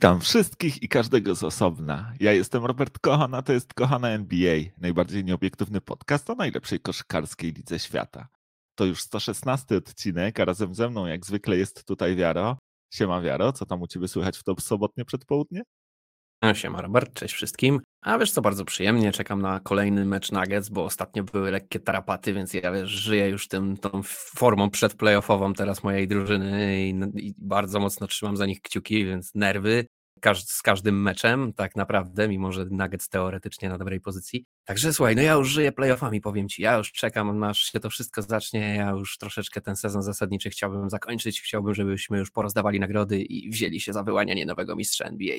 Witam 0.00 0.20
wszystkich 0.20 0.82
i 0.82 0.88
każdego 0.88 1.34
z 1.34 1.44
osobna. 1.44 2.12
Ja 2.20 2.32
jestem 2.32 2.64
Robert 2.64 2.98
Kochan, 2.98 3.34
a 3.34 3.42
to 3.42 3.52
jest 3.52 3.74
Kochana 3.74 4.08
NBA, 4.08 4.56
najbardziej 4.78 5.24
nieobiektywny 5.24 5.80
podcast 5.80 6.30
o 6.30 6.34
najlepszej 6.34 6.80
koszykarskiej 6.80 7.52
lidze 7.52 7.78
świata. 7.78 8.28
To 8.74 8.84
już 8.84 9.00
116 9.00 9.76
odcinek, 9.76 10.40
a 10.40 10.44
razem 10.44 10.74
ze 10.74 10.90
mną 10.90 11.06
jak 11.06 11.26
zwykle 11.26 11.56
jest 11.56 11.84
tutaj 11.84 12.16
Wiaro. 12.16 12.58
Siema 12.94 13.20
Wiaro, 13.20 13.52
co 13.52 13.66
tam 13.66 13.82
u 13.82 13.86
Ciebie 13.86 14.08
słychać 14.08 14.38
w 14.38 14.42
to 14.42 14.54
sobotnie 14.60 15.04
przedpołudnie? 15.04 15.62
No, 16.42 16.54
siema 16.54 16.82
Robert, 16.82 17.14
cześć 17.14 17.34
wszystkim. 17.34 17.80
A 18.02 18.18
wiesz 18.18 18.32
co, 18.32 18.42
bardzo 18.42 18.64
przyjemnie, 18.64 19.12
czekam 19.12 19.42
na 19.42 19.60
kolejny 19.60 20.04
mecz 20.04 20.32
Nuggets, 20.32 20.68
bo 20.68 20.84
ostatnio 20.84 21.24
były 21.24 21.50
lekkie 21.50 21.80
tarapaty, 21.80 22.32
więc 22.32 22.54
ja 22.54 22.72
wiesz, 22.72 22.90
żyję 22.90 23.28
już 23.28 23.48
tym, 23.48 23.76
tą 23.76 24.02
formą 24.36 24.70
przedplayoffową 24.70 25.52
teraz 25.52 25.84
mojej 25.84 26.08
drużyny 26.08 26.80
i, 26.80 26.94
i 27.26 27.34
bardzo 27.38 27.80
mocno 27.80 28.06
trzymam 28.06 28.36
za 28.36 28.46
nich 28.46 28.60
kciuki, 28.60 29.04
więc 29.04 29.34
nerwy 29.34 29.86
z 30.44 30.62
każdym 30.62 31.02
meczem 31.02 31.52
tak 31.52 31.76
naprawdę, 31.76 32.28
mimo 32.28 32.52
że 32.52 32.64
Nuggets 32.70 33.08
teoretycznie 33.08 33.68
na 33.68 33.78
dobrej 33.78 34.00
pozycji. 34.00 34.44
Także 34.64 34.92
słuchaj, 34.92 35.16
no 35.16 35.22
ja 35.22 35.32
już 35.32 35.48
żyję 35.48 35.72
playoffami, 35.72 36.20
powiem 36.20 36.48
Ci, 36.48 36.62
ja 36.62 36.76
już 36.76 36.92
czekam, 36.92 37.42
aż 37.42 37.58
się 37.58 37.80
to 37.80 37.90
wszystko 37.90 38.22
zacznie, 38.22 38.74
ja 38.76 38.90
już 38.90 39.18
troszeczkę 39.18 39.60
ten 39.60 39.76
sezon 39.76 40.02
zasadniczy 40.02 40.50
chciałbym 40.50 40.90
zakończyć, 40.90 41.40
chciałbym, 41.42 41.74
żebyśmy 41.74 42.18
już 42.18 42.30
porozdawali 42.30 42.80
nagrody 42.80 43.22
i 43.22 43.50
wzięli 43.50 43.80
się 43.80 43.92
za 43.92 44.02
wyłanianie 44.02 44.46
nowego 44.46 44.76
mistrza 44.76 45.04
NBA. 45.04 45.38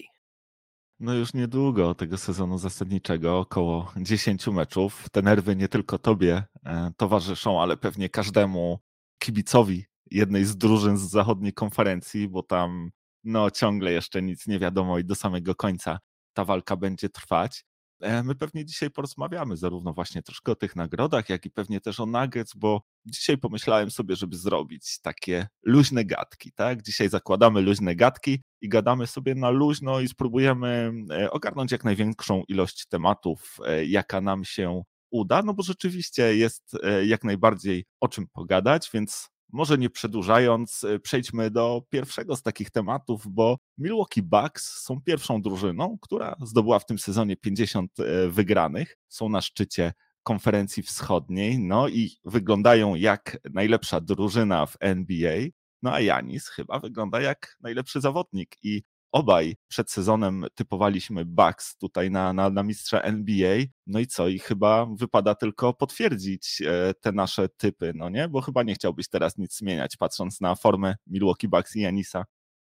No 1.01 1.13
już 1.13 1.33
niedługo 1.33 1.95
tego 1.95 2.17
sezonu 2.17 2.57
zasadniczego, 2.57 3.39
około 3.39 3.91
10 3.97 4.47
meczów. 4.47 5.09
Te 5.11 5.21
nerwy 5.21 5.55
nie 5.55 5.67
tylko 5.67 5.99
tobie 5.99 6.43
e, 6.65 6.91
towarzyszą, 6.97 7.61
ale 7.61 7.77
pewnie 7.77 8.09
każdemu 8.09 8.79
kibicowi 9.19 9.85
jednej 10.11 10.45
z 10.45 10.57
drużyn 10.57 10.97
z 10.97 11.01
zachodniej 11.01 11.53
konferencji, 11.53 12.29
bo 12.29 12.43
tam 12.43 12.91
no 13.23 13.51
ciągle 13.51 13.91
jeszcze 13.91 14.21
nic 14.21 14.47
nie 14.47 14.59
wiadomo 14.59 14.99
i 14.99 15.05
do 15.05 15.15
samego 15.15 15.55
końca 15.55 15.99
ta 16.33 16.45
walka 16.45 16.75
będzie 16.75 17.09
trwać. 17.09 17.65
E, 18.01 18.23
my 18.23 18.35
pewnie 18.35 18.65
dzisiaj 18.65 18.91
porozmawiamy 18.91 19.57
zarówno 19.57 19.93
właśnie 19.93 20.23
troszkę 20.23 20.51
o 20.51 20.55
tych 20.55 20.75
nagrodach, 20.75 21.29
jak 21.29 21.45
i 21.45 21.51
pewnie 21.51 21.81
też 21.81 21.99
o 21.99 22.05
Nuggets, 22.05 22.53
bo 22.55 22.81
dzisiaj 23.05 23.37
pomyślałem 23.37 23.91
sobie, 23.91 24.15
żeby 24.15 24.37
zrobić 24.37 24.99
takie 25.01 25.47
luźne 25.63 26.05
gadki, 26.05 26.51
tak? 26.51 26.81
Dzisiaj 26.81 27.09
zakładamy 27.09 27.61
luźne 27.61 27.95
gadki 27.95 28.41
i 28.61 28.69
gadamy 28.69 29.07
sobie 29.07 29.35
na 29.35 29.49
luźno 29.49 29.99
i 29.99 30.07
spróbujemy 30.07 30.93
e, 31.11 31.31
ogarnąć 31.31 31.71
jak 31.71 31.83
największą 31.83 32.43
ilość 32.47 32.85
tematów, 32.87 33.57
e, 33.65 33.85
jaka 33.85 34.21
nam 34.21 34.45
się 34.45 34.81
uda, 35.11 35.41
no 35.43 35.53
bo 35.53 35.63
rzeczywiście 35.63 36.35
jest 36.35 36.77
jak 37.05 37.23
najbardziej 37.23 37.85
o 37.99 38.07
czym 38.07 38.27
pogadać, 38.33 38.89
więc 38.93 39.29
może 39.53 39.77
nie 39.77 39.89
przedłużając, 39.89 40.83
y, 40.83 40.99
przejdźmy 40.99 41.51
do 41.51 41.81
pierwszego 41.89 42.35
z 42.35 42.41
takich 42.41 42.69
tematów, 42.69 43.27
bo 43.27 43.57
Milwaukee 43.77 44.21
Bucks 44.21 44.83
są 44.83 45.01
pierwszą 45.01 45.41
drużyną, 45.41 45.97
która 46.01 46.35
zdobyła 46.41 46.79
w 46.79 46.85
tym 46.85 46.99
sezonie 46.99 47.37
50 47.37 47.99
y, 47.99 48.31
wygranych. 48.31 48.97
Są 49.07 49.29
na 49.29 49.41
szczycie 49.41 49.93
konferencji 50.23 50.83
wschodniej, 50.83 51.59
no 51.59 51.87
i 51.87 52.11
wyglądają 52.25 52.95
jak 52.95 53.37
najlepsza 53.53 54.01
drużyna 54.01 54.65
w 54.65 54.77
NBA. 54.79 55.37
No 55.81 55.93
a 55.93 55.99
Janis 55.99 56.47
chyba 56.47 56.79
wygląda 56.79 57.21
jak 57.21 57.57
najlepszy 57.61 58.01
zawodnik 58.01 58.55
i 58.63 58.83
obaj 59.11 59.55
przed 59.67 59.91
sezonem 59.91 60.45
typowaliśmy 60.55 61.25
Bucks 61.25 61.77
tutaj 61.77 62.11
na, 62.11 62.33
na, 62.33 62.49
na 62.49 62.63
mistrza 62.63 63.01
NBA. 63.01 63.57
No 63.87 63.99
i 63.99 64.07
co? 64.07 64.27
I 64.27 64.39
chyba 64.39 64.85
wypada 64.85 65.35
tylko 65.35 65.73
potwierdzić 65.73 66.61
e, 66.65 66.93
te 66.93 67.11
nasze 67.11 67.49
typy, 67.49 67.91
no 67.95 68.09
nie? 68.09 68.29
Bo 68.29 68.41
chyba 68.41 68.63
nie 68.63 68.73
chciałbyś 68.73 69.09
teraz 69.09 69.37
nic 69.37 69.57
zmieniać, 69.57 69.97
patrząc 69.97 70.41
na 70.41 70.55
formę 70.55 70.95
Milwaukee 71.07 71.47
Bucks 71.47 71.75
i 71.75 71.81
Janisa. 71.81 72.25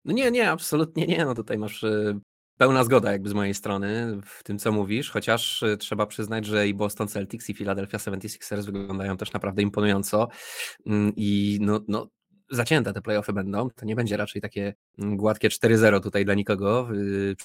No 0.04 0.12
nie, 0.12 0.30
nie, 0.30 0.50
absolutnie 0.50 1.06
nie. 1.06 1.24
No 1.24 1.34
tutaj 1.34 1.58
masz 1.58 1.84
e, 1.84 2.20
pełna 2.56 2.84
zgoda 2.84 3.12
jakby 3.12 3.28
z 3.28 3.34
mojej 3.34 3.54
strony 3.54 4.20
w 4.24 4.42
tym, 4.42 4.58
co 4.58 4.72
mówisz, 4.72 5.10
chociaż 5.10 5.62
e, 5.62 5.76
trzeba 5.76 6.06
przyznać, 6.06 6.46
że 6.46 6.68
i 6.68 6.74
Boston 6.74 7.08
Celtics 7.08 7.50
i 7.50 7.54
Philadelphia 7.54 7.98
76ers 7.98 8.64
wyglądają 8.64 9.16
też 9.16 9.32
naprawdę 9.32 9.62
imponująco 9.62 10.28
mm, 10.86 11.12
i 11.16 11.58
no, 11.60 11.80
no 11.88 12.08
zacięte 12.50 12.92
te 12.92 13.02
playoffy 13.02 13.32
będą, 13.32 13.70
to 13.70 13.86
nie 13.86 13.96
będzie 13.96 14.16
raczej 14.16 14.42
takie 14.42 14.74
mm, 14.98 15.16
gładkie 15.16 15.48
4-0 15.48 16.02
tutaj 16.02 16.24
dla 16.24 16.34
nikogo, 16.34 16.88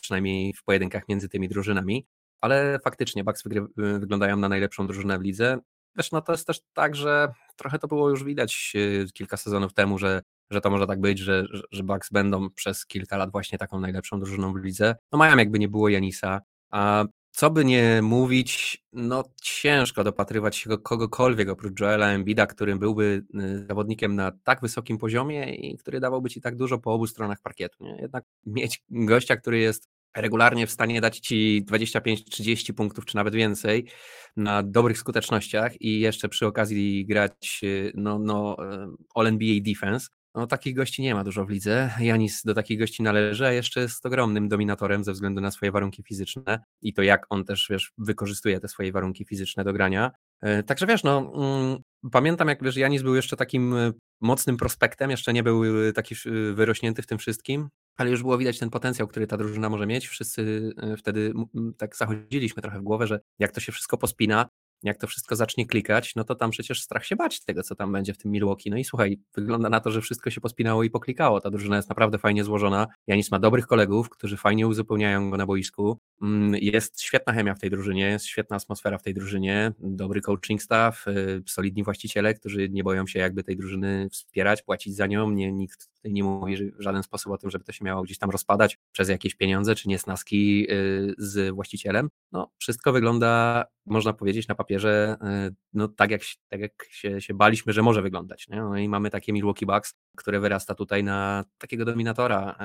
przynajmniej 0.01 0.53
w 0.53 0.63
pojedynkach 0.63 1.07
między 1.09 1.29
tymi 1.29 1.49
drużynami, 1.49 2.05
ale 2.41 2.79
faktycznie 2.83 3.23
Bucks 3.23 3.43
wyglądają 3.77 4.37
na 4.37 4.49
najlepszą 4.49 4.87
drużynę 4.87 5.19
w 5.19 5.21
lidze. 5.21 5.57
Wiesz, 5.97 6.11
no 6.11 6.21
to 6.21 6.31
jest 6.31 6.47
też 6.47 6.59
tak, 6.73 6.95
że 6.95 7.33
trochę 7.55 7.79
to 7.79 7.87
było 7.87 8.09
już 8.09 8.23
widać 8.23 8.73
y, 8.75 9.05
kilka 9.13 9.37
sezonów 9.37 9.73
temu, 9.73 9.97
że, 9.97 10.21
że 10.51 10.61
to 10.61 10.69
może 10.69 10.87
tak 10.87 11.01
być, 11.01 11.19
że, 11.19 11.45
że 11.71 11.83
Bucks 11.83 12.09
będą 12.11 12.49
przez 12.49 12.85
kilka 12.85 13.17
lat 13.17 13.31
właśnie 13.31 13.57
taką 13.57 13.79
najlepszą 13.79 14.19
drużyną 14.19 14.53
w 14.53 14.57
lidze. 14.57 14.95
No 15.11 15.17
mają 15.17 15.37
jakby 15.37 15.59
nie 15.59 15.67
było 15.67 15.89
Janisa, 15.89 16.41
a 16.69 17.05
co 17.31 17.49
by 17.49 17.65
nie 17.65 18.01
mówić, 18.01 18.83
no 18.93 19.23
ciężko 19.41 20.03
dopatrywać 20.03 20.55
się 20.57 20.77
kogokolwiek 20.77 21.49
oprócz 21.49 21.79
Joela 21.79 22.07
Embida, 22.07 22.47
którym 22.47 22.79
byłby 22.79 23.25
y, 23.35 23.65
zawodnikiem 23.67 24.15
na 24.15 24.31
tak 24.43 24.61
wysokim 24.61 24.97
poziomie 24.97 25.55
i 25.55 25.77
który 25.77 25.99
dawałby 25.99 26.29
ci 26.29 26.41
tak 26.41 26.55
dużo 26.55 26.79
po 26.79 26.93
obu 26.93 27.07
stronach 27.07 27.41
parkietu. 27.41 27.83
Nie? 27.83 28.01
Jednak 28.01 28.23
mieć 28.45 28.83
gościa, 28.89 29.35
który 29.35 29.59
jest 29.59 29.89
regularnie 30.15 30.67
w 30.67 30.71
stanie 30.71 31.01
dać 31.01 31.19
ci 31.19 31.65
25-30 31.69 32.73
punktów, 32.73 33.05
czy 33.05 33.15
nawet 33.15 33.35
więcej 33.35 33.87
na 34.35 34.63
dobrych 34.63 34.97
skutecznościach 34.97 35.81
i 35.81 35.99
jeszcze 35.99 36.29
przy 36.29 36.45
okazji 36.47 37.05
grać 37.05 37.61
y, 37.63 37.91
no, 37.95 38.19
no, 38.19 38.57
y, 38.73 38.87
All 39.15 39.27
NBA 39.27 39.55
Defense, 39.61 40.07
no, 40.35 40.47
takich 40.47 40.75
gości 40.75 41.01
nie 41.01 41.15
ma 41.15 41.23
dużo 41.23 41.45
w 41.45 41.49
lidze. 41.49 41.91
Janis 41.99 42.43
do 42.43 42.53
takich 42.53 42.79
gości 42.79 43.03
należy, 43.03 43.45
a 43.45 43.51
jeszcze 43.51 43.81
jest 43.81 44.05
ogromnym 44.05 44.49
dominatorem 44.49 45.03
ze 45.03 45.13
względu 45.13 45.41
na 45.41 45.51
swoje 45.51 45.71
warunki 45.71 46.03
fizyczne 46.03 46.63
i 46.81 46.93
to 46.93 47.01
jak 47.01 47.25
on 47.29 47.45
też, 47.45 47.67
wiesz, 47.69 47.91
wykorzystuje 47.97 48.59
te 48.59 48.67
swoje 48.67 48.91
warunki 48.91 49.25
fizyczne 49.25 49.63
do 49.63 49.73
grania. 49.73 50.11
E, 50.41 50.63
także 50.63 50.85
wiesz, 50.85 51.03
no, 51.03 51.31
mm, 51.35 51.77
pamiętam 52.11 52.47
jak, 52.47 52.63
wiesz, 52.63 52.77
Janis 52.77 53.01
był 53.01 53.15
jeszcze 53.15 53.37
takim 53.37 53.73
e, 53.73 53.91
mocnym 54.21 54.57
prospektem, 54.57 55.11
jeszcze 55.11 55.33
nie 55.33 55.43
był 55.43 55.87
e, 55.87 55.93
taki 55.93 56.15
wyrośnięty 56.53 57.01
w 57.01 57.07
tym 57.07 57.17
wszystkim, 57.17 57.69
ale 57.97 58.09
już 58.09 58.21
było 58.21 58.37
widać 58.37 58.59
ten 58.59 58.69
potencjał, 58.69 59.07
który 59.07 59.27
ta 59.27 59.37
drużyna 59.37 59.69
może 59.69 59.87
mieć. 59.87 60.07
Wszyscy 60.07 60.71
wtedy 60.97 61.33
tak 61.77 61.95
zachodziliśmy 61.95 62.61
trochę 62.61 62.79
w 62.79 62.83
głowę, 62.83 63.07
że 63.07 63.19
jak 63.39 63.51
to 63.51 63.59
się 63.59 63.71
wszystko 63.71 63.97
pospina, 63.97 64.49
jak 64.83 64.97
to 64.97 65.07
wszystko 65.07 65.35
zacznie 65.35 65.65
klikać, 65.65 66.15
no 66.15 66.23
to 66.23 66.35
tam 66.35 66.51
przecież 66.51 66.81
strach 66.81 67.05
się 67.05 67.15
bać 67.15 67.43
tego, 67.43 67.63
co 67.63 67.75
tam 67.75 67.91
będzie 67.91 68.13
w 68.13 68.17
tym 68.17 68.31
Milwaukee. 68.31 68.69
No 68.69 68.77
i 68.77 68.83
słuchaj, 68.83 69.19
wygląda 69.35 69.69
na 69.69 69.79
to, 69.79 69.91
że 69.91 70.01
wszystko 70.01 70.29
się 70.29 70.41
pospinało 70.41 70.83
i 70.83 70.89
poklikało. 70.89 71.41
Ta 71.41 71.49
drużyna 71.49 71.75
jest 71.75 71.89
naprawdę 71.89 72.17
fajnie 72.17 72.43
złożona. 72.43 72.87
Janis 73.07 73.31
ma 73.31 73.39
dobrych 73.39 73.67
kolegów, 73.67 74.09
którzy 74.09 74.37
fajnie 74.37 74.67
uzupełniają 74.67 75.29
go 75.29 75.37
na 75.37 75.45
boisku. 75.45 75.99
Mm, 76.21 76.55
jest 76.61 77.01
świetna 77.01 77.33
chemia 77.33 77.55
w 77.55 77.59
tej 77.59 77.69
drużynie, 77.69 78.03
jest 78.03 78.25
świetna 78.25 78.55
atmosfera 78.55 78.97
w 78.97 79.03
tej 79.03 79.13
drużynie, 79.13 79.71
dobry 79.79 80.21
coaching 80.21 80.61
staff, 80.61 81.07
y, 81.07 81.43
solidni 81.47 81.83
właściciele, 81.83 82.33
którzy 82.33 82.69
nie 82.69 82.83
boją 82.83 83.07
się 83.07 83.19
jakby 83.19 83.43
tej 83.43 83.57
drużyny 83.57 84.09
wspierać, 84.11 84.61
płacić 84.61 84.95
za 84.95 85.07
nią. 85.07 85.31
Nie, 85.31 85.51
nikt 85.51 85.90
nie 86.03 86.23
mówi 86.23 86.71
w 86.71 86.81
żaden 86.81 87.03
sposób 87.03 87.31
o 87.31 87.37
tym, 87.37 87.49
żeby 87.49 87.65
to 87.65 87.71
się 87.71 87.85
miało 87.85 88.03
gdzieś 88.03 88.17
tam 88.17 88.29
rozpadać 88.29 88.77
przez 88.91 89.09
jakieś 89.09 89.35
pieniądze 89.35 89.75
czy 89.75 89.89
niesnaski 89.89 90.67
y, 90.71 91.13
z 91.17 91.55
właścicielem. 91.55 92.09
No, 92.31 92.51
wszystko 92.57 92.91
wygląda, 92.91 93.65
można 93.85 94.13
powiedzieć, 94.13 94.47
na 94.47 94.55
papierze 94.55 95.17
y, 95.49 95.55
no, 95.73 95.87
tak, 95.87 96.11
jak, 96.11 96.21
tak 96.49 96.59
jak 96.59 96.71
się, 96.89 97.21
się 97.21 97.33
baliśmy, 97.33 97.73
że 97.73 97.81
może 97.81 98.01
wyglądać. 98.01 98.47
Nie? 98.47 98.57
No 98.57 98.77
i 98.77 98.89
mamy 98.89 99.09
takie 99.09 99.33
Milwaukee 99.33 99.65
Bucks, 99.65 99.93
które 100.17 100.39
wyrasta 100.39 100.75
tutaj 100.75 101.03
na 101.03 101.45
takiego 101.57 101.85
dominatora 101.85 102.55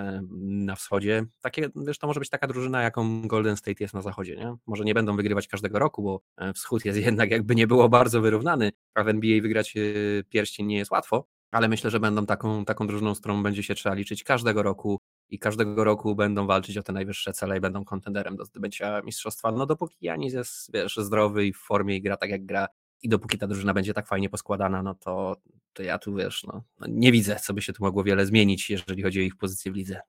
na 0.40 0.76
wschodzie. 0.76 1.24
Takie, 1.40 1.68
wiesz, 1.76 1.98
to 1.98 2.06
może 2.06 2.20
być 2.20 2.30
taka 2.30 2.46
drużyna, 2.46 2.82
jaką 2.82 3.22
Golden 3.22 3.56
State 3.56 3.84
jest 3.84 3.94
na 3.94 4.02
zachodzie. 4.02 4.36
Nie? 4.36 4.56
Może 4.66 4.84
nie 4.84 4.94
będą 4.94 5.16
wygrywać 5.16 5.48
każdego 5.48 5.78
roku, 5.78 6.02
bo 6.02 6.20
e, 6.36 6.52
wschód 6.52 6.84
jest 6.84 6.98
jednak 7.06 7.30
jakby 7.30 7.54
nie 7.54 7.66
było 7.66 7.88
bardzo 7.88 8.20
wyrównany, 8.20 8.72
a 8.94 9.04
w 9.04 9.08
NBA 9.08 9.42
wygrać 9.42 9.74
pierścień 10.28 10.66
nie 10.66 10.78
jest 10.78 10.90
łatwo, 10.90 11.28
ale 11.50 11.68
myślę, 11.68 11.90
że 11.90 12.00
będą 12.00 12.26
taką, 12.26 12.64
taką 12.64 12.86
drużyną, 12.86 13.14
z 13.14 13.20
którą 13.20 13.42
będzie 13.42 13.62
się 13.62 13.74
trzeba 13.74 13.94
liczyć 13.94 14.24
każdego 14.24 14.62
roku 14.62 15.00
i 15.28 15.38
każdego 15.38 15.84
roku 15.84 16.14
będą 16.14 16.46
walczyć 16.46 16.78
o 16.78 16.82
te 16.82 16.92
najwyższe 16.92 17.32
cele 17.32 17.58
i 17.58 17.60
będą 17.60 17.84
kontenderem 17.84 18.36
do 18.36 18.44
zdobycia 18.44 19.02
mistrzostwa. 19.02 19.52
No 19.52 19.66
dopóki 19.66 19.96
Janis 20.00 20.34
jest 20.34 20.72
wiesz, 20.72 20.96
zdrowy 20.96 21.46
i 21.46 21.52
w 21.52 21.58
formie 21.58 21.96
i 21.96 22.02
gra 22.02 22.16
tak 22.16 22.30
jak 22.30 22.46
gra 22.46 22.66
i 23.02 23.08
dopóki 23.08 23.38
ta 23.38 23.46
drużyna 23.46 23.74
będzie 23.74 23.94
tak 23.94 24.06
fajnie 24.06 24.30
poskładana, 24.30 24.82
no 24.82 24.94
to, 24.94 25.36
to 25.72 25.82
ja 25.82 25.98
tu 25.98 26.14
wiesz, 26.14 26.44
no, 26.44 26.62
no 26.80 26.86
nie 26.90 27.12
widzę, 27.12 27.36
co 27.36 27.54
by 27.54 27.62
się 27.62 27.72
tu 27.72 27.84
mogło 27.84 28.04
wiele 28.04 28.26
zmienić, 28.26 28.70
jeżeli 28.70 29.02
chodzi 29.02 29.20
o 29.20 29.22
ich 29.22 29.36
pozycję 29.36 29.72
w 29.72 29.74
lidze. 29.74 30.00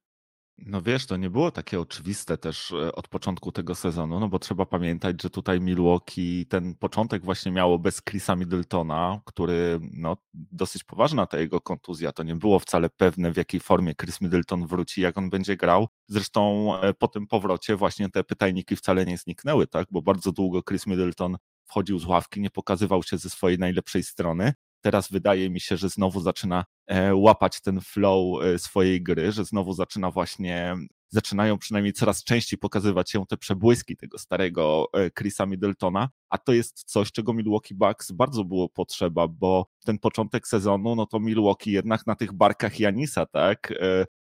No 0.66 0.82
wiesz, 0.82 1.06
to 1.06 1.18
nie 1.18 1.30
było 1.30 1.52
takie 1.52 1.80
oczywiste 1.80 2.38
też 2.38 2.72
e, 2.72 2.96
od 2.96 3.08
początku 3.08 3.52
tego 3.52 3.76
sezonu, 3.76 4.20
no 4.20 4.28
bo 4.28 4.40
trzeba 4.40 4.66
pamiętać, 4.66 5.22
że 5.22 5.30
tutaj 5.30 5.62
Milwaukee 5.62 6.46
ten 6.46 6.76
początek 6.76 7.26
właśnie 7.26 7.52
miało 7.52 7.80
bez 7.80 8.02
Chrisa 8.02 8.36
Middletona, 8.36 9.22
który 9.26 9.80
no 9.92 10.18
dosyć 10.34 10.84
poważna 10.84 11.28
ta 11.28 11.40
jego 11.40 11.62
kontuzja, 11.62 12.12
to 12.12 12.24
nie 12.24 12.36
było 12.36 12.60
wcale 12.60 12.90
pewne 12.90 13.32
w 13.32 13.38
jakiej 13.38 13.60
formie 13.60 13.96
Chris 13.96 14.22
Middleton 14.22 14.68
wróci, 14.68 15.02
jak 15.02 15.18
on 15.18 15.30
będzie 15.30 15.58
grał. 15.58 15.88
Zresztą 16.08 16.72
e, 16.82 16.94
po 16.94 17.08
tym 17.08 17.28
powrocie 17.28 17.76
właśnie 17.76 18.10
te 18.10 18.24
pytajniki 18.24 18.76
wcale 18.76 19.06
nie 19.06 19.18
zniknęły, 19.18 19.68
tak, 19.68 19.88
bo 19.92 20.02
bardzo 20.02 20.32
długo 20.32 20.64
Chris 20.64 20.88
Middleton 20.88 21.38
wchodził 21.66 22.00
z 22.00 22.06
ławki, 22.06 22.42
nie 22.42 22.50
pokazywał 22.50 23.04
się 23.04 23.18
ze 23.18 23.30
swojej 23.30 23.60
najlepszej 23.60 24.04
strony, 24.04 24.54
teraz 24.88 25.12
wydaje 25.12 25.50
mi 25.50 25.60
się, 25.60 25.78
że 25.78 25.90
znowu 25.90 26.22
zaczyna 26.22 26.66
e, 26.88 27.16
łapać 27.16 27.62
ten 27.62 27.82
flow 27.82 28.44
e, 28.44 28.60
swojej 28.60 29.04
gry, 29.04 29.32
że 29.32 29.46
znowu 29.46 29.74
zaczyna 29.74 30.12
właśnie 30.12 30.76
zaczynają 31.10 31.58
przynajmniej 31.58 31.94
coraz 31.94 32.24
częściej 32.24 32.60
pokazywać 32.60 33.12
się 33.12 33.26
te 33.26 33.38
przebłyski 33.38 33.98
tego 33.98 34.18
starego 34.18 34.88
e, 34.94 35.12
Chrisa 35.12 35.46
Middletona, 35.46 36.10
a 36.30 36.38
to 36.38 36.54
jest 36.54 36.84
coś, 36.84 37.12
czego 37.12 37.34
Milwaukee 37.34 37.76
Bucks 37.76 38.12
bardzo 38.12 38.44
było 38.44 38.70
potrzeba, 38.70 39.28
bo 39.28 39.66
ten 39.86 40.00
początek 40.00 40.48
sezonu, 40.48 40.96
no 40.96 41.06
to 41.06 41.20
Milwaukee 41.20 41.72
jednak 41.72 42.08
na 42.08 42.16
tych 42.16 42.34
barkach 42.34 42.80
Janisa, 42.80 43.26
tak, 43.26 43.74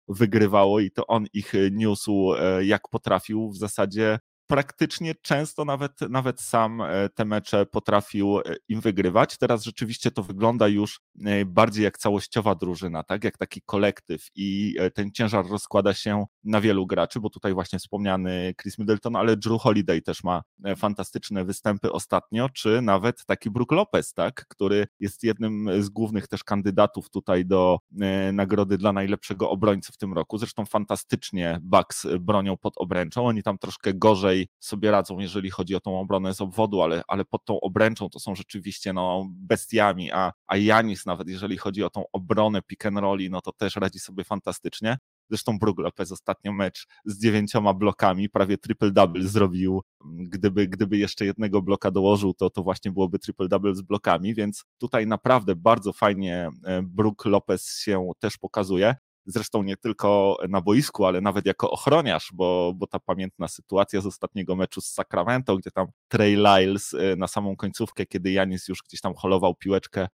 wygrywało 0.08 0.80
i 0.80 0.90
to 0.90 1.06
on 1.06 1.26
ich 1.32 1.52
niósł 1.70 2.32
jak 2.62 2.88
potrafił 2.88 3.50
w 3.50 3.56
zasadzie 3.56 4.18
praktycznie 4.46 5.14
często 5.22 5.64
nawet, 5.64 6.00
nawet 6.00 6.40
sam 6.40 6.80
e, 6.80 7.08
te 7.08 7.24
mecze 7.24 7.66
potrafił 7.66 8.38
e, 8.38 8.42
im 8.68 8.80
wygrywać. 8.80 9.38
Teraz 9.38 9.64
rzeczywiście 9.64 10.10
to 10.10 10.22
wygląda 10.22 10.68
już 10.68 11.00
e, 11.24 11.44
bardziej 11.44 11.84
jak 11.84 11.98
całościowa 11.98 12.54
drużyna, 12.54 13.02
tak? 13.02 13.24
Jak 13.24 13.38
taki 13.38 13.62
kolektyw 13.62 14.26
i 14.34 14.76
ten 14.94 15.12
ciężar 15.12 15.46
rozkłada 15.46 15.94
się 15.94 16.24
na 16.44 16.60
wielu 16.60 16.86
graczy, 16.86 17.20
bo 17.20 17.30
tutaj 17.30 17.54
właśnie 17.54 17.78
wspomniany 17.78 18.54
Chris 18.62 18.78
Middleton, 18.78 19.16
ale 19.16 19.36
Drew 19.36 19.62
Holiday 19.62 20.02
też 20.02 20.24
ma 20.24 20.42
fantastyczne 20.76 21.44
występy 21.44 21.92
ostatnio, 21.92 22.48
czy 22.48 22.82
nawet 22.82 23.26
taki 23.26 23.50
Brook 23.50 23.72
Lopez, 23.72 24.14
tak? 24.14 24.46
Który 24.48 24.86
jest 25.00 25.22
jednym 25.22 25.82
z 25.82 25.88
głównych 25.88 26.28
też 26.28 26.44
kandydatów 26.44 27.10
tutaj 27.10 27.46
do 27.46 27.78
nagrody 28.32 28.78
dla 28.78 28.92
najlepszego 28.92 29.50
obrońcy 29.50 29.92
w 29.92 29.96
tym 29.96 30.12
roku. 30.12 30.38
Zresztą 30.38 30.64
fantastycznie 30.66 31.58
Bucks 31.62 32.06
bronią 32.20 32.56
pod 32.56 32.74
obręczą. 32.76 33.26
Oni 33.26 33.42
tam 33.42 33.58
troszkę 33.58 33.94
gorzej 33.94 34.33
sobie 34.60 34.90
radzą, 34.90 35.18
jeżeli 35.18 35.50
chodzi 35.50 35.74
o 35.74 35.80
tą 35.80 36.00
obronę 36.00 36.34
z 36.34 36.40
obwodu, 36.40 36.82
ale, 36.82 37.02
ale 37.08 37.24
pod 37.24 37.44
tą 37.44 37.60
obręczą 37.60 38.08
to 38.08 38.18
są 38.20 38.34
rzeczywiście 38.34 38.92
no, 38.92 39.26
bestiami, 39.30 40.12
a, 40.12 40.32
a 40.46 40.56
Janis 40.56 41.06
nawet 41.06 41.28
jeżeli 41.28 41.56
chodzi 41.58 41.84
o 41.84 41.90
tą 41.90 42.04
obronę 42.12 42.62
pick 42.62 42.86
and 42.86 42.98
rolli, 42.98 43.30
no 43.30 43.40
to 43.40 43.52
też 43.52 43.76
radzi 43.76 43.98
sobie 43.98 44.24
fantastycznie. 44.24 44.98
Zresztą 45.30 45.58
Brook 45.58 45.78
Lopez 45.78 46.12
ostatnio 46.12 46.52
mecz 46.52 46.86
z 47.04 47.22
dziewięcioma 47.22 47.74
blokami, 47.74 48.28
prawie 48.28 48.56
triple-double 48.56 49.22
zrobił. 49.22 49.82
Gdyby, 50.04 50.68
gdyby 50.68 50.98
jeszcze 50.98 51.24
jednego 51.24 51.62
bloka 51.62 51.90
dołożył, 51.90 52.34
to, 52.34 52.50
to 52.50 52.62
właśnie 52.62 52.92
byłoby 52.92 53.18
triple-double 53.18 53.74
z 53.74 53.82
blokami, 53.82 54.34
więc 54.34 54.64
tutaj 54.78 55.06
naprawdę 55.06 55.56
bardzo 55.56 55.92
fajnie 55.92 56.48
e, 56.64 56.82
Brook 56.82 57.24
Lopez 57.24 57.78
się 57.78 58.10
też 58.20 58.38
pokazuje 58.38 58.94
zresztą 59.26 59.62
nie 59.62 59.76
tylko 59.76 60.38
na 60.48 60.60
boisku, 60.60 61.04
ale 61.04 61.20
nawet 61.20 61.46
jako 61.46 61.70
ochroniarz, 61.70 62.30
bo, 62.32 62.72
bo 62.76 62.86
ta 62.86 62.98
pamiętna 62.98 63.48
sytuacja 63.48 64.00
z 64.00 64.06
ostatniego 64.06 64.56
meczu 64.56 64.80
z 64.80 64.86
Sacramento, 64.86 65.56
gdzie 65.56 65.70
tam 65.70 65.86
Trey 66.08 66.36
Lyles 66.36 66.94
e, 66.94 67.16
na 67.16 67.26
samą 67.26 67.56
końcówkę, 67.56 68.06
kiedy 68.06 68.32
Janis 68.32 68.68
już 68.68 68.82
gdzieś 68.82 69.00
tam 69.00 69.14
holował 69.14 69.54
piłeczkę, 69.54 70.08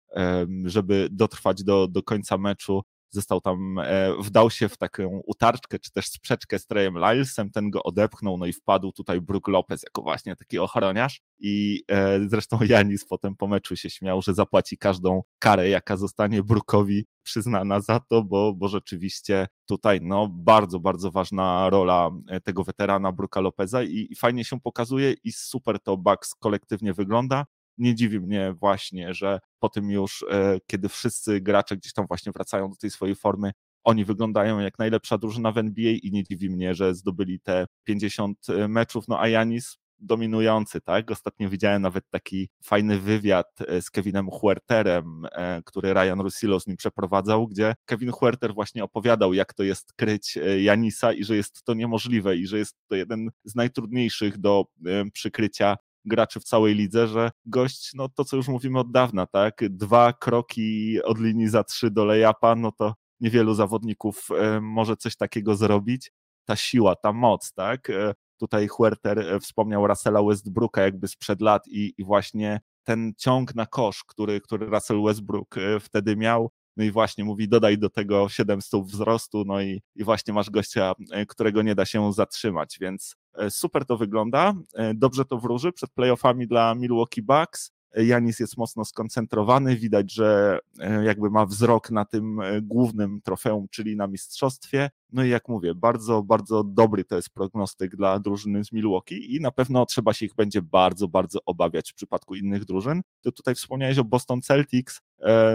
żeby 0.65 1.07
dotrwać 1.11 1.63
do, 1.63 1.87
do 1.87 2.03
końca 2.03 2.37
meczu, 2.37 2.83
został 3.09 3.41
tam, 3.41 3.79
e, 3.79 4.13
wdał 4.19 4.49
się 4.49 4.69
w 4.69 4.77
taką 4.77 5.21
utarczkę, 5.25 5.79
czy 5.79 5.91
też 5.91 6.07
sprzeczkę 6.07 6.59
z 6.59 6.67
Treyem 6.67 6.93
Lylesem, 6.93 7.51
ten 7.51 7.69
go 7.69 7.83
odepchnął, 7.83 8.37
no 8.37 8.45
i 8.45 8.53
wpadł 8.53 8.91
tutaj 8.91 9.21
Brook 9.21 9.47
Lopez 9.47 9.83
jako 9.83 10.01
właśnie 10.01 10.35
taki 10.35 10.59
ochroniarz. 10.59 11.21
I 11.39 11.83
e, 11.91 12.19
zresztą 12.29 12.59
Janis 12.69 13.05
potem 13.05 13.35
po 13.35 13.47
meczu 13.47 13.75
się 13.75 13.89
śmiał, 13.89 14.21
że 14.21 14.33
zapłaci 14.33 14.77
każdą 14.77 15.23
karę, 15.39 15.69
jaka 15.69 15.97
zostanie 15.97 16.43
Brookowi 16.43 17.05
przyznana 17.23 17.79
za 17.79 17.99
to, 17.99 18.23
bo, 18.23 18.53
bo 18.53 18.67
rzeczywiście 18.67 19.47
tutaj 19.65 19.99
no, 20.01 20.27
bardzo, 20.31 20.79
bardzo 20.79 21.11
ważna 21.11 21.69
rola 21.69 22.09
e, 22.27 22.41
tego 22.41 22.63
weterana 22.63 23.11
Brooka 23.11 23.41
Lopeza 23.41 23.83
i, 23.83 24.07
i 24.09 24.15
fajnie 24.15 24.45
się 24.45 24.59
pokazuje 24.59 25.15
i 25.23 25.31
super 25.31 25.79
to 25.79 25.97
Bucks 25.97 26.35
kolektywnie 26.35 26.93
wygląda 26.93 27.45
nie 27.77 27.95
dziwi 27.95 28.19
mnie 28.19 28.53
właśnie, 28.53 29.13
że 29.13 29.39
po 29.59 29.69
tym 29.69 29.91
już, 29.91 30.25
e, 30.31 30.59
kiedy 30.67 30.89
wszyscy 30.89 31.41
gracze 31.41 31.77
gdzieś 31.77 31.93
tam 31.93 32.07
właśnie 32.07 32.31
wracają 32.31 32.69
do 32.69 32.75
tej 32.75 32.89
swojej 32.89 33.15
formy, 33.15 33.51
oni 33.83 34.05
wyglądają 34.05 34.59
jak 34.59 34.79
najlepsza 34.79 35.17
drużyna 35.17 35.51
w 35.51 35.57
NBA 35.57 35.91
i 35.91 36.11
nie 36.11 36.23
dziwi 36.23 36.49
mnie, 36.49 36.75
że 36.75 36.95
zdobyli 36.95 37.39
te 37.39 37.65
50 37.83 38.49
e, 38.49 38.67
meczów, 38.67 39.07
no 39.07 39.19
a 39.19 39.27
Janis 39.27 39.77
dominujący, 39.99 40.81
tak? 40.81 41.11
Ostatnio 41.11 41.49
widziałem 41.49 41.81
nawet 41.81 42.09
taki 42.09 42.49
fajny 42.63 42.99
wywiad 42.99 43.47
e, 43.67 43.81
z 43.81 43.89
Kevinem 43.89 44.29
Huerterem, 44.29 45.27
który 45.65 45.93
Ryan 45.93 46.21
Russillo 46.21 46.59
z 46.59 46.67
nim 46.67 46.77
przeprowadzał, 46.77 47.47
gdzie 47.47 47.73
Kevin 47.85 48.11
Huerter 48.11 48.53
właśnie 48.53 48.83
opowiadał, 48.83 49.33
jak 49.33 49.53
to 49.53 49.63
jest 49.63 49.93
kryć 49.93 50.37
Janisa 50.59 51.13
i 51.13 51.23
że 51.23 51.35
jest 51.35 51.63
to 51.63 51.73
niemożliwe 51.73 52.37
i 52.37 52.47
że 52.47 52.57
jest 52.57 52.75
to 52.87 52.95
jeden 52.95 53.29
z 53.43 53.55
najtrudniejszych 53.55 54.37
do 54.37 54.65
przykrycia 55.13 55.77
graczy 56.07 56.39
w 56.39 56.43
całej 56.43 56.75
lidze, 56.75 57.07
że 57.07 57.31
gość, 57.45 57.91
no 57.93 58.09
to 58.09 58.25
co 58.25 58.37
już 58.37 58.47
mówimy 58.47 58.79
od 58.79 58.91
dawna, 58.91 59.27
tak, 59.27 59.61
dwa 59.69 60.13
kroki 60.13 60.97
od 61.03 61.19
linii 61.19 61.47
za 61.47 61.63
trzy 61.63 61.91
do 61.91 62.05
lejapa, 62.05 62.55
no 62.55 62.71
to 62.71 62.93
niewielu 63.19 63.53
zawodników 63.53 64.27
e, 64.31 64.61
może 64.61 64.97
coś 64.97 65.15
takiego 65.15 65.55
zrobić. 65.55 66.11
Ta 66.45 66.55
siła, 66.55 66.95
ta 66.95 67.13
moc, 67.13 67.53
tak, 67.53 67.89
e, 67.89 68.13
tutaj 68.37 68.67
Huerter 68.67 69.19
e, 69.19 69.39
wspomniał 69.39 69.87
Russella 69.87 70.23
Westbrooka 70.23 70.81
jakby 70.81 71.07
sprzed 71.07 71.41
lat 71.41 71.67
i, 71.67 71.93
i 71.97 72.03
właśnie 72.03 72.59
ten 72.83 73.13
ciąg 73.17 73.55
na 73.55 73.65
kosz, 73.65 74.03
który, 74.03 74.41
który 74.41 74.65
Russell 74.65 75.03
Westbrook 75.03 75.55
wtedy 75.79 76.15
miał, 76.15 76.51
no 76.77 76.83
i 76.83 76.91
właśnie 76.91 77.23
mówi, 77.23 77.49
dodaj 77.49 77.77
do 77.77 77.89
tego 77.89 78.29
7 78.29 78.61
stóp 78.61 78.87
wzrostu, 78.87 79.43
no 79.45 79.61
i, 79.61 79.81
i 79.95 80.03
właśnie 80.03 80.33
masz 80.33 80.49
gościa, 80.49 80.93
którego 81.27 81.61
nie 81.61 81.75
da 81.75 81.85
się 81.85 82.13
zatrzymać, 82.13 82.77
więc 82.81 83.15
E, 83.37 83.51
super 83.51 83.85
to 83.85 83.97
wygląda, 83.97 84.53
e, 84.75 84.93
dobrze 84.93 85.25
to 85.25 85.37
wróży 85.37 85.71
przed 85.71 85.91
playoffami 85.91 86.47
dla 86.47 86.75
Milwaukee 86.75 87.21
Bucks. 87.21 87.71
E, 87.97 88.05
Janis 88.05 88.39
jest 88.39 88.57
mocno 88.57 88.85
skoncentrowany, 88.85 89.75
widać, 89.75 90.13
że 90.13 90.59
jakby 91.03 91.29
ma 91.29 91.45
wzrok 91.45 91.91
na 91.91 92.05
tym 92.05 92.39
głównym 92.61 93.21
trofeum, 93.21 93.67
czyli 93.71 93.95
na 93.95 94.07
mistrzostwie. 94.07 94.89
No 95.11 95.23
i 95.23 95.29
jak 95.29 95.47
mówię, 95.47 95.75
bardzo, 95.75 96.23
bardzo 96.23 96.63
dobry 96.63 97.03
to 97.03 97.15
jest 97.15 97.29
prognostyk 97.29 97.95
dla 97.95 98.19
drużyny 98.19 98.63
z 98.63 98.71
Milwaukee 98.71 99.35
i 99.35 99.41
na 99.41 99.51
pewno 99.51 99.85
trzeba 99.85 100.13
się 100.13 100.25
ich 100.25 100.35
będzie 100.35 100.61
bardzo, 100.61 101.07
bardzo 101.07 101.39
obawiać 101.45 101.91
w 101.91 101.95
przypadku 101.95 102.35
innych 102.35 102.65
drużyn. 102.65 103.01
To 103.21 103.31
tutaj 103.31 103.55
wspomniałeś 103.55 103.97
o 103.97 104.03
Boston 104.03 104.41
Celtics. 104.41 105.01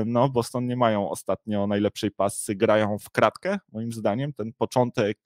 No, 0.06 0.28
Boston 0.28 0.66
nie 0.66 0.76
mają 0.76 1.10
ostatnio 1.10 1.66
najlepszej 1.66 2.10
pasy, 2.10 2.54
grają 2.54 2.98
w 2.98 3.10
kratkę, 3.10 3.58
moim 3.72 3.92
zdaniem. 3.92 4.32
Ten 4.32 4.52
początek 4.52 5.18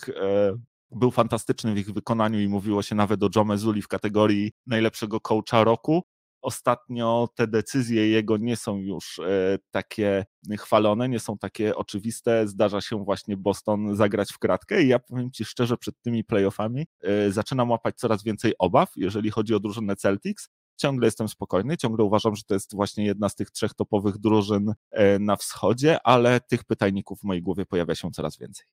był 0.91 1.11
fantastyczny 1.11 1.75
w 1.75 1.79
ich 1.79 1.93
wykonaniu 1.93 2.41
i 2.41 2.49
mówiło 2.49 2.83
się 2.83 2.95
nawet 2.95 3.23
o 3.23 3.29
Joe 3.37 3.45
Mezuli 3.45 3.83
w 3.83 3.89
kategorii 3.89 4.53
najlepszego 4.67 5.21
coacha 5.21 5.65
roku. 5.65 6.03
Ostatnio 6.47 7.29
te 7.35 7.47
decyzje 7.47 8.09
jego 8.09 8.37
nie 8.37 8.57
są 8.57 8.79
już 8.79 9.19
e, 9.19 9.59
takie 9.71 10.27
chwalone, 10.59 11.09
nie 11.09 11.21
są 11.21 11.39
takie 11.39 11.77
oczywiste. 11.77 12.49
Zdarza 12.49 12.81
się 12.81 13.05
właśnie 13.05 13.37
Boston 13.37 13.97
zagrać 13.97 14.33
w 14.33 14.39
kratkę 14.39 14.83
i 14.83 14.89
ja 14.89 14.99
powiem 14.99 15.31
Ci 15.31 15.45
szczerze, 15.45 15.77
przed 15.77 16.01
tymi 16.01 16.25
playoffami 16.25 16.87
e, 17.03 17.33
zaczynam 17.33 17.71
łapać 17.71 17.97
coraz 17.97 18.25
więcej 18.25 18.55
obaw, 18.59 18.93
jeżeli 18.97 19.31
chodzi 19.31 19.55
o 19.55 19.61
drużynę 19.61 19.97
Celtics. 19.97 20.49
Ciągle 20.77 21.07
jestem 21.07 21.29
spokojny, 21.29 21.77
ciągle 21.77 22.05
uważam, 22.05 22.37
że 22.37 22.43
to 22.43 22.55
jest 22.55 22.75
właśnie 22.75 23.05
jedna 23.07 23.29
z 23.29 23.35
tych 23.35 23.51
trzech 23.51 23.75
topowych 23.75 24.19
drużyn 24.19 24.75
e, 24.91 25.19
na 25.19 25.37
wschodzie, 25.37 25.99
ale 26.05 26.41
tych 26.41 26.65
pytajników 26.65 27.21
w 27.21 27.25
mojej 27.25 27.43
głowie 27.43 27.67
pojawia 27.67 27.95
się 27.95 28.11
coraz 28.11 28.39
więcej. 28.39 28.67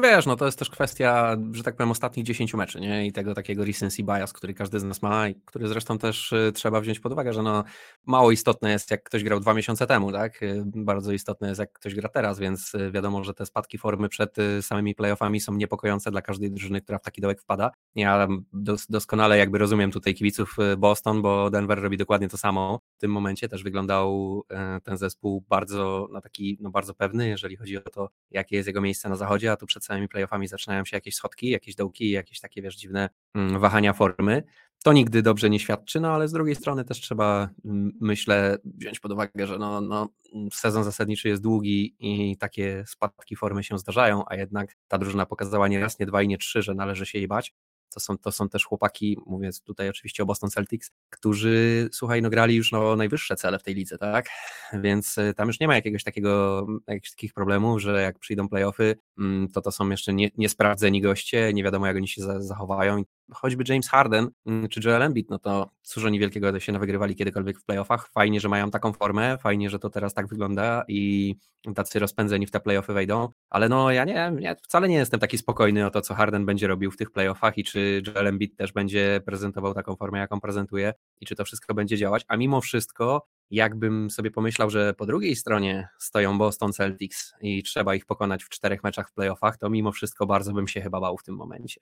Wiesz, 0.00 0.26
no 0.26 0.36
to 0.36 0.46
jest 0.46 0.58
też 0.58 0.70
kwestia, 0.70 1.36
że 1.52 1.62
tak 1.62 1.76
powiem, 1.76 1.90
ostatnich 1.90 2.26
10 2.26 2.54
meczy, 2.54 2.80
nie? 2.80 3.06
I 3.06 3.12
tego 3.12 3.34
takiego 3.34 3.64
recency 3.64 4.02
bias, 4.02 4.32
który 4.32 4.54
każdy 4.54 4.80
z 4.80 4.84
nas 4.84 5.02
ma 5.02 5.28
i 5.28 5.34
który 5.34 5.68
zresztą 5.68 5.98
też 5.98 6.32
y, 6.32 6.52
trzeba 6.54 6.80
wziąć 6.80 7.00
pod 7.00 7.12
uwagę, 7.12 7.32
że 7.32 7.42
no 7.42 7.64
mało 8.06 8.30
istotne 8.30 8.70
jest, 8.70 8.90
jak 8.90 9.02
ktoś 9.02 9.24
grał 9.24 9.40
dwa 9.40 9.54
miesiące 9.54 9.86
temu, 9.86 10.12
tak? 10.12 10.42
Y, 10.42 10.62
bardzo 10.66 11.12
istotne 11.12 11.48
jest, 11.48 11.60
jak 11.60 11.72
ktoś 11.72 11.94
gra 11.94 12.08
teraz, 12.08 12.38
więc 12.38 12.74
y, 12.74 12.90
wiadomo, 12.90 13.24
że 13.24 13.34
te 13.34 13.46
spadki 13.46 13.78
formy 13.78 14.08
przed 14.08 14.36
samymi 14.60 14.94
playoffami 14.94 15.40
są 15.40 15.54
niepokojące 15.54 16.10
dla 16.10 16.22
każdej 16.22 16.50
drużyny, 16.50 16.80
która 16.80 16.98
w 16.98 17.02
taki 17.02 17.20
dołek 17.20 17.40
wpada. 17.40 17.70
Ja 17.94 18.28
dos 18.52 18.86
doskonale 18.86 19.38
jakby 19.38 19.58
rozumiem 19.58 19.90
tutaj 19.90 20.14
kibiców 20.14 20.56
Boston, 20.78 21.22
bo 21.22 21.50
Denver 21.50 21.82
robi 21.82 21.96
dokładnie 21.96 22.28
to 22.28 22.38
samo. 22.38 22.80
W 22.96 23.00
tym 23.00 23.10
momencie 23.10 23.48
też 23.48 23.62
wyglądał 23.62 24.42
ten 24.84 24.96
zespół 24.96 25.44
bardzo, 25.48 26.08
no 26.12 26.20
taki, 26.20 26.58
no 26.60 26.70
bardzo 26.70 26.94
pewny, 26.94 27.28
jeżeli 27.28 27.56
chodzi 27.56 27.76
o 27.76 27.80
to, 27.80 28.10
jakie 28.30 28.56
jest 28.56 28.66
jego 28.66 28.80
miejsce 28.80 29.08
na 29.08 29.16
zachodzie, 29.16 29.52
a 29.52 29.56
tu 29.56 29.66
przed 29.66 29.81
przed 29.82 29.88
samymi 29.88 30.08
playoffami 30.08 30.48
zaczynają 30.48 30.84
się 30.84 30.96
jakieś 30.96 31.14
schodki, 31.14 31.50
jakieś 31.50 31.74
dołki, 31.74 32.10
jakieś 32.10 32.40
takie 32.40 32.62
wiesz, 32.62 32.76
dziwne 32.76 33.10
mm, 33.34 33.60
wahania 33.60 33.92
formy. 33.92 34.42
To 34.84 34.92
nigdy 34.92 35.22
dobrze 35.22 35.50
nie 35.50 35.58
świadczy, 35.58 36.00
no 36.00 36.08
ale 36.08 36.28
z 36.28 36.32
drugiej 36.32 36.54
strony 36.54 36.84
też 36.84 37.00
trzeba, 37.00 37.48
mm, 37.64 37.92
myślę, 38.00 38.58
wziąć 38.64 39.00
pod 39.00 39.12
uwagę, 39.12 39.46
że 39.46 39.58
no, 39.58 39.80
no, 39.80 40.08
sezon 40.52 40.84
zasadniczy 40.84 41.28
jest 41.28 41.42
długi 41.42 41.96
i 41.98 42.36
takie 42.36 42.84
spadki 42.86 43.36
formy 43.36 43.64
się 43.64 43.78
zdarzają, 43.78 44.24
a 44.26 44.36
jednak 44.36 44.76
ta 44.88 44.98
drużyna 44.98 45.26
pokazała 45.26 45.68
nie 45.68 45.80
raz, 45.80 45.98
nie 45.98 46.06
dwa 46.06 46.22
i 46.22 46.28
nie 46.28 46.38
trzy, 46.38 46.62
że 46.62 46.74
należy 46.74 47.06
się 47.06 47.18
jej 47.18 47.28
bać. 47.28 47.54
To 47.92 48.00
są, 48.00 48.18
to 48.18 48.32
są 48.32 48.48
też 48.48 48.64
chłopaki, 48.64 49.18
mówię 49.26 49.50
tutaj 49.64 49.88
oczywiście 49.88 50.22
o 50.22 50.26
Boston 50.26 50.50
Celtics, 50.50 50.90
którzy, 51.10 51.88
słuchaj, 51.92 52.22
no 52.22 52.30
grali 52.30 52.54
już 52.54 52.72
no, 52.72 52.96
najwyższe 52.96 53.36
cele 53.36 53.58
w 53.58 53.62
tej 53.62 53.74
lidze, 53.74 53.98
tak? 53.98 54.28
Więc 54.72 55.18
y, 55.18 55.34
tam 55.36 55.48
już 55.48 55.60
nie 55.60 55.68
ma 55.68 55.74
jakiegoś 55.74 56.04
takiego, 56.04 56.66
jakichś 56.86 57.10
takich 57.10 57.34
problemów, 57.34 57.80
że 57.80 58.02
jak 58.02 58.18
przyjdą 58.18 58.48
playoffy, 58.48 58.96
mm, 59.18 59.48
to 59.48 59.60
to 59.60 59.72
są 59.72 59.90
jeszcze 59.90 60.14
nie, 60.14 60.30
niesprawdzeni 60.36 61.00
goście, 61.00 61.52
nie 61.54 61.64
wiadomo 61.64 61.86
jak 61.86 61.96
oni 61.96 62.08
się 62.08 62.22
zachowają 62.42 63.02
choćby 63.34 63.64
James 63.68 63.88
Harden 63.88 64.30
mm, 64.46 64.68
czy 64.68 64.80
Joel 64.84 65.02
Embiid, 65.02 65.30
no 65.30 65.38
to 65.38 65.70
cóż 65.82 66.04
oni 66.04 66.18
wielkiego 66.18 66.60
się 66.60 66.72
nawygrywali 66.72 67.16
kiedykolwiek 67.16 67.58
w 67.58 67.64
playoffach. 67.64 68.08
Fajnie, 68.08 68.40
że 68.40 68.48
mają 68.48 68.70
taką 68.70 68.92
formę, 68.92 69.38
fajnie, 69.38 69.70
że 69.70 69.78
to 69.78 69.90
teraz 69.90 70.14
tak 70.14 70.28
wygląda 70.28 70.84
i 70.88 71.34
tacy 71.74 71.98
rozpędzeni 71.98 72.46
w 72.46 72.50
te 72.50 72.60
playoffy 72.60 72.92
wejdą, 72.92 73.28
ale 73.50 73.68
no 73.68 73.90
ja 73.90 74.04
nie, 74.04 74.32
ja 74.38 74.54
wcale 74.54 74.88
nie 74.88 74.96
jestem 74.96 75.20
taki 75.20 75.38
spokojny 75.38 75.86
o 75.86 75.90
to, 75.90 76.00
co 76.00 76.14
Harden 76.14 76.46
będzie 76.46 76.66
robił 76.66 76.90
w 76.90 76.96
tych 76.96 77.10
playoffach 77.10 77.58
i 77.58 77.64
czy 77.64 78.02
Joel 78.06 78.26
Embiid 78.26 78.56
też 78.56 78.72
będzie 78.72 79.20
prezentował 79.26 79.74
taką 79.74 79.96
formę, 79.96 80.18
jaką 80.18 80.40
prezentuje 80.40 80.92
i 81.20 81.26
czy 81.26 81.36
to 81.36 81.44
wszystko 81.44 81.74
będzie 81.74 81.96
działać, 81.96 82.24
a 82.28 82.36
mimo 82.36 82.60
wszystko 82.60 83.26
jakbym 83.50 84.10
sobie 84.10 84.30
pomyślał, 84.30 84.70
że 84.70 84.94
po 84.94 85.06
drugiej 85.06 85.36
stronie 85.36 85.88
stoją 85.98 86.38
Boston 86.38 86.72
Celtics 86.72 87.32
i 87.40 87.62
trzeba 87.62 87.94
ich 87.94 88.06
pokonać 88.06 88.44
w 88.44 88.48
czterech 88.48 88.84
meczach 88.84 89.10
w 89.10 89.12
playoffach, 89.12 89.58
to 89.58 89.70
mimo 89.70 89.92
wszystko 89.92 90.26
bardzo 90.26 90.52
bym 90.52 90.68
się 90.68 90.80
chyba 90.80 91.00
bał 91.00 91.18
w 91.18 91.22
tym 91.22 91.36
momencie. 91.36 91.80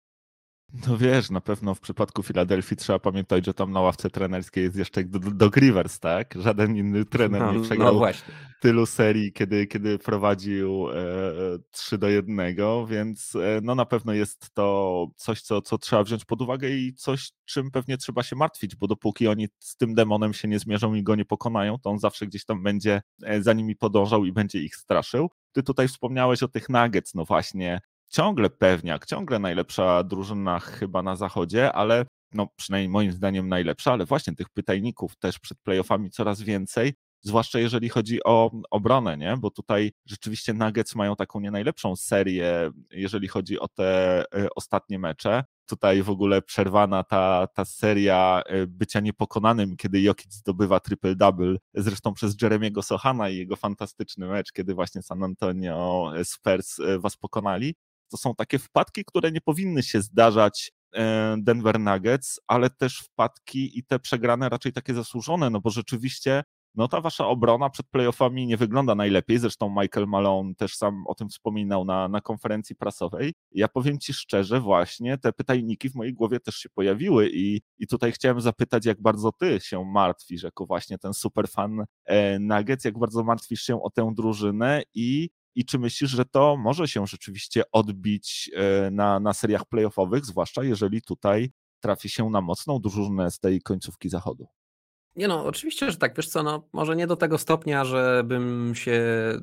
No 0.87 0.97
wiesz, 0.97 1.31
na 1.31 1.41
pewno 1.41 1.75
w 1.75 1.81
przypadku 1.81 2.23
Filadelfii 2.23 2.77
trzeba 2.77 2.99
pamiętać, 2.99 3.47
że 3.47 3.55
tam 3.55 3.73
na 3.73 3.81
ławce 3.81 4.11
trenerskiej 4.11 4.65
jest 4.65 4.77
jeszcze 4.77 5.05
Doc 5.05 5.57
Rivers, 5.57 5.99
tak? 5.99 6.35
Żaden 6.39 6.77
inny 6.77 7.05
trener 7.05 7.41
no, 7.41 7.53
nie 7.53 7.59
no 7.59 7.65
przegrał 7.65 7.95
no 7.95 8.01
tylu 8.61 8.87
serii, 8.87 9.33
kiedy, 9.33 9.67
kiedy 9.67 9.99
prowadził 9.99 10.91
e, 10.91 10.95
3 11.71 11.99
do 11.99 12.09
1, 12.09 12.57
więc 12.87 13.37
e, 13.37 13.61
no 13.63 13.75
na 13.75 13.87
pewno 13.87 14.13
jest 14.13 14.55
to 14.55 15.07
coś, 15.17 15.43
co, 15.43 15.63
co 15.63 15.79
trzeba 15.79 16.05
wziąć 16.05 16.25
pod 16.25 16.43
uwagę 16.43 16.71
i 16.71 16.95
coś, 16.95 17.33
czym 17.45 17.71
pewnie 17.71 17.97
trzeba 17.97 18.23
się 18.23 18.37
martwić, 18.37 18.77
bo 18.77 18.87
dopóki 18.87 19.29
oni 19.29 19.49
z 19.59 19.77
tym 19.77 19.95
demonem 19.95 20.33
się 20.33 20.49
nie 20.49 20.59
zmierzą 20.59 20.95
i 20.95 21.03
go 21.03 21.15
nie 21.17 21.25
pokonają, 21.25 21.79
to 21.79 21.91
on 21.91 21.99
zawsze 21.99 22.27
gdzieś 22.27 22.45
tam 22.45 22.63
będzie 22.63 23.03
e, 23.23 23.43
za 23.43 23.53
nimi 23.53 23.77
podążał 23.77 24.25
i 24.25 24.33
będzie 24.33 24.63
ich 24.63 24.77
straszył. 24.77 25.31
Ty 25.53 25.63
tutaj 25.63 25.89
wspomniałeś 25.89 26.43
o 26.43 26.49
tych 26.49 26.69
nuggets, 26.69 27.15
no 27.15 27.25
właśnie, 27.25 27.81
ciągle 28.11 28.51
pewniak, 28.51 29.07
ciągle 29.07 29.39
najlepsza 29.39 30.05
drużyna 30.05 30.61
chyba 30.61 31.03
na 31.03 31.17
zachodzie, 31.17 31.73
ale 31.73 32.07
no 32.33 32.49
przynajmniej 32.57 32.89
moim 32.89 33.13
zdaniem 33.13 33.49
najlepsza, 33.49 33.93
ale 33.93 34.07
właśnie 34.07 34.35
tych 34.35 34.49
pytajników 34.49 35.17
też 35.17 35.39
przed 35.39 35.59
playoffami 35.59 36.11
coraz 36.11 36.43
więcej, 36.43 36.95
zwłaszcza 37.23 37.59
jeżeli 37.59 37.89
chodzi 37.89 38.25
o 38.25 38.51
obronę, 38.71 39.17
nie? 39.17 39.37
bo 39.37 39.51
tutaj 39.51 39.93
rzeczywiście 40.07 40.55
Nuggets 40.55 40.95
mają 40.95 41.17
taką 41.17 41.41
nie 41.41 41.51
najlepszą 41.51 41.97
serię, 41.97 42.71
jeżeli 42.91 43.29
chodzi 43.29 43.59
o 43.59 43.69
te 43.69 44.23
e, 44.35 44.49
ostatnie 44.57 44.99
mecze. 44.99 45.45
Tutaj 45.67 46.03
w 46.03 46.11
ogóle 46.11 46.43
przerwana 46.43 47.05
ta, 47.05 47.47
ta 47.55 47.65
seria 47.65 48.43
e, 48.47 48.67
bycia 48.67 49.01
niepokonanym, 49.01 49.77
kiedy 49.77 50.01
Jokic 50.01 50.35
zdobywa 50.35 50.79
triple-double, 50.79 51.57
zresztą 51.75 52.15
przez 52.15 52.43
Jeremiego 52.43 52.83
Sohana 52.83 53.31
i 53.31 53.37
jego 53.37 53.57
fantastyczny 53.57 54.27
mecz, 54.27 54.53
kiedy 54.53 54.75
właśnie 54.75 55.03
San 55.03 55.25
Antonio 55.25 56.13
Spurs 56.25 56.81
e, 56.81 56.99
was 56.99 57.17
pokonali 57.17 57.75
to 58.11 58.17
są 58.17 58.35
takie 58.35 58.59
wpadki, 58.59 59.05
które 59.05 59.33
nie 59.33 59.41
powinny 59.41 59.83
się 59.83 60.03
zdarzać 60.03 60.73
e, 60.95 61.37
Denver 61.39 61.81
Nuggets, 61.81 62.41
ale 62.47 62.71
też 62.71 62.99
wpadki 62.99 63.79
i 63.79 63.85
te 63.85 63.99
przegrane 63.99 64.49
raczej 64.49 64.73
takie 64.73 64.95
zasłużone, 64.95 65.51
no 65.51 65.61
bo 65.61 65.71
rzeczywiście 65.71 66.43
no 66.75 66.89
ta 66.89 67.01
wasza 67.01 67.27
obrona 67.27 67.71
przed 67.71 67.87
playoffami 67.89 68.47
nie 68.47 68.57
wygląda 68.57 68.95
najlepiej, 68.95 69.39
zresztą 69.39 69.71
Michael 69.81 70.07
Malone 70.07 70.55
też 70.55 70.77
sam 70.77 71.07
o 71.07 71.15
tym 71.15 71.29
wspominał 71.29 71.85
na, 71.85 72.09
na 72.09 72.21
konferencji 72.21 72.77
prasowej. 72.77 73.33
Ja 73.53 73.69
powiem 73.69 73.99
ci 73.99 74.13
szczerze, 74.13 74.61
właśnie 74.61 75.19
te 75.19 75.33
pytajniki 75.33 75.91
w 75.91 75.95
mojej 75.95 76.15
głowie 76.15 76.41
też 76.41 76.55
się 76.55 76.69
pojawiły 76.69 77.31
i, 77.33 77.61
i 77.79 77.87
tutaj 77.87 78.13
chciałem 78.13 78.41
zapytać, 78.41 78.87
jak 78.87 79.03
bardzo 79.03 79.33
ty 79.33 79.61
się 79.61 79.85
martwisz, 79.85 80.43
jako 80.43 80.67
właśnie 80.67 80.99
ten 80.99 81.15
superfan 81.15 81.85
e, 82.05 82.39
Nuggets, 82.39 82.85
jak 82.85 82.99
bardzo 82.99 83.25
martwisz 83.25 83.63
się 83.63 83.83
o 83.83 83.91
tę 83.91 84.13
drużynę 84.17 84.83
i 84.95 85.31
i 85.55 85.65
czy 85.65 85.79
myślisz, 85.79 86.11
że 86.11 86.25
to 86.25 86.57
może 86.57 86.89
się 86.89 87.07
rzeczywiście 87.07 87.63
odbić 87.73 88.51
e, 88.55 88.91
na, 88.91 89.21
na 89.21 89.33
seriach 89.33 89.65
playoffowych, 89.65 90.27
zwłaszcza 90.27 90.65
jeżeli 90.65 91.03
tutaj 91.03 91.51
trafi 91.81 92.09
się 92.09 92.31
na 92.31 92.41
mocną 92.41 92.81
drużynę 92.81 93.31
z 93.31 93.39
tej 93.39 93.63
końcówki 93.63 94.09
zachodu? 94.09 94.47
Nie 95.17 95.29
no, 95.29 95.45
oczywiście, 95.45 95.91
że 95.91 95.97
tak. 95.97 96.17
Wiesz 96.17 96.29
co, 96.29 96.43
no, 96.43 96.69
może 96.73 96.97
nie 96.97 97.07
do 97.07 97.17
tego 97.17 97.39
stopnia, 97.39 97.85
żebym 97.85 98.75
się 98.75 99.03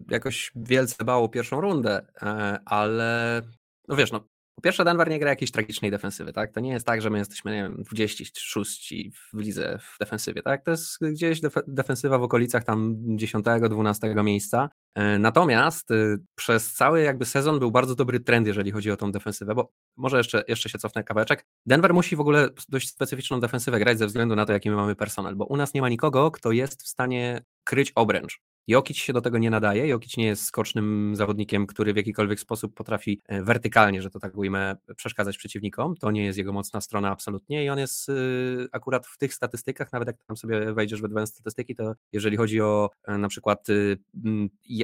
jakoś 0.10 0.52
wielce 0.56 1.06
bał 1.06 1.24
o 1.24 1.30
pierwszą 1.30 1.62
rundę, 1.62 2.06
e, 2.22 2.60
ale 2.66 3.42
no 3.88 3.96
wiesz, 3.96 4.12
no, 4.12 4.28
po 4.58 4.62
pierwsze, 4.62 4.86
Denver 4.86 5.10
nie 5.10 5.20
gra 5.20 5.30
jakiejś 5.30 5.52
tragicznej 5.52 5.92
defensywy, 5.92 6.34
tak? 6.34 6.52
To 6.52 6.60
nie 6.60 6.72
jest 6.72 6.86
tak, 6.86 7.02
że 7.02 7.10
my 7.10 7.18
jesteśmy, 7.18 7.52
nie 7.52 7.64
wiem, 7.64 7.84
26 7.84 8.94
w 9.14 9.40
lidze 9.40 9.80
w 9.82 9.98
defensywie, 10.00 10.42
tak? 10.42 10.64
To 10.64 10.72
jest 10.72 10.98
gdzieś 11.02 11.42
def 11.42 11.54
defensywa 11.68 12.18
w 12.18 12.24
okolicach 12.24 12.64
tam 12.64 12.96
10-12 12.96 14.24
miejsca. 14.24 14.70
E, 14.98 15.20
natomiast 15.20 15.92
y, 15.92 16.18
przez 16.36 16.74
cały 16.74 17.02
jakby 17.02 17.26
sezon 17.26 17.60
był 17.60 17.72
bardzo 17.72 17.96
dobry 17.96 18.20
trend, 18.20 18.48
jeżeli 18.48 18.72
chodzi 18.72 18.92
o 18.92 18.98
tą 18.98 19.12
defensywę, 19.12 19.56
bo 19.56 19.72
może 19.98 20.18
jeszcze, 20.18 20.44
jeszcze 20.48 20.70
się 20.70 20.78
cofnę 20.78 21.04
kawałeczek. 21.04 21.46
Denver 21.66 21.94
musi 21.94 22.16
w 22.16 22.20
ogóle 22.20 22.50
dość 22.70 22.90
specyficzną 22.90 23.40
defensywę 23.40 23.80
grać 23.80 24.00
ze 24.00 24.08
względu 24.08 24.36
na 24.36 24.46
to, 24.46 24.54
jaki 24.54 24.70
my 24.70 24.76
mamy 24.76 24.96
personel, 24.96 25.36
bo 25.36 25.46
u 25.46 25.58
nas 25.58 25.74
nie 25.74 25.82
ma 25.82 25.90
nikogo, 25.90 26.32
kto 26.32 26.52
jest 26.52 26.84
w 26.84 26.88
stanie 26.88 27.42
kryć 27.64 27.92
obręcz. 27.96 28.42
Jokic 28.68 28.98
się 28.98 29.14
do 29.14 29.22
tego 29.22 29.38
nie 29.38 29.50
nadaje. 29.50 29.88
Jokic 29.88 30.18
nie 30.18 30.26
jest 30.26 30.46
skocznym 30.46 31.16
zawodnikiem, 31.16 31.68
który 31.68 31.94
w 31.94 31.98
jakikolwiek 31.98 32.40
sposób 32.40 32.74
potrafi 32.74 33.22
e, 33.26 33.44
wertykalnie, 33.44 34.02
że 34.02 34.10
to 34.10 34.20
tak 34.20 34.38
ujmę, 34.38 34.76
przeszkadzać 34.96 35.38
przeciwnikom. 35.38 35.96
To 35.96 36.12
nie 36.12 36.26
jest 36.26 36.38
jego 36.38 36.54
mocna 36.54 36.82
strona 36.82 37.12
absolutnie 37.12 37.66
i 37.66 37.70
on 37.70 37.80
jest 37.80 38.10
y, 38.10 38.68
akurat 38.72 39.08
w 39.08 39.18
tych 39.18 39.34
statystykach, 39.34 39.94
nawet 39.94 40.08
jak 40.08 40.18
tam 40.28 40.38
sobie 40.38 40.74
wejdziesz 40.74 41.02
w 41.02 41.06
advanced 41.06 41.36
statystyki, 41.36 41.76
to 41.76 41.94
jeżeli 42.12 42.38
chodzi 42.38 42.62
o 42.62 42.90
e, 43.04 43.18
na 43.18 43.28
przykład 43.28 43.70
y, 43.70 43.98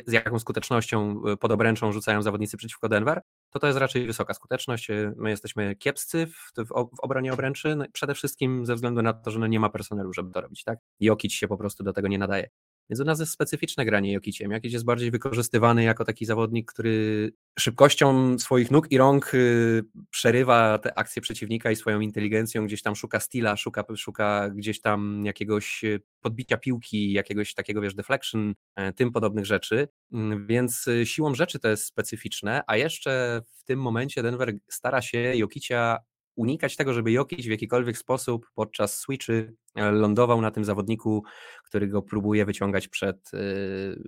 z 0.07 0.11
jaką 0.11 0.39
skutecznością 0.39 1.21
e, 1.27 1.37
pod 1.37 1.51
obręczą 1.51 1.91
rzucają 1.91 2.21
zawodnicy 2.21 2.57
przeciwko 2.57 2.89
Denver, 2.89 3.21
to 3.49 3.59
to 3.59 3.67
jest 3.67 3.79
raczej 3.79 4.07
wysoka 4.07 4.33
skuteczność. 4.33 4.87
My 5.15 5.29
jesteśmy 5.29 5.75
kiepscy 5.75 6.27
w 6.57 6.71
obronie 7.01 7.33
obręczy, 7.33 7.75
no 7.75 7.85
przede 7.93 8.15
wszystkim 8.15 8.65
ze 8.65 8.75
względu 8.75 9.01
na 9.01 9.13
to, 9.13 9.31
że 9.31 9.39
no 9.39 9.47
nie 9.47 9.59
ma 9.59 9.69
personelu, 9.69 10.13
żeby 10.13 10.31
to 10.31 10.41
robić. 10.41 10.63
Tak? 10.63 10.79
Jokic 10.99 11.31
się 11.31 11.47
po 11.47 11.57
prostu 11.57 11.83
do 11.83 11.93
tego 11.93 12.07
nie 12.07 12.17
nadaje. 12.17 12.49
Więc 12.89 12.99
u 12.99 13.03
nas 13.03 13.19
jest 13.19 13.31
specyficzne 13.31 13.85
granie 13.85 14.13
Jokiciem. 14.13 14.51
Jokic 14.51 14.73
jest 14.73 14.85
bardziej 14.85 15.11
wykorzystywany 15.11 15.83
jako 15.83 16.05
taki 16.05 16.25
zawodnik, 16.25 16.71
który 16.71 17.31
szybkością 17.59 18.39
swoich 18.39 18.71
nóg 18.71 18.91
i 18.91 18.97
rąk 18.97 19.33
y, 19.33 19.83
przerywa 20.09 20.77
te 20.77 20.97
akcje 20.97 21.21
przeciwnika 21.21 21.71
i 21.71 21.75
swoją 21.75 21.99
inteligencją 21.99 22.65
gdzieś 22.65 22.81
tam 22.81 22.95
szuka 22.95 23.19
stila, 23.19 23.57
szuka, 23.57 23.83
szuka 23.95 24.49
gdzieś 24.49 24.81
tam 24.81 25.23
jakiegoś 25.25 25.83
y, 25.83 26.01
podbicia 26.21 26.57
piłki, 26.57 27.13
jakiegoś 27.13 27.53
takiego, 27.53 27.81
wiesz, 27.81 27.95
deflection, 27.95 28.53
e, 28.75 28.93
tym 28.93 29.11
podobnych 29.11 29.45
rzeczy. 29.45 29.87
Mm, 30.13 30.47
więc 30.47 30.87
y, 30.87 31.05
siłą 31.05 31.35
rzeczy 31.35 31.59
to 31.59 31.67
jest 31.67 31.85
specyficzne, 31.85 32.63
a 32.67 32.77
jeszcze 32.77 33.41
w 33.59 33.63
tym 33.63 33.81
momencie 33.81 34.23
Denver 34.23 34.53
stara 34.69 35.01
się 35.01 35.35
Jokicia 35.35 35.97
unikać 36.35 36.75
tego, 36.75 36.93
żeby 36.93 37.11
Jokic 37.11 37.45
w 37.45 37.49
jakikolwiek 37.49 37.97
sposób 37.97 38.49
podczas 38.55 38.99
switchy 38.99 39.55
e, 39.75 39.91
lądował 39.91 40.41
na 40.41 40.51
tym 40.51 40.65
zawodniku, 40.65 41.23
który 41.63 41.87
go 41.87 42.01
próbuje 42.01 42.45
wyciągać 42.45 42.87
przed 42.87 43.31
yy, 43.33 43.99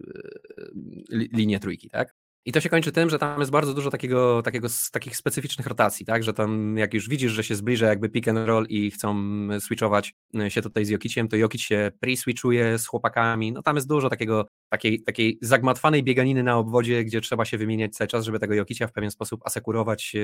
linię 1.10 1.60
trójki, 1.60 1.89
tak? 1.89 2.15
I 2.47 2.51
to 2.51 2.61
się 2.61 2.69
kończy 2.69 2.91
tym, 2.91 3.09
że 3.09 3.19
tam 3.19 3.39
jest 3.39 3.51
bardzo 3.51 3.73
dużo 3.73 3.89
takiego, 3.89 4.41
takiego, 4.41 4.67
takich 4.91 5.17
specyficznych 5.17 5.67
rotacji, 5.67 6.05
tak? 6.05 6.23
Że 6.23 6.33
tam 6.33 6.77
jak 6.77 6.93
już 6.93 7.09
widzisz, 7.09 7.31
że 7.31 7.43
się 7.43 7.55
zbliża 7.55 7.87
jakby 7.87 8.09
pick 8.09 8.27
and 8.27 8.47
roll 8.47 8.65
i 8.69 8.91
chcą 8.91 9.15
switchować 9.59 10.13
się 10.47 10.61
tutaj 10.61 10.85
z 10.85 10.89
Jokiciem, 10.89 11.27
to 11.27 11.37
Jokic 11.37 11.61
się 11.61 11.91
pre-switchuje 12.05 12.77
z 12.77 12.87
chłopakami. 12.87 13.51
No 13.51 13.61
tam 13.61 13.75
jest 13.75 13.87
dużo 13.87 14.09
takiego, 14.09 14.47
takiej, 14.69 15.01
takiej 15.01 15.37
zagmatwanej 15.41 16.03
bieganiny 16.03 16.43
na 16.43 16.57
obwodzie, 16.57 17.03
gdzie 17.03 17.21
trzeba 17.21 17.45
się 17.45 17.57
wymieniać 17.57 17.93
cały 17.93 18.07
czas, 18.07 18.25
żeby 18.25 18.39
tego 18.39 18.53
Jokicia 18.53 18.87
w 18.87 18.91
pewien 18.91 19.11
sposób 19.11 19.41
asekurować, 19.45 20.15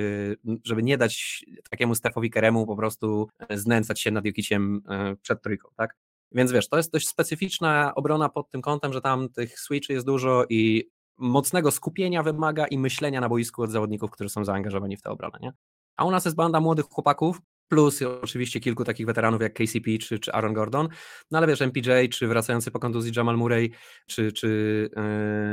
żeby 0.63 0.83
nie 0.83 0.97
dać 0.97 1.45
takiemu 1.69 1.95
Stefowi 1.95 2.29
Keremu 2.29 2.65
po 2.67 2.75
prostu 2.75 3.29
znęcać 3.49 4.01
się 4.01 4.11
nad 4.11 4.25
Jokiciem 4.25 4.81
przed 5.21 5.41
trójką, 5.41 5.69
tak? 5.77 5.95
Więc 6.31 6.51
wiesz, 6.51 6.69
to 6.69 6.77
jest 6.77 6.91
dość 6.91 7.07
specyficzna 7.07 7.95
obrona 7.95 8.29
pod 8.29 8.49
tym 8.49 8.61
kątem, 8.61 8.93
że 8.93 9.01
tam 9.01 9.29
tych 9.29 9.59
switchy 9.59 9.93
jest 9.93 10.05
dużo 10.05 10.45
i 10.49 10.89
mocnego 11.17 11.71
skupienia 11.71 12.23
wymaga 12.23 12.67
i 12.67 12.77
myślenia 12.77 13.21
na 13.21 13.29
boisku 13.29 13.63
od 13.63 13.71
zawodników, 13.71 14.11
którzy 14.11 14.29
są 14.29 14.45
zaangażowani 14.45 14.97
w 14.97 15.01
tę 15.01 15.09
obronę. 15.09 15.37
Nie? 15.41 15.53
A 15.97 16.05
u 16.05 16.11
nas 16.11 16.25
jest 16.25 16.37
banda 16.37 16.59
młodych 16.59 16.85
chłopaków, 16.85 17.41
plus 17.71 18.01
oczywiście 18.01 18.59
kilku 18.59 18.83
takich 18.83 19.05
weteranów 19.05 19.41
jak 19.41 19.53
KCP 19.53 19.97
czy, 20.01 20.19
czy 20.19 20.33
Aaron 20.33 20.53
Gordon, 20.53 20.89
no 21.31 21.37
ale 21.37 21.47
wiesz, 21.47 21.61
MPJ, 21.61 22.09
czy 22.11 22.27
wracający 22.27 22.71
po 22.71 22.79
kontuzji 22.79 23.11
Jamal 23.15 23.37
Murray, 23.37 23.71
czy, 24.07 24.31
czy 24.31 24.89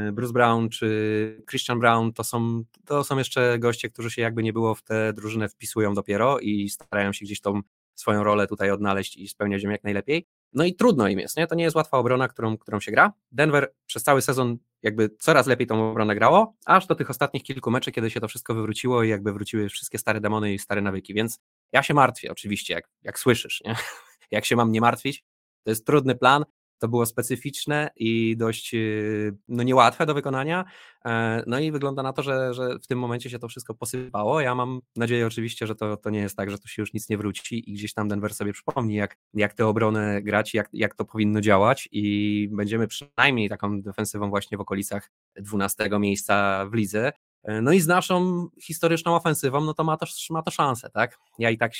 yy, 0.06 0.12
Bruce 0.12 0.32
Brown, 0.32 0.68
czy 0.68 1.42
Christian 1.50 1.78
Brown, 1.78 2.12
to 2.12 2.24
są, 2.24 2.62
to 2.86 3.04
są 3.04 3.18
jeszcze 3.18 3.58
goście, 3.58 3.90
którzy 3.90 4.10
się 4.10 4.22
jakby 4.22 4.42
nie 4.42 4.52
było 4.52 4.74
w 4.74 4.82
tę 4.82 5.12
drużynę 5.12 5.48
wpisują 5.48 5.94
dopiero 5.94 6.38
i 6.38 6.68
starają 6.68 7.12
się 7.12 7.24
gdzieś 7.24 7.40
tą 7.40 7.60
swoją 7.94 8.24
rolę 8.24 8.46
tutaj 8.46 8.70
odnaleźć 8.70 9.16
i 9.16 9.28
spełniać 9.28 9.62
ją 9.62 9.70
jak 9.70 9.84
najlepiej. 9.84 10.26
No 10.52 10.64
i 10.64 10.74
trudno 10.74 11.08
im 11.08 11.18
jest, 11.18 11.36
nie? 11.36 11.46
To 11.46 11.54
nie 11.54 11.64
jest 11.64 11.76
łatwa 11.76 11.98
obrona, 11.98 12.28
którą, 12.28 12.58
którą 12.58 12.80
się 12.80 12.92
gra. 12.92 13.12
Denver 13.32 13.74
przez 13.86 14.02
cały 14.02 14.22
sezon 14.22 14.58
jakby 14.82 15.10
coraz 15.18 15.46
lepiej 15.46 15.66
tą 15.66 15.90
obronę 15.90 16.14
grało, 16.14 16.54
aż 16.66 16.86
do 16.86 16.94
tych 16.94 17.10
ostatnich 17.10 17.42
kilku 17.42 17.70
meczy, 17.70 17.92
kiedy 17.92 18.10
się 18.10 18.20
to 18.20 18.28
wszystko 18.28 18.54
wywróciło 18.54 19.02
i 19.02 19.08
jakby 19.08 19.32
wróciły 19.32 19.68
wszystkie 19.68 19.98
stare 19.98 20.20
demony 20.20 20.54
i 20.54 20.58
stare 20.58 20.82
nawyki, 20.82 21.14
więc 21.14 21.40
ja 21.72 21.82
się 21.82 21.94
martwię 21.94 22.32
oczywiście, 22.32 22.74
jak, 22.74 22.88
jak 23.02 23.18
słyszysz, 23.18 23.62
nie? 23.64 23.76
jak 24.30 24.44
się 24.44 24.56
mam 24.56 24.72
nie 24.72 24.80
martwić. 24.80 25.24
To 25.64 25.70
jest 25.70 25.86
trudny 25.86 26.14
plan, 26.14 26.44
to 26.78 26.88
było 26.88 27.06
specyficzne 27.06 27.90
i 27.96 28.36
dość 28.36 28.74
y, 28.74 29.36
no, 29.48 29.62
niełatwe 29.62 30.06
do 30.06 30.14
wykonania. 30.14 30.64
E, 31.04 31.42
no 31.46 31.58
i 31.58 31.72
wygląda 31.72 32.02
na 32.02 32.12
to, 32.12 32.22
że, 32.22 32.54
że 32.54 32.78
w 32.78 32.86
tym 32.86 32.98
momencie 32.98 33.30
się 33.30 33.38
to 33.38 33.48
wszystko 33.48 33.74
posypało. 33.74 34.40
Ja 34.40 34.54
mam 34.54 34.80
nadzieję 34.96 35.26
oczywiście, 35.26 35.66
że 35.66 35.74
to, 35.74 35.96
to 35.96 36.10
nie 36.10 36.20
jest 36.20 36.36
tak, 36.36 36.50
że 36.50 36.58
tu 36.58 36.68
się 36.68 36.82
już 36.82 36.92
nic 36.92 37.08
nie 37.08 37.18
wróci 37.18 37.70
i 37.70 37.74
gdzieś 37.74 37.94
tam 37.94 38.08
Denver 38.08 38.34
sobie 38.34 38.52
przypomni, 38.52 38.94
jak, 38.94 39.16
jak 39.34 39.54
tę 39.54 39.66
obronę 39.66 40.22
grać, 40.22 40.54
jak, 40.54 40.68
jak 40.72 40.94
to 40.94 41.04
powinno 41.04 41.40
działać 41.40 41.88
i 41.92 42.48
będziemy 42.52 42.86
przynajmniej 42.86 43.48
taką 43.48 43.82
defensywą 43.82 44.30
właśnie 44.30 44.58
w 44.58 44.60
okolicach 44.60 45.10
12 45.36 45.88
miejsca 45.98 46.66
w 46.66 46.74
lidze. 46.74 47.12
E, 47.42 47.62
no 47.62 47.72
i 47.72 47.80
z 47.80 47.86
naszą 47.86 48.46
historyczną 48.62 49.14
ofensywą, 49.14 49.60
no 49.60 49.74
to 49.74 49.84
ma 49.84 49.96
to, 49.96 50.06
ma 50.30 50.42
to 50.42 50.50
szansę, 50.50 50.90
tak? 50.90 51.18
Ja 51.38 51.50
i 51.50 51.58
tak 51.58 51.72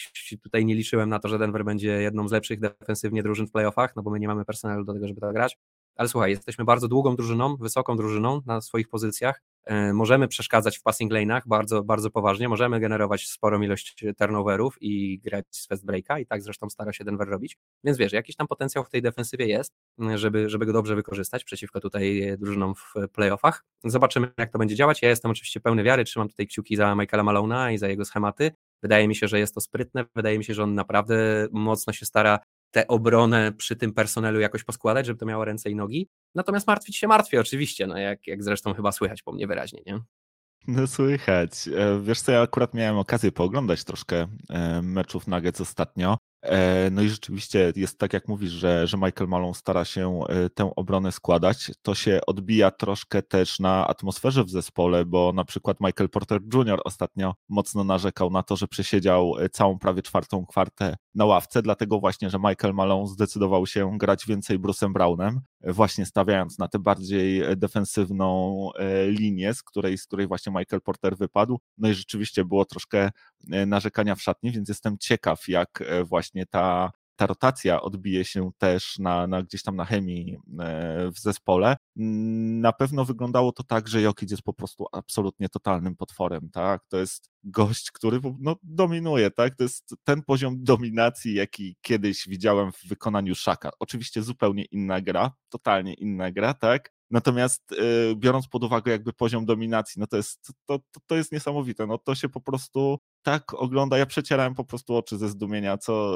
tutaj 0.43 0.65
nie 0.65 0.75
liczyłem 0.75 1.09
na 1.09 1.19
to, 1.19 1.29
że 1.29 1.38
Denver 1.38 1.65
będzie 1.65 1.88
jedną 1.88 2.29
z 2.29 2.33
lepszych 2.33 2.61
defensywnie 2.61 3.23
drużyn 3.23 3.47
w 3.47 3.50
playoffach, 3.50 3.97
no 3.97 4.03
bo 4.03 4.11
my 4.11 4.21
nie 4.21 4.29
mamy 4.29 4.45
personelu 4.45 4.85
do 4.85 4.93
tego, 4.93 5.09
żeby 5.09 5.21
to 5.21 5.33
grać. 5.33 5.59
Ale 5.97 6.09
słuchaj, 6.09 6.31
jesteśmy 6.31 6.65
bardzo 6.65 6.88
długą 6.88 7.17
drużyną, 7.17 7.57
wysoką 7.57 7.97
drużyną 7.97 8.41
na 8.47 8.61
swoich 8.61 8.88
pozycjach. 8.88 9.43
E, 9.65 9.93
możemy 9.93 10.29
przeszkadzać 10.29 10.79
w 10.79 10.83
passing 10.83 11.12
lane'ach 11.12 11.41
bardzo, 11.47 11.85
bardzo 11.85 12.11
poważnie, 12.11 12.49
możemy 12.49 12.81
generować 12.81 13.29
sporą 13.29 13.61
ilość 13.61 14.05
turnoverów 14.19 14.77
i 14.81 15.19
grać 15.19 15.47
z 15.50 15.67
fast 15.67 15.87
breaka 15.87 16.19
i 16.19 16.27
tak 16.27 16.43
zresztą 16.43 16.71
stara 16.71 16.93
się 16.93 17.05
Denver 17.05 17.29
robić. 17.29 17.59
Więc 17.85 17.99
wiesz, 17.99 18.12
jakiś 18.12 18.37
tam 18.37 18.47
potencjał 18.47 18.85
w 18.85 18.88
tej 18.88 19.03
defensywie 19.03 19.47
jest, 19.47 19.73
żeby, 20.15 20.50
żeby 20.50 20.67
go 20.67 20.73
dobrze 20.73 20.97
wykorzystać 20.97 21.45
przeciwko 21.45 21.81
tutaj 21.81 22.37
drużynom 22.38 22.75
w 22.75 22.95
playoffach. 23.12 23.65
Zobaczymy, 23.85 24.33
jak 24.38 24.53
to 24.53 24.59
będzie 24.59 24.75
działać. 24.75 25.03
Ja 25.03 25.09
jestem 25.09 25.31
oczywiście 25.31 25.61
pełny 25.61 25.83
wiary, 25.83 26.05
trzymam 26.05 26.29
tutaj 26.29 26.47
kciuki 26.47 26.77
za 26.77 26.95
Michaela 26.95 27.23
Malona 27.23 27.73
i 27.73 27.79
za 27.79 27.88
jego 27.88 28.05
schematy. 28.05 28.50
Wydaje 28.83 29.09
mi 29.09 29.17
się, 29.17 29.29
że 29.29 29.38
jest 29.38 29.55
to 29.55 29.61
sprytne, 29.61 30.05
wydaje 30.17 30.38
mi 30.38 30.45
się, 30.45 30.55
że 30.55 30.62
on 30.62 30.75
naprawdę 30.75 31.47
mocno 31.53 31.93
się 31.93 32.07
stara 32.07 32.38
tę 32.71 32.89
obronę 32.89 33.53
przy 33.53 33.77
tym 33.77 33.93
personelu 33.93 34.41
jakoś 34.41 34.65
poskładać, 34.65 35.07
żeby 35.07 35.19
to 35.19 35.27
miało 35.27 35.45
ręce 35.45 35.71
i 35.71 35.75
nogi. 35.75 36.09
Natomiast 36.35 36.67
martwić 36.67 36.97
się 36.97 37.07
martwię 37.09 37.41
oczywiście, 37.41 37.87
no 37.87 37.99
jak, 37.99 38.27
jak 38.27 38.43
zresztą 38.43 38.75
chyba 38.75 38.93
słychać 38.93 39.23
po 39.23 39.33
mnie 39.33 39.47
wyraźnie, 39.47 39.83
nie? 39.87 40.01
No 40.69 40.87
słychać. 40.87 41.69
E, 41.69 42.01
wiesz 42.03 42.21
co, 42.21 42.33
ja 42.33 42.43
akurat 42.43 42.75
miałem 42.75 42.99
okazję 42.99 43.33
pooglądać 43.33 43.85
troszkę 43.85 44.27
e, 44.51 44.83
meczów 44.83 45.27
Nuggets 45.27 45.61
ostatnio 45.61 46.17
no 46.90 47.02
i 47.02 47.09
rzeczywiście 47.09 47.73
jest 47.76 47.99
tak, 47.99 48.12
jak 48.12 48.28
mówisz, 48.28 48.50
że, 48.50 48.87
że 48.87 48.97
Michael 48.97 49.28
Malone 49.28 49.55
stara 49.55 49.85
się 49.85 50.21
e, 50.28 50.50
tę 50.50 50.73
obronę 50.76 51.12
składać. 51.12 51.71
To 51.83 51.95
się 51.95 52.21
odbija 52.26 52.71
troszkę 52.71 53.23
też 53.23 53.61
na 53.61 53.87
atmosferze 53.87 54.45
w 54.45 54.50
zespole, 54.50 55.05
bo 55.05 55.33
na 55.33 55.45
przykład 55.45 55.81
Michael 55.81 56.11
Porter 56.11 56.40
Jr. 56.55 56.81
ostatnio 56.85 57.35
mocno 57.49 57.85
narzekał 57.85 58.31
na 58.31 58.43
to, 58.43 58.57
że 58.57 58.69
przesiedział 58.69 59.38
e, 59.38 59.49
całą 59.49 59.78
prawie 59.78 60.02
czwartą 60.02 60.47
kwartę 60.47 60.97
na 61.14 61.25
ławce, 61.25 61.62
dlatego 61.62 62.00
właśnie, 62.00 62.31
że 62.31 62.38
Michael 62.38 62.75
Malone 62.75 63.07
zdecydował 63.07 63.67
się 63.67 63.99
grać 63.99 64.26
więcej 64.26 64.59
Bruce'em 64.59 64.93
Brownem, 64.93 65.40
właśnie 65.61 66.07
stawiając 66.07 66.59
na 66.59 66.69
tę 66.69 66.78
bardziej 66.78 67.43
defensywną 67.57 68.71
linię, 69.07 69.55
z 69.55 69.62
której, 69.62 69.99
z 69.99 70.07
której 70.07 70.26
właśnie 70.26 70.52
Michael 70.52 70.83
Porter 70.83 71.17
wypadł. 71.17 71.59
No 71.78 71.88
i 71.88 71.95
rzeczywiście 71.95 72.45
było 72.45 72.64
troszkę 72.64 73.11
narzekania 73.47 74.14
w 74.14 74.23
szatni, 74.23 74.50
więc 74.50 74.68
jestem 74.68 74.99
ciekaw, 74.99 75.49
jak 75.49 75.85
właśnie 76.04 76.18
właśnie 76.18 76.47
ta, 76.47 76.92
ta 77.16 77.26
rotacja 77.26 77.80
odbije 77.80 78.25
się 78.25 78.50
też 78.59 78.99
na, 78.99 79.26
na 79.26 79.42
gdzieś 79.42 79.62
tam 79.62 79.76
na 79.76 79.85
chemii 79.85 80.37
e, 80.61 81.11
w 81.11 81.18
zespole. 81.18 81.76
Na 81.97 82.73
pewno 82.73 83.04
wyglądało 83.04 83.52
to 83.52 83.62
tak, 83.62 83.88
że 83.88 84.02
Jokic 84.02 84.30
jest 84.30 84.42
po 84.42 84.52
prostu 84.52 84.87
absolutnie 84.92 85.49
totalnym 85.49 85.97
potworem, 85.97 86.50
tak? 86.52 86.83
To 86.88 86.97
jest 86.97 87.30
gość, 87.45 87.90
który 87.90 88.21
no, 88.40 88.57
dominuje, 88.62 89.30
tak? 89.30 89.57
To 89.57 89.62
jest 89.62 89.95
ten 90.04 90.23
poziom 90.23 90.64
dominacji, 90.64 91.35
jaki 91.35 91.76
kiedyś 91.80 92.28
widziałem 92.28 92.73
w 92.73 92.88
wykonaniu 92.88 93.35
Szaka. 93.35 93.71
Oczywiście 93.78 94.23
zupełnie 94.23 94.64
inna 94.64 95.00
gra, 95.00 95.33
totalnie 95.49 95.95
inna 95.95 96.33
gra, 96.33 96.54
tak? 96.54 96.98
Natomiast 97.11 97.73
y, 97.73 98.17
biorąc 98.17 98.49
pod 98.49 98.65
uwagę 98.65 98.93
jakby 98.93 99.13
poziom 99.13 99.47
dominacji, 99.47 100.00
no 100.00 100.06
to 100.06 100.17
jest, 100.17 100.52
to, 100.67 100.78
to, 100.78 101.00
to 101.06 101.17
jest 101.17 101.32
niesamowite. 101.32 101.87
No 101.87 101.99
to 101.99 102.15
się 102.15 102.28
po 102.28 102.41
prostu 102.41 102.99
tak 103.23 103.54
ogląda. 103.54 103.99
Ja 103.99 104.06
przecierałem 104.06 104.54
po 104.54 104.65
prostu 104.65 104.97
oczy 104.97 105.19
ze 105.19 105.28
zdumienia, 105.28 105.78
co, 105.78 106.15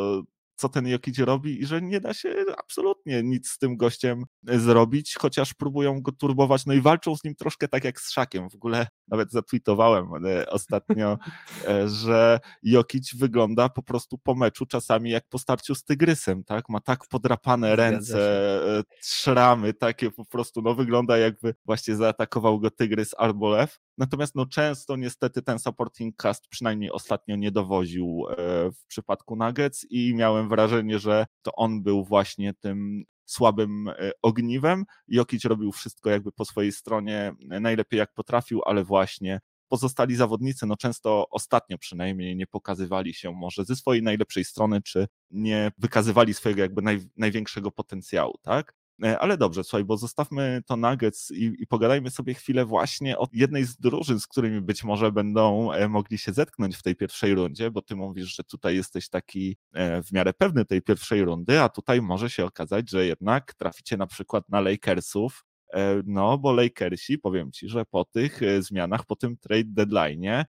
co 0.57 0.69
ten 0.69 0.87
Jokic 0.87 1.19
robi 1.19 1.63
i 1.63 1.67
że 1.67 1.83
nie 1.83 2.01
da 2.01 2.15
się 2.15 2.35
absolutnie 2.59 3.23
nic 3.23 3.49
z 3.49 3.59
tym 3.59 3.77
gościem 3.77 4.25
zrobić, 4.43 5.15
chociaż 5.15 5.55
próbują 5.55 6.01
go 6.01 6.13
turbować, 6.13 6.67
no 6.67 6.75
i 6.75 6.81
walczą 6.81 7.17
z 7.17 7.25
nim 7.25 7.35
troszkę 7.35 7.69
tak 7.69 7.85
jak 7.85 8.01
z 8.01 8.11
Szakiem. 8.11 8.51
W 8.51 8.55
ogóle 8.55 8.87
nawet 9.09 9.31
zatweetowałem 9.31 10.27
e, 10.27 10.51
ostatnio, 10.51 11.19
e, 11.69 11.89
że 11.89 12.41
Jokic 12.63 13.15
wygląda 13.15 13.69
po 13.69 13.83
prostu 13.83 14.19
po 14.19 14.35
meczu 14.35 14.67
czasami 14.67 15.11
jak 15.11 15.29
po 15.29 15.39
starciu 15.39 15.75
z 15.75 15.85
Tygrysem, 15.85 16.45
tak? 16.45 16.69
Ma 16.69 16.81
tak 16.81 17.07
podrapane 17.07 17.77
ręce, 17.77 18.19
e, 18.79 18.83
szramy 19.03 19.75
takie 19.75 20.11
po 20.11 20.25
prostu, 20.25 20.63
no 20.63 20.75
wygląda 20.75 21.19
jakby 21.19 21.55
właśnie 21.65 21.97
zaatakował 21.97 22.61
go 22.61 22.71
Tygrys 22.71 23.15
albo 23.19 23.49
Lew. 23.51 23.79
Natomiast 23.99 24.35
no 24.35 24.47
często 24.47 24.97
niestety 24.97 25.43
ten 25.43 25.59
supporting 25.59 26.17
cast 26.17 26.49
przynajmniej 26.49 26.91
ostatnio 26.91 27.37
nie 27.37 27.51
dowoził 27.51 28.25
w 28.75 28.87
przypadku 28.87 29.37
Nuggets 29.37 29.87
i 29.91 30.15
miałem 30.15 30.49
wrażenie, 30.49 30.99
że 30.99 31.27
to 31.43 31.53
on 31.55 31.83
był 31.83 32.05
właśnie 32.05 32.55
tym 32.55 33.05
słabym 33.33 33.89
e, 33.89 34.13
ogniwem. 34.23 34.85
Jokic 35.09 35.45
robił 35.45 35.73
wszystko 35.73 36.11
jakby 36.11 36.33
po 36.33 36.45
swojej 36.45 36.73
stronie 36.73 37.35
e, 37.51 37.61
najlepiej 37.61 37.99
jak 37.99 38.15
potrafił, 38.15 38.61
ale 38.65 38.85
właśnie 38.85 39.41
pozostali 39.69 40.17
zawodnicy, 40.17 40.67
no 40.67 40.77
często 40.77 41.27
ostatnio 41.31 41.79
przynajmniej 41.79 42.37
nie 42.37 42.47
pokazywali 42.47 43.15
się 43.15 43.33
może 43.33 43.65
ze 43.65 43.77
swojej 43.77 44.03
najlepszej 44.03 44.45
strony, 44.45 44.83
czy 44.83 45.09
nie 45.31 45.73
wykazywali 45.79 46.35
swojego 46.35 46.63
jakby 46.63 46.83
naj, 46.83 47.01
największego 47.17 47.71
potencjału, 47.71 48.39
tak? 48.43 48.75
E, 49.05 49.19
ale 49.19 49.37
dobrze, 49.37 49.65
słuchaj, 49.65 49.85
bo 49.85 49.97
zostawmy 49.97 50.63
to 50.67 50.77
Nuggets 50.77 51.31
i, 51.31 51.53
i, 51.59 51.67
pogadajmy 51.67 52.11
sobie 52.11 52.35
chwilę 52.35 52.65
właśnie 52.65 53.19
o 53.19 53.29
jednej 53.33 53.65
z 53.65 53.77
drużyn, 53.77 54.21
z 54.21 54.27
którymi 54.27 54.61
być 54.61 54.85
może 54.85 55.13
będą 55.13 55.73
e, 55.73 55.89
mogli 55.89 56.19
się 56.19 56.33
zetknąć 56.33 56.77
w 56.77 56.83
tej 56.83 56.97
pierwszej 56.97 57.35
rundzie, 57.35 57.71
bo 57.71 57.83
ty 57.83 57.97
mówisz, 57.97 58.37
że 58.37 58.45
tutaj 58.45 58.77
jesteś 58.77 59.09
taki 59.09 59.57
e, 59.73 60.03
w 60.03 60.13
miarę 60.13 60.33
pewny 60.33 60.65
tej 60.65 60.83
pierwszej 60.83 61.25
rundy, 61.25 61.61
a 61.61 61.69
tutaj 61.69 62.03
może 62.03 62.31
się 62.31 62.45
okazać, 62.45 62.91
że 62.91 63.07
jednak 63.07 63.55
traficie 63.55 63.97
na 63.97 64.07
przykład 64.07 64.49
na 64.49 64.61
Lakersów, 64.61 65.45
no, 66.07 66.39
bo 66.39 66.53
Lakersi, 66.53 67.19
powiem 67.19 67.53
Ci, 67.53 67.69
że 67.69 67.85
po 67.85 68.05
tych 68.05 68.43
e, 68.43 68.63
zmianach, 68.63 69.07
po 69.07 69.17
tym 69.17 69.37
trade 69.37 69.65
deadline 69.67 70.45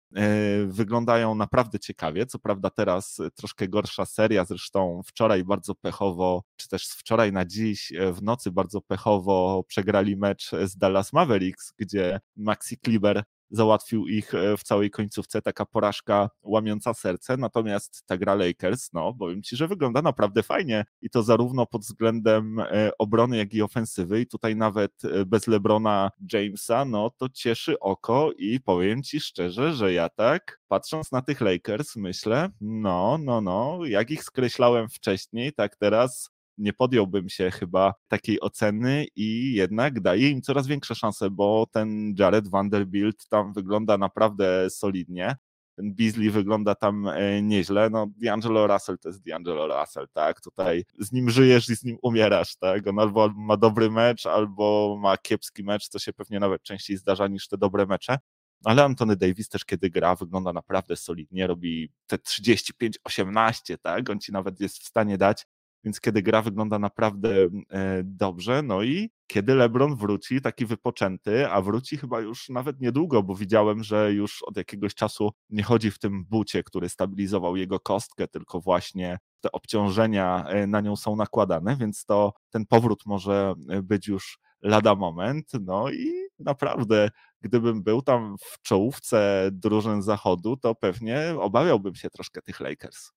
wyglądają 0.68 1.36
naprawdę 1.36 1.80
ciekawie. 1.80 2.26
Co 2.26 2.40
prawda 2.40 2.70
teraz 2.70 3.18
troszkę 3.36 3.68
gorsza 3.68 4.06
seria, 4.06 4.46
zresztą 4.46 5.02
wczoraj 5.06 5.44
bardzo 5.44 5.76
pechowo, 5.76 6.44
czy 6.56 6.70
też 6.70 6.88
z 6.88 6.96
wczoraj 6.96 7.32
na 7.32 7.46
dziś 7.46 7.92
e, 7.92 8.14
w 8.14 8.24
nocy 8.24 8.52
bardzo 8.52 8.82
pechowo 8.82 9.64
przegrali 9.68 10.18
mecz 10.18 10.52
z 10.66 10.78
Dallas 10.78 11.14
Mavericks, 11.14 11.74
gdzie 11.78 12.20
Maxi 12.36 12.78
Kleber 12.78 13.24
załatwił 13.52 14.08
ich 14.08 14.36
e, 14.36 14.58
w 14.58 14.64
całej 14.64 14.92
końcówce, 14.92 15.42
taka 15.42 15.66
porażka 15.66 16.30
łamiąca 16.44 16.94
serce, 16.94 17.38
natomiast 17.38 18.04
ta 18.06 18.18
gra 18.18 18.36
Lakers, 18.36 18.94
no 18.94 19.14
powiem 19.14 19.44
Ci, 19.44 19.56
że 19.56 19.68
wygląda 19.68 20.02
naprawdę 20.02 20.44
fajnie. 20.44 20.86
I 21.02 21.10
to 21.10 21.24
zarówno 21.24 21.66
pod 21.66 21.82
względem 21.82 22.60
e, 22.60 22.92
obrony, 22.98 23.38
jak 23.38 23.54
i 23.54 23.62
ofensywy. 23.62 24.22
I 24.22 24.28
tutaj 24.28 24.56
nawet 24.56 25.06
e, 25.06 25.26
bez 25.26 25.48
LeBrona 25.48 26.10
Jamesa, 26.34 26.86
no 26.86 27.10
to 27.10 27.30
cieszy 27.30 27.80
oko 27.80 28.32
i 28.38 28.60
powiem 28.60 29.04
Ci 29.04 29.20
szczerze, 29.20 29.74
że 29.74 29.94
ja 29.94 30.10
tak 30.10 30.60
patrząc 30.68 31.12
na 31.12 31.22
tych 31.22 31.42
Lakers 31.42 31.96
myślę, 31.96 32.50
no, 32.62 33.18
no, 33.18 33.42
no, 33.42 33.80
jak 33.86 34.12
ich 34.12 34.24
skreślałem 34.24 34.90
wcześniej, 34.90 35.54
tak 35.54 35.76
teraz 35.76 36.30
nie 36.62 36.74
podjąłbym 36.74 37.30
się 37.30 37.52
chyba 37.52 37.94
takiej 38.08 38.42
oceny 38.42 39.06
i 39.16 39.54
jednak 39.54 40.00
daje 40.00 40.30
im 40.30 40.42
coraz 40.42 40.68
większe 40.68 40.96
szanse, 40.96 41.30
bo 41.30 41.68
ten 41.72 42.16
Jared 42.20 42.48
Vanderbilt 42.48 43.28
tam 43.28 43.54
wygląda 43.54 43.98
naprawdę 43.98 44.70
solidnie. 44.70 45.36
Ten 45.76 45.96
Beasley 45.96 46.30
wygląda 46.30 46.76
tam 46.76 47.08
e, 47.08 47.42
nieźle. 47.42 47.90
No, 47.90 48.08
D'Angelo 48.24 48.68
Russell 48.74 48.98
to 48.98 49.10
jest 49.10 49.22
D'Angelo 49.26 49.80
Russell, 49.80 50.08
tak? 50.14 50.42
Tutaj 50.42 50.86
z 51.00 51.12
nim 51.12 51.30
żyjesz 51.30 51.70
i 51.70 51.76
z 51.76 51.84
nim 51.84 51.98
umierasz, 52.02 52.56
tak? 52.56 52.88
On 52.88 53.00
albo 53.00 53.30
ma 53.30 53.58
dobry 53.58 53.92
mecz, 53.92 54.26
albo 54.26 54.98
ma 55.02 55.18
kiepski 55.18 55.64
mecz, 55.64 55.88
co 55.88 56.00
się 56.00 56.14
pewnie 56.14 56.40
nawet 56.40 56.64
częściej 56.64 56.98
zdarza 56.98 57.28
niż 57.28 57.48
te 57.48 57.58
dobre 57.58 57.86
mecze. 57.86 58.18
Ale 58.66 58.84
Antony 58.84 59.16
Davis 59.16 59.50
też, 59.50 59.66
kiedy 59.66 59.90
gra, 59.90 60.16
wygląda 60.16 60.54
naprawdę 60.54 60.96
solidnie, 60.96 61.48
robi 61.48 61.92
te 62.08 62.18
35-18, 62.18 63.78
tak? 63.82 64.10
On 64.10 64.20
ci 64.20 64.32
nawet 64.32 64.60
jest 64.60 64.78
w 64.78 64.86
stanie 64.86 65.18
dać 65.18 65.46
więc 65.84 66.00
kiedy 66.02 66.22
gra 66.22 66.42
wygląda 66.42 66.80
naprawdę 66.80 67.30
e, 67.70 68.02
dobrze, 68.04 68.62
no 68.62 68.84
i 68.84 69.10
kiedy 69.28 69.56
LeBron 69.56 69.96
wróci, 69.96 70.42
taki 70.42 70.66
wypoczęty, 70.66 71.50
a 71.50 71.62
wróci 71.62 71.98
chyba 71.98 72.22
już 72.22 72.50
nawet 72.50 72.82
niedługo, 72.82 73.24
bo 73.24 73.36
widziałem, 73.36 73.84
że 73.84 74.14
już 74.14 74.44
od 74.44 74.58
jakiegoś 74.58 74.96
czasu 74.96 75.32
nie 75.50 75.64
chodzi 75.64 75.92
w 75.92 76.00
tym 76.00 76.26
bucie, 76.26 76.64
który 76.64 76.90
stabilizował 76.90 77.56
jego 77.56 77.80
kostkę, 77.80 78.28
tylko 78.28 78.62
właśnie 78.62 79.18
te 79.42 79.52
obciążenia 79.52 80.46
e, 80.48 80.68
na 80.68 80.82
nią 80.82 80.96
są 80.96 81.16
nakładane, 81.16 81.76
więc 81.76 82.06
to 82.06 82.34
ten 82.50 82.66
powrót 82.66 83.06
może 83.06 83.54
e, 83.70 83.82
być 83.82 84.08
już 84.08 84.40
lada 84.62 84.96
moment, 84.96 85.52
no 85.62 85.92
i 85.92 86.12
naprawdę, 86.40 87.10
gdybym 87.42 87.84
był 87.84 88.02
tam 88.02 88.36
w 88.40 88.62
czołówce 88.62 89.50
drużyn 89.52 90.02
zachodu, 90.02 90.58
to 90.58 90.76
pewnie 90.76 91.36
obawiałbym 91.40 91.96
się 91.96 92.10
troszkę 92.10 92.42
tych 92.42 92.60
Lakers. 92.60 93.12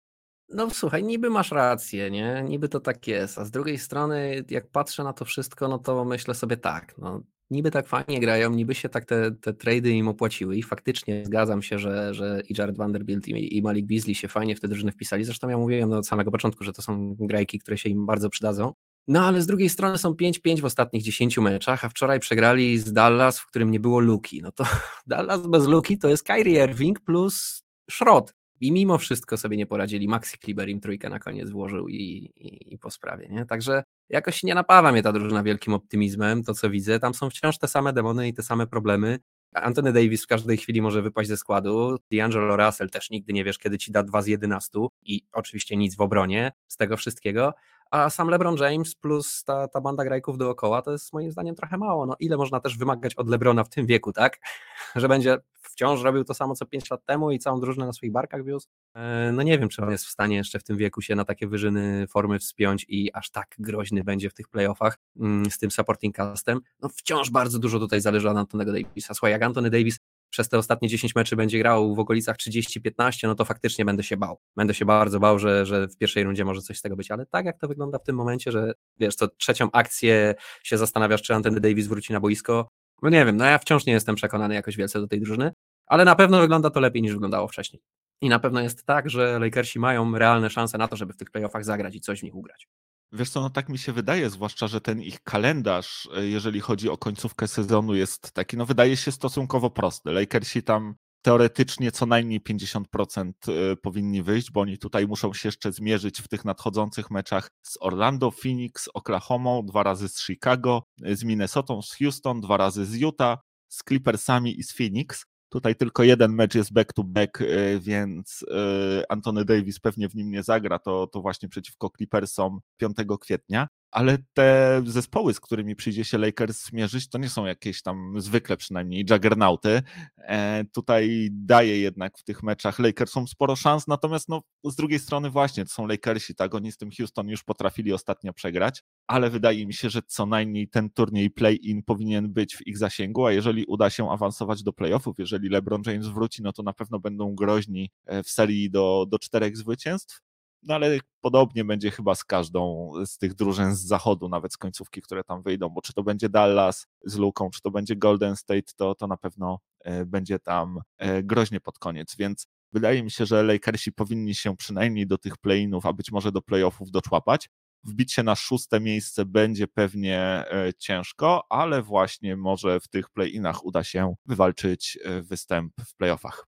No 0.55 0.71
słuchaj, 0.71 1.05
niby 1.05 1.31
masz 1.31 1.51
rację, 1.51 2.11
nie? 2.11 2.45
Niby 2.49 2.69
to 2.69 2.81
tak 2.81 3.07
jest, 3.07 3.38
a 3.38 3.45
z 3.45 3.51
drugiej 3.51 3.79
strony 3.79 4.45
jak 4.51 4.71
patrzę 4.71 5.05
na 5.05 5.12
to 5.12 5.25
wszystko, 5.25 5.69
no 5.69 5.79
to 5.79 6.05
myślę 6.05 6.35
sobie 6.35 6.57
tak, 6.57 6.95
no 6.99 7.23
niby 7.51 7.71
tak 7.71 7.88
fajnie 7.88 8.21
grają, 8.21 8.51
niby 8.51 8.75
się 8.75 8.88
tak 8.88 9.05
te, 9.05 9.31
te 9.31 9.55
trady 9.55 9.90
im 9.90 10.09
opłaciły 10.09 10.57
i 10.57 10.62
faktycznie 10.62 11.25
zgadzam 11.27 11.62
się, 11.62 11.79
że, 11.79 12.14
że 12.14 12.43
i 12.49 12.55
Jared 12.59 12.77
Vanderbilt 12.77 13.29
i, 13.29 13.57
i 13.57 13.62
Malik 13.62 13.87
Beasley 13.87 14.14
się 14.14 14.29
fajnie 14.29 14.57
w 14.57 14.61
te 14.61 14.69
drużyny 14.69 14.93
wpisali, 14.93 15.25
zresztą 15.25 15.49
ja 15.49 15.59
mówiłem 15.59 15.93
od 15.93 16.07
samego 16.07 16.31
początku, 16.31 16.64
że 16.64 16.73
to 16.73 16.83
są 16.83 17.14
grajki, 17.19 17.59
które 17.59 17.79
się 17.79 17.88
im 17.88 18.07
bardzo 18.07 18.31
przydadzą, 18.31 18.73
no 19.09 19.25
ale 19.25 19.43
z 19.43 19.47
drugiej 19.47 19.69
strony 19.69 19.99
są 19.99 20.12
5-5 20.12 20.61
w 20.61 20.64
ostatnich 20.64 21.03
10 21.03 21.38
meczach, 21.38 21.85
a 21.85 21.88
wczoraj 21.88 22.21
przegrali 22.21 22.79
z 22.79 22.93
Dallas, 22.93 23.38
w 23.38 23.47
którym 23.47 23.71
nie 23.71 23.81
było 23.81 24.01
Luki. 24.01 24.43
No 24.43 24.53
to 24.53 24.64
Dallas 25.07 25.47
bez 25.47 25.67
Luki 25.67 25.99
to 25.99 26.09
jest 26.09 26.25
Kyrie 26.25 26.64
Irving 26.64 27.01
plus 27.01 27.62
Szrot. 27.90 28.35
I 28.64 28.72
mimo 28.72 28.98
wszystko 28.98 29.37
sobie 29.37 29.57
nie 29.57 29.66
poradzili. 29.66 30.09
Maxi 30.09 30.38
Kliber 30.38 30.68
im 30.68 30.81
trójkę 30.81 31.11
na 31.11 31.18
koniec 31.18 31.50
włożył 31.50 31.88
i, 31.88 31.94
i, 32.37 32.74
i, 32.74 32.79
po 32.79 32.90
sprawie. 32.90 33.29
Nie? 33.29 33.46
Także 33.46 33.85
jakoś 34.09 34.42
nie 34.42 34.55
napawa 34.55 34.92
mnie 34.92 35.03
ta 35.03 35.12
drużyna 35.12 35.42
wielkim 35.42 35.74
optymizmem, 35.74 36.44
to 36.44 36.55
co 36.55 36.70
widzę. 36.70 37.00
Tam 37.00 37.14
są 37.14 37.31
wciąż 37.31 37.59
te 37.59 37.68
same 37.68 37.92
demony 37.92 38.29
i 38.29 38.35
te 38.35 38.42
same 38.42 38.66
problemy. 38.66 39.18
Anthony 39.55 39.92
Davis 39.92 40.24
w 40.24 40.27
każdej 40.27 40.57
chwili 40.57 40.83
może 40.83 41.03
wypaść 41.03 41.29
ze 41.29 41.37
składu. 41.37 41.96
D'Angelo 42.12 42.66
Russell 42.66 42.90
też 42.90 43.11
nigdy 43.11 43.33
nie 43.33 43.44
wiesz, 43.44 43.59
kiedy 43.59 43.79
ci 43.79 43.92
da 43.92 44.03
2 44.03 44.22
z 44.22 44.27
11 44.27 44.70
i 45.03 45.22
oczywiście 45.33 45.77
nic 45.77 45.96
w 45.96 46.00
obronie 46.00 46.53
z 46.68 46.77
tego 46.77 46.96
wszystkiego. 46.96 47.55
A 47.90 48.11
sam 48.11 48.29
LeBron 48.29 48.57
James 48.57 48.94
plus 48.94 49.44
ta, 49.44 49.68
ta 49.68 49.81
banda 49.81 50.05
grajków 50.05 50.38
dookoła 50.38 50.83
to 50.83 50.92
jest 50.92 51.12
moim 51.12 51.33
zdaniem 51.33 51.55
trochę 51.55 51.79
mało. 51.79 52.07
No 52.07 52.16
ile 52.20 52.37
można 52.37 52.61
też 52.61 52.79
wymagać 52.79 53.14
od 53.14 53.29
LeBrona 53.29 53.64
w 53.64 53.68
tym 53.68 53.87
wieku, 53.87 54.12
tak? 54.12 54.38
Że 54.97 55.09
będzie 55.09 55.38
wciąż 55.75 56.03
robił 56.03 56.25
to 56.25 56.35
samo 56.35 56.55
co 56.55 56.66
5 56.66 56.90
lat 56.90 57.05
temu 57.05 57.31
i 57.31 57.38
całą 57.38 57.61
drużynę 57.61 57.87
na 57.87 57.92
swoich 57.92 58.12
barkach 58.12 58.44
wiózł. 58.44 58.68
E, 58.94 59.33
no 59.33 59.42
nie 59.42 59.59
wiem, 59.59 59.68
czy 59.68 59.83
on 59.83 59.90
jest 59.90 60.05
w 60.05 60.11
stanie 60.11 60.37
jeszcze 60.37 60.59
w 60.59 60.64
tym 60.64 60.77
wieku 60.77 61.03
się 61.03 61.14
na 61.14 61.25
takie 61.25 61.47
wyżyny 61.47 62.07
formy 62.07 62.38
wspiąć 62.38 62.87
i 62.88 63.12
aż 63.12 63.31
tak 63.31 63.55
groźny 63.59 64.05
będzie 64.05 64.31
w 64.31 64.35
tych 64.35 64.49
playoffach 64.49 64.99
mm, 65.16 65.51
z 65.51 65.59
tym 65.59 65.70
supporting 65.70 66.16
castem. 66.16 66.61
No 66.81 66.88
wciąż 66.88 67.31
bardzo 67.31 67.59
dużo 67.59 67.79
tutaj 67.79 68.01
zależy 68.01 68.31
od 68.31 68.37
Antonego 68.37 68.73
Davisa. 68.73 69.14
Słuchaj, 69.14 69.33
jak 69.33 69.42
Antony 69.42 69.70
Davis 69.70 69.99
przez 70.35 70.49
te 70.49 70.59
ostatnie 70.59 70.88
10 70.88 71.14
meczy 71.14 71.37
będzie 71.37 71.59
grał 71.59 71.94
w 71.94 71.99
okolicach 71.99 72.37
30-15, 72.37 73.27
no 73.27 73.35
to 73.35 73.44
faktycznie 73.44 73.85
będę 73.85 74.03
się 74.03 74.16
bał. 74.16 74.40
Będę 74.57 74.75
się 74.75 74.85
bardzo 74.85 75.20
bał, 75.20 75.38
że, 75.38 75.66
że 75.66 75.88
w 75.88 75.97
pierwszej 75.97 76.25
rundzie 76.25 76.44
może 76.44 76.61
coś 76.61 76.79
z 76.79 76.83
tego 76.83 76.97
być, 76.97 77.11
ale 77.11 77.27
tak 77.27 77.47
jak 77.47 77.59
to 77.59 77.68
wygląda 77.68 77.99
w 77.99 78.03
tym 78.03 78.16
momencie, 78.16 78.53
że 78.53 78.73
wiesz, 78.99 79.14
co 79.14 79.29
trzecią 79.29 79.70
akcję 79.73 80.35
się 80.62 80.79
zastanawiasz, 80.79 81.23
czy 81.23 81.35
Anthony 81.35 81.61
Davis 81.61 81.87
wróci 81.87 82.12
na 82.12 82.20
boisko, 82.20 82.68
no 83.03 83.11
nie 83.11 83.25
wiem, 83.25 83.37
no 83.37 83.44
ja 83.44 83.59
wciąż 83.59 83.87
nie 83.87 83.92
jestem 83.92 84.14
przekonany 84.14 84.55
jakoś 84.55 84.77
wielce 84.77 85.01
do 85.01 85.07
tej 85.07 85.20
drużyny, 85.20 85.53
ale 85.87 86.05
na 86.05 86.14
pewno 86.16 86.40
wygląda 86.40 86.70
to 86.70 86.81
lepiej 86.81 87.03
niż 87.03 87.12
wyglądało 87.12 87.49
wcześniej. 87.49 87.83
I 88.20 88.29
na 88.29 88.38
pewno 88.38 88.61
jest 88.61 88.87
tak, 88.87 89.11
że 89.11 89.38
Lakersi 89.38 89.79
mają 89.79 90.18
realne 90.18 90.51
szanse 90.51 90.79
na 90.79 90.88
to, 90.88 90.97
żeby 90.97 91.12
w 91.12 91.16
tych 91.16 91.31
playoffach 91.31 91.64
zagrać 91.64 91.94
i 91.94 92.01
coś 92.01 92.20
w 92.20 92.23
nich 92.23 92.35
ugrać. 92.35 92.68
Wiesz 93.14 93.31
co, 93.31 93.40
no 93.40 93.50
tak 93.50 93.68
mi 93.68 93.79
się 93.79 93.92
wydaje, 93.92 94.31
zwłaszcza, 94.31 94.68
że 94.68 94.81
ten 94.81 95.03
ich 95.03 95.22
kalendarz, 95.22 96.09
e, 96.16 96.27
jeżeli 96.27 96.61
chodzi 96.61 96.88
o 96.88 96.98
końcówkę 96.98 97.48
sezonu, 97.48 97.94
jest 97.94 98.33
taki, 98.33 98.57
no 98.57 98.66
wydaje 98.66 98.96
się 98.96 99.12
stosunkowo 99.12 99.70
prosty. 99.70 100.12
Lakersi 100.12 100.62
tam 100.62 100.94
teoretycznie 101.22 101.92
co 101.92 102.07
najmniej 102.07 102.40
50% 102.40 103.33
e, 103.48 103.77
powinni 103.77 104.22
wyjść, 104.22 104.50
bo 104.50 104.61
oni 104.61 104.79
tutaj 104.79 105.07
muszą 105.07 105.33
się 105.33 105.48
jeszcze 105.48 105.72
zmierzyć 105.72 106.20
w 106.20 106.29
tych 106.29 106.44
nadchodzących 106.44 107.11
meczach 107.11 107.48
z 107.62 107.77
Orlando, 107.81 108.31
Phoenix, 108.31 108.88
Oklahoma, 108.94 109.62
dwa 109.62 109.83
razy 109.83 110.09
z 110.09 110.20
Chicago, 110.20 110.83
e, 111.05 111.16
z 111.16 111.24
Minnesotą, 111.24 111.83
z 111.83 111.94
Houston, 111.94 112.40
dwa 112.40 112.57
razy 112.57 112.87
z 112.87 112.94
Utah, 112.94 113.38
z 113.68 113.79
Clippersami 113.88 114.59
i 114.59 114.62
z 114.62 114.72
Phoenix. 114.72 115.24
Tutaj 115.55 115.77
tylko 115.77 116.03
jeden 116.03 116.33
mecz 116.33 116.55
jest 116.55 116.73
back-to-back, 116.73 117.40
e, 117.40 117.79
więc 117.81 118.45
e, 118.51 119.12
Antony 119.12 119.45
Davis 119.45 119.81
pewnie 119.81 120.09
w 120.09 120.14
nim 120.14 120.31
nie 120.31 120.43
zagra, 120.43 120.79
to, 120.79 121.07
to 121.07 121.21
właśnie 121.21 121.49
przeciwko 121.49 121.90
Clippersom 121.97 122.61
5 122.77 122.97
kwietnia 123.21 123.69
ale 123.94 124.18
te 124.33 124.83
zespoły, 124.87 125.35
z 125.35 125.40
którymi 125.40 125.76
przyjdzie 125.76 126.04
się 126.04 126.18
Lakers 126.18 126.64
zmierzyć, 126.64 127.09
to 127.09 127.18
nie 127.18 127.28
są 127.28 127.46
jakieś 127.46 127.83
tam 127.83 128.20
zwykle 128.20 128.57
przynajmniej 128.57 129.04
juggernauty. 129.11 129.83
E, 130.18 130.64
tutaj 130.64 131.28
daje 131.33 131.78
jednak 131.78 132.18
w 132.18 132.24
tych 132.24 132.42
meczach 132.42 132.78
Lakersom 132.78 133.28
sporo 133.28 133.57
szans, 133.57 133.87
natomiast 133.87 134.28
no, 134.28 134.42
z 134.64 134.76
drugiej 134.76 134.98
strony 134.98 135.30
właśnie 135.30 135.64
to 135.64 135.70
są 135.70 135.87
Lakersi, 135.87 136.35
tak, 136.35 136.54
oni 136.54 136.72
z 136.72 136.76
tym 136.76 136.90
Houston 136.98 137.28
już 137.28 137.42
potrafili 137.42 137.92
ostatnio 137.92 138.33
przegrać, 138.33 138.83
ale 139.07 139.30
wydaje 139.30 139.66
mi 139.66 139.74
się, 139.74 139.90
że 139.90 140.02
co 140.07 140.26
najmniej 140.26 140.68
ten 140.68 140.90
turniej 140.90 141.30
play-in 141.30 141.83
powinien 141.83 142.33
być 142.33 142.57
w 142.57 142.66
ich 142.66 142.78
zasięgu, 142.78 143.26
a 143.26 143.33
jeżeli 143.33 143.64
uda 143.64 143.90
się 143.90 144.11
awansować 144.11 144.62
do 144.62 144.72
playoffów, 144.72 145.18
jeżeli 145.18 145.48
LeBron 145.48 145.83
James 145.87 146.07
wróci, 146.07 146.42
no 146.42 146.52
to 146.52 146.62
na 146.62 146.72
pewno 146.72 147.00
będą 147.00 147.35
groźni 147.35 147.90
e, 148.07 148.22
w 148.22 148.28
serii 148.28 148.70
do, 148.70 149.07
do 149.09 149.18
czterech 149.18 149.57
zwycięstw. 149.57 150.23
No 150.64 150.74
ale 150.74 150.98
podobnie 151.20 151.64
będzie 151.64 151.90
chyba 151.90 152.14
z 152.14 152.24
każdą 152.24 152.92
z 153.07 153.18
tych 153.18 153.35
drużyn 153.35 153.74
z 153.74 153.81
zachodu, 153.81 154.29
nawet 154.29 154.53
z 154.53 154.57
końcówki, 154.57 155.03
które 155.03 155.24
tam 155.24 155.42
wyjdą, 155.42 155.68
bo 155.68 155.83
czy 155.83 155.92
to 155.92 156.03
będzie 156.03 156.29
Dallas 156.29 156.87
z 157.05 157.16
Luką, 157.16 157.50
czy 157.50 157.61
to 157.62 157.70
będzie 157.70 157.96
Golden 157.96 158.37
State, 158.37 158.72
to, 158.77 158.94
to 158.94 159.07
na 159.07 159.16
pewno 159.16 159.59
e, 159.81 160.07
będzie 160.07 160.38
tam 160.38 160.81
e, 160.98 161.22
groźnie 161.22 161.61
pod 161.61 161.79
koniec, 161.79 162.16
więc 162.16 162.46
wydaje 162.72 163.03
mi 163.03 163.11
się, 163.11 163.27
że 163.27 163.42
Lakersi 163.42 163.92
powinni 163.92 164.35
się 164.35 164.57
przynajmniej 164.57 165.07
do 165.07 165.18
tych 165.18 165.37
play-inów, 165.37 165.87
a 165.87 165.92
być 165.92 166.12
może 166.12 166.33
do 166.33 166.42
playoffów 166.42 166.90
doczłapać. 166.90 167.50
Wbić 167.85 168.12
się 168.12 168.22
na 168.22 168.35
szóste 168.35 168.81
miejsce 168.81 169.24
będzie 169.24 169.68
pewnie 169.68 170.20
e, 170.20 170.72
ciężko, 170.79 171.42
ale 171.48 171.83
właśnie 171.83 172.37
może 172.37 172.81
w 172.81 172.88
tych 172.88 173.11
play-inach 173.11 173.64
uda 173.64 173.85
się 173.85 174.14
wywalczyć 174.27 174.98
występ 175.22 175.72
w 175.87 175.96
playoffach. 175.96 176.46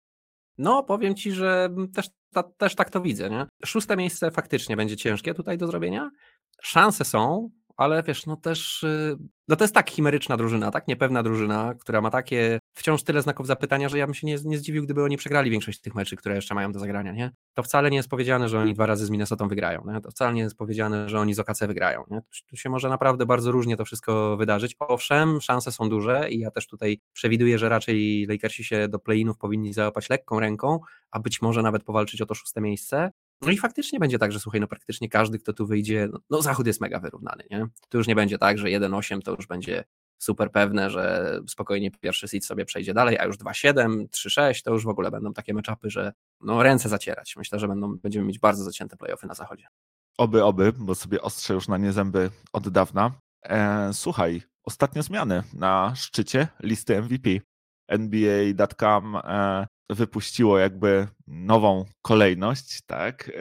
No, 0.58 0.82
powiem 0.82 1.14
ci, 1.14 1.32
że 1.32 1.74
też, 1.94 2.08
ta, 2.32 2.42
też 2.42 2.74
tak 2.74 2.90
to 2.90 3.00
widzę. 3.00 3.30
Nie? 3.30 3.46
Szóste 3.64 3.96
miejsce 3.96 4.30
faktycznie 4.30 4.76
będzie 4.76 4.96
ciężkie 4.96 5.34
tutaj 5.34 5.58
do 5.58 5.66
zrobienia. 5.66 6.10
Szanse 6.62 7.04
są, 7.04 7.50
ale 7.76 8.02
wiesz, 8.02 8.26
no 8.26 8.36
też, 8.36 8.82
y, 8.82 9.16
no 9.48 9.56
to 9.56 9.64
jest 9.64 9.74
tak 9.74 9.90
chimeryczna 9.90 10.36
drużyna, 10.36 10.70
tak 10.70 10.88
niepewna 10.88 11.22
drużyna, 11.22 11.74
która 11.74 12.00
ma 12.00 12.10
takie 12.10 12.58
wciąż 12.74 13.02
tyle 13.02 13.22
znaków 13.22 13.46
zapytania, 13.46 13.88
że 13.88 13.98
ja 13.98 14.06
bym 14.06 14.14
się 14.14 14.26
nie, 14.26 14.36
nie 14.44 14.58
zdziwił, 14.58 14.84
gdyby 14.84 15.04
oni 15.04 15.16
przegrali 15.16 15.50
większość 15.50 15.80
tych 15.80 15.94
meczy, 15.94 16.16
które 16.16 16.34
jeszcze 16.34 16.54
mają 16.54 16.72
do 16.72 16.78
zagrania, 16.78 17.12
nie? 17.12 17.30
To 17.54 17.62
wcale 17.62 17.90
nie 17.90 17.96
jest 17.96 18.08
powiedziane, 18.08 18.48
że 18.48 18.60
oni 18.60 18.74
dwa 18.74 18.86
razy 18.86 19.06
z 19.06 19.10
Minnesotą 19.10 19.48
wygrają, 19.48 19.84
nie? 19.86 20.00
To 20.00 20.10
wcale 20.10 20.34
nie 20.34 20.42
jest 20.42 20.56
powiedziane, 20.56 21.08
że 21.08 21.20
oni 21.20 21.34
z 21.34 21.38
OKC 21.38 21.66
wygrają, 21.66 22.04
nie? 22.10 22.20
Tu 22.46 22.56
się 22.56 22.70
może 22.70 22.88
naprawdę 22.88 23.26
bardzo 23.26 23.52
różnie 23.52 23.76
to 23.76 23.84
wszystko 23.84 24.36
wydarzyć. 24.36 24.76
Owszem, 24.78 25.40
szanse 25.40 25.72
są 25.72 25.88
duże 25.88 26.30
i 26.30 26.38
ja 26.38 26.50
też 26.50 26.66
tutaj 26.66 27.00
przewiduję, 27.12 27.58
że 27.58 27.68
raczej 27.68 28.26
Lakersi 28.26 28.64
się 28.64 28.88
do 28.88 28.98
play-inów 28.98 29.38
powinni 29.38 29.72
załapać 29.72 30.10
lekką 30.10 30.40
ręką, 30.40 30.80
a 31.10 31.20
być 31.20 31.42
może 31.42 31.62
nawet 31.62 31.84
powalczyć 31.84 32.20
o 32.20 32.26
to 32.26 32.34
szóste 32.34 32.60
miejsce, 32.60 33.10
no 33.42 33.50
i 33.50 33.58
faktycznie 33.58 33.98
będzie 33.98 34.18
tak, 34.18 34.32
że 34.32 34.40
słuchaj, 34.40 34.60
no 34.60 34.66
praktycznie 34.66 35.08
każdy, 35.08 35.38
kto 35.38 35.52
tu 35.52 35.66
wyjdzie, 35.66 36.08
no, 36.12 36.20
no 36.30 36.42
zachód 36.42 36.66
jest 36.66 36.80
mega 36.80 37.00
wyrównany, 37.00 37.44
nie? 37.50 37.66
Tu 37.88 37.98
już 37.98 38.06
nie 38.06 38.14
będzie 38.14 38.38
tak, 38.38 38.58
że 38.58 38.68
1-8 38.68 39.22
to 39.22 39.30
już 39.30 39.46
będzie 39.46 39.84
super 40.18 40.52
pewne, 40.52 40.90
że 40.90 41.38
spokojnie 41.48 41.90
pierwszy 41.90 42.28
seed 42.28 42.44
sobie 42.44 42.64
przejdzie 42.64 42.94
dalej, 42.94 43.18
a 43.18 43.24
już 43.24 43.38
2-7, 43.38 44.06
3-6 44.08 44.62
to 44.62 44.72
już 44.72 44.84
w 44.84 44.88
ogóle 44.88 45.10
będą 45.10 45.32
takie 45.32 45.54
meczapy, 45.54 45.90
że 45.90 46.12
no 46.40 46.62
ręce 46.62 46.88
zacierać. 46.88 47.36
Myślę, 47.36 47.58
że 47.58 47.68
będą, 47.68 47.96
będziemy 47.96 48.26
mieć 48.26 48.38
bardzo 48.38 48.64
zacięte 48.64 48.96
playoffy 48.96 49.26
na 49.26 49.34
zachodzie. 49.34 49.66
Oby, 50.18 50.44
oby, 50.44 50.72
bo 50.72 50.94
sobie 50.94 51.22
ostrzę 51.22 51.54
już 51.54 51.68
na 51.68 51.78
nie 51.78 51.92
zęby 51.92 52.30
od 52.52 52.68
dawna. 52.68 53.12
E, 53.42 53.90
słuchaj, 53.92 54.42
ostatnie 54.64 55.02
zmiany 55.02 55.42
na 55.54 55.92
szczycie 55.96 56.48
listy 56.62 57.02
MVP. 57.02 57.30
NBA.com 57.88 59.16
e, 59.16 59.66
wypuściło 59.94 60.58
jakby 60.58 61.08
nową 61.26 61.84
kolejność, 62.02 62.80
tak? 62.86 63.28
E, 63.28 63.32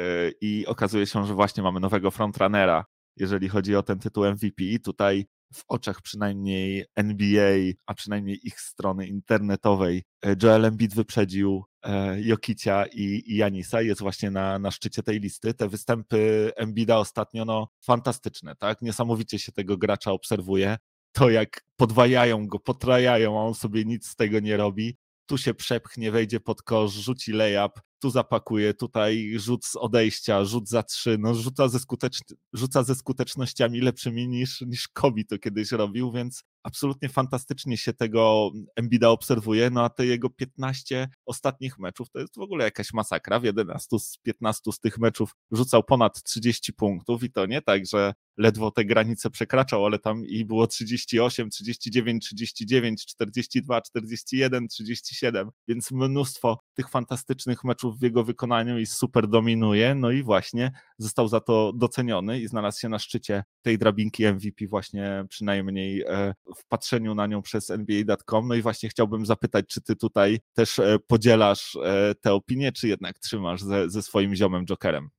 I 0.42 0.66
okazuje 0.68 1.06
się, 1.06 1.26
że 1.26 1.34
właśnie 1.34 1.64
mamy 1.64 1.80
nowego 1.80 2.12
frontrunnera, 2.12 2.86
jeżeli 3.18 3.50
chodzi 3.50 3.76
o 3.76 3.84
ten 3.84 4.00
tytuł 4.00 4.26
MVP. 4.26 4.64
Tutaj 4.84 5.26
w 5.54 5.64
oczach 5.68 6.02
przynajmniej 6.02 6.86
NBA, 6.96 7.74
a 7.86 7.94
przynajmniej 7.94 8.48
ich 8.48 8.60
strony 8.60 9.08
internetowej, 9.08 10.04
e, 10.26 10.36
Joel 10.44 10.66
Embiid 10.66 10.96
wyprzedził 10.96 11.64
e, 11.84 12.22
Jokicia 12.22 12.86
i, 12.86 13.24
i 13.26 13.36
Janisa, 13.36 13.82
jest 13.82 14.02
właśnie 14.02 14.32
na, 14.32 14.60
na 14.60 14.72
szczycie 14.72 15.04
tej 15.04 15.20
listy. 15.20 15.54
Te 15.54 15.70
występy 15.70 16.52
Embida 16.56 16.98
ostatnio, 16.98 17.46
no 17.46 17.68
fantastyczne, 17.86 18.56
tak? 18.56 18.82
Niesamowicie 18.82 19.40
się 19.40 19.52
tego 19.52 19.78
gracza 19.78 20.12
obserwuje. 20.12 20.78
To 21.12 21.30
jak 21.30 21.62
podwajają 21.76 22.48
go, 22.48 22.60
potrajają, 22.60 23.40
a 23.40 23.44
on 23.44 23.54
sobie 23.54 23.86
nic 23.86 24.08
z 24.08 24.16
tego 24.16 24.40
nie 24.40 24.58
robi 24.58 24.98
tu 25.32 25.38
się 25.38 25.54
przepchnie, 25.54 26.12
wejdzie 26.12 26.40
pod 26.40 26.62
kosz, 26.62 26.92
rzuci 26.92 27.32
layup, 27.32 27.72
tu 28.02 28.10
zapakuje, 28.10 28.74
tutaj 28.74 29.34
rzut 29.36 29.66
z 29.66 29.76
odejścia, 29.76 30.46
rzut 30.46 30.70
za 30.70 30.84
trzy, 30.84 31.18
no 31.20 31.36
rzuca 31.36 31.68
ze, 31.68 31.80
skutecz... 31.80 32.18
rzuca 32.54 32.84
ze 32.84 32.96
skutecznościami 32.96 33.82
lepszymi 33.82 34.28
niż, 34.28 34.62
niż 34.62 34.88
Kobe 34.88 35.24
to 35.30 35.38
kiedyś 35.38 35.72
robił, 35.72 36.12
więc 36.12 36.44
absolutnie 36.64 37.10
fantastycznie 37.10 37.78
się 37.78 37.94
tego 37.94 38.52
Embida 38.76 39.10
obserwuje, 39.10 39.70
no 39.70 39.84
a 39.84 39.90
te 39.90 40.06
jego 40.06 40.30
15 40.30 41.10
ostatnich 41.26 41.80
meczów 41.80 42.10
to 42.10 42.20
jest 42.20 42.36
w 42.36 42.42
ogóle 42.42 42.66
jakaś 42.66 42.94
masakra, 42.94 43.40
w 43.40 43.44
11 43.44 44.00
z 44.00 44.18
15 44.18 44.72
z 44.72 44.80
tych 44.80 44.98
meczów 44.98 45.36
rzucał 45.52 45.84
ponad 45.84 46.24
30 46.24 46.74
punktów 46.74 47.24
i 47.24 47.32
to 47.32 47.46
nie 47.46 47.62
tak, 47.62 47.86
że 47.86 48.14
ledwo 48.38 48.72
te 48.72 48.86
granice 48.86 49.30
przekraczał, 49.30 49.86
ale 49.86 50.00
tam 50.00 50.26
i 50.26 50.46
było 50.46 50.68
38, 50.68 51.50
39, 51.50 52.26
39, 52.26 53.06
42, 53.06 53.82
41, 53.82 54.68
37, 54.68 55.50
więc 55.68 55.92
mnóstwo 55.92 56.60
tych 56.74 56.90
fantastycznych 56.90 57.64
meczów 57.64 58.00
w 58.00 58.02
jego 58.02 58.24
wykonaniu 58.24 58.80
i 58.80 58.86
super 58.86 59.28
dominuje, 59.28 59.96
no 59.96 60.12
i 60.12 60.24
właśnie 60.24 60.72
został 60.98 61.28
za 61.28 61.40
to 61.40 61.74
doceniony 61.76 62.40
i 62.40 62.48
znalazł 62.48 62.80
się 62.80 62.90
na 62.90 63.00
szczycie 63.00 63.44
tej 63.62 63.78
drabinki 63.78 64.26
MVP 64.26 64.68
właśnie 64.68 65.26
przynajmniej 65.30 66.02
e, 66.02 66.34
w 66.58 66.68
patrzeniu 66.68 67.16
na 67.16 67.28
nią 67.28 67.42
przez 67.42 67.70
NBA.com, 67.70 68.48
no 68.48 68.56
i 68.56 68.62
właśnie 68.62 68.90
chciałbym 68.90 69.26
zapytać, 69.26 69.66
czy 69.68 69.82
ty 69.82 69.96
tutaj 69.96 70.40
też 70.54 70.80
e, 70.80 70.98
podzielasz 71.08 71.78
e, 71.84 72.16
tę 72.22 72.34
opinię, 72.34 72.72
czy 72.72 72.88
jednak 72.88 73.20
trzymasz 73.20 73.62
ze, 73.62 73.90
ze 73.90 74.02
swoim 74.02 74.36
ziomem 74.36 74.66
Jokerem? 74.66 75.10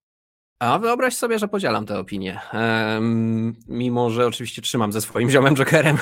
A 0.63 0.79
wyobraź 0.79 1.15
sobie, 1.15 1.39
że 1.39 1.49
podzielam 1.49 1.87
tę 1.87 1.99
opinię. 1.99 2.41
Um, 2.53 3.57
mimo, 3.69 4.11
że 4.11 4.27
oczywiście 4.27 4.63
trzymam 4.63 4.93
ze 4.93 5.01
swoim 5.01 5.31
ziomem 5.35 5.57
Jokerem, 5.57 5.97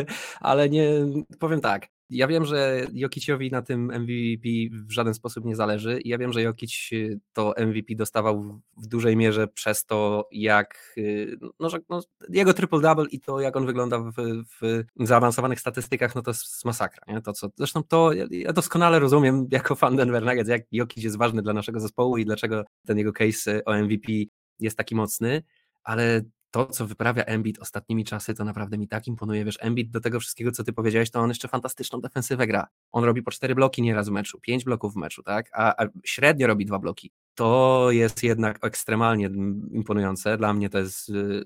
ale 0.40 0.68
nie 0.68 0.90
powiem 1.38 1.60
tak. 1.60 1.95
Ja 2.10 2.26
wiem, 2.26 2.44
że 2.44 2.86
Jokiciowi 2.92 3.50
na 3.50 3.62
tym 3.62 3.92
MVP 3.92 4.48
w 4.86 4.92
żaden 4.92 5.14
sposób 5.14 5.44
nie 5.44 5.56
zależy. 5.56 6.00
Ja 6.04 6.18
wiem, 6.18 6.32
że 6.32 6.42
Jokic 6.42 6.88
y, 6.92 7.20
to 7.32 7.54
MVP 7.58 7.94
dostawał 7.94 8.60
w 8.76 8.86
dużej 8.86 9.16
mierze 9.16 9.48
przez 9.48 9.84
to, 9.84 10.28
jak 10.32 10.94
y, 10.98 11.38
no, 11.60 11.70
że, 11.70 11.78
no, 11.88 12.02
jego 12.28 12.50
triple-double 12.50 13.06
i 13.10 13.20
to, 13.20 13.40
jak 13.40 13.56
on 13.56 13.66
wygląda 13.66 13.98
w, 13.98 14.12
w, 14.60 14.84
zaawansowanych 14.96 15.60
statystykach, 15.60 16.14
no 16.14 16.22
to 16.22 16.30
jest 16.30 16.64
masakra. 16.64 17.14
Nie? 17.14 17.22
To, 17.22 17.32
co, 17.32 17.48
zresztą 17.56 17.82
to 17.82 18.10
ja 18.30 18.52
doskonale 18.52 18.98
rozumiem 18.98 19.46
jako 19.50 19.74
fan 19.74 19.96
Denver 19.96 20.24
Nuggets, 20.24 20.48
jak 20.48 20.62
Jokic 20.72 21.04
jest 21.04 21.18
ważny 21.18 21.42
dla 21.42 21.52
naszego 21.52 21.80
zespołu 21.80 22.16
i 22.16 22.24
dlaczego 22.24 22.64
ten 22.86 22.98
jego 22.98 23.12
case 23.12 23.64
o 23.64 23.74
MVP 23.74 24.12
jest 24.60 24.76
taki 24.76 24.94
mocny, 24.94 25.42
ale 25.82 26.22
to, 26.56 26.66
co 26.66 26.86
wyprawia 26.86 27.24
Embiid 27.24 27.58
ostatnimi 27.58 28.04
czasy, 28.04 28.34
to 28.34 28.44
naprawdę 28.44 28.78
mi 28.78 28.88
tak 28.88 29.06
imponuje. 29.06 29.44
Wiesz, 29.44 29.58
Embiid 29.60 29.90
do 29.90 30.00
tego 30.00 30.20
wszystkiego, 30.20 30.52
co 30.52 30.64
ty 30.64 30.72
powiedziałeś, 30.72 31.10
to 31.10 31.20
on 31.20 31.28
jeszcze 31.28 31.48
fantastyczną 31.48 32.00
defensywę 32.00 32.46
gra. 32.46 32.66
On 32.92 33.04
robi 33.04 33.22
po 33.22 33.30
cztery 33.30 33.54
bloki 33.54 33.82
nieraz 33.82 34.08
w 34.08 34.12
meczu, 34.12 34.40
pięć 34.40 34.64
bloków 34.64 34.94
w 34.94 34.96
meczu, 34.96 35.22
tak? 35.22 35.50
A, 35.52 35.84
a 35.84 35.88
średnio 36.04 36.46
robi 36.46 36.66
dwa 36.66 36.78
bloki. 36.78 37.12
To 37.34 37.86
jest 37.90 38.22
jednak 38.22 38.64
ekstremalnie 38.64 39.30
imponujące. 39.70 40.36
Dla 40.36 40.52
mnie 40.52 40.70
to 40.70 40.78
jest, 40.78 41.08
y, 41.08 41.44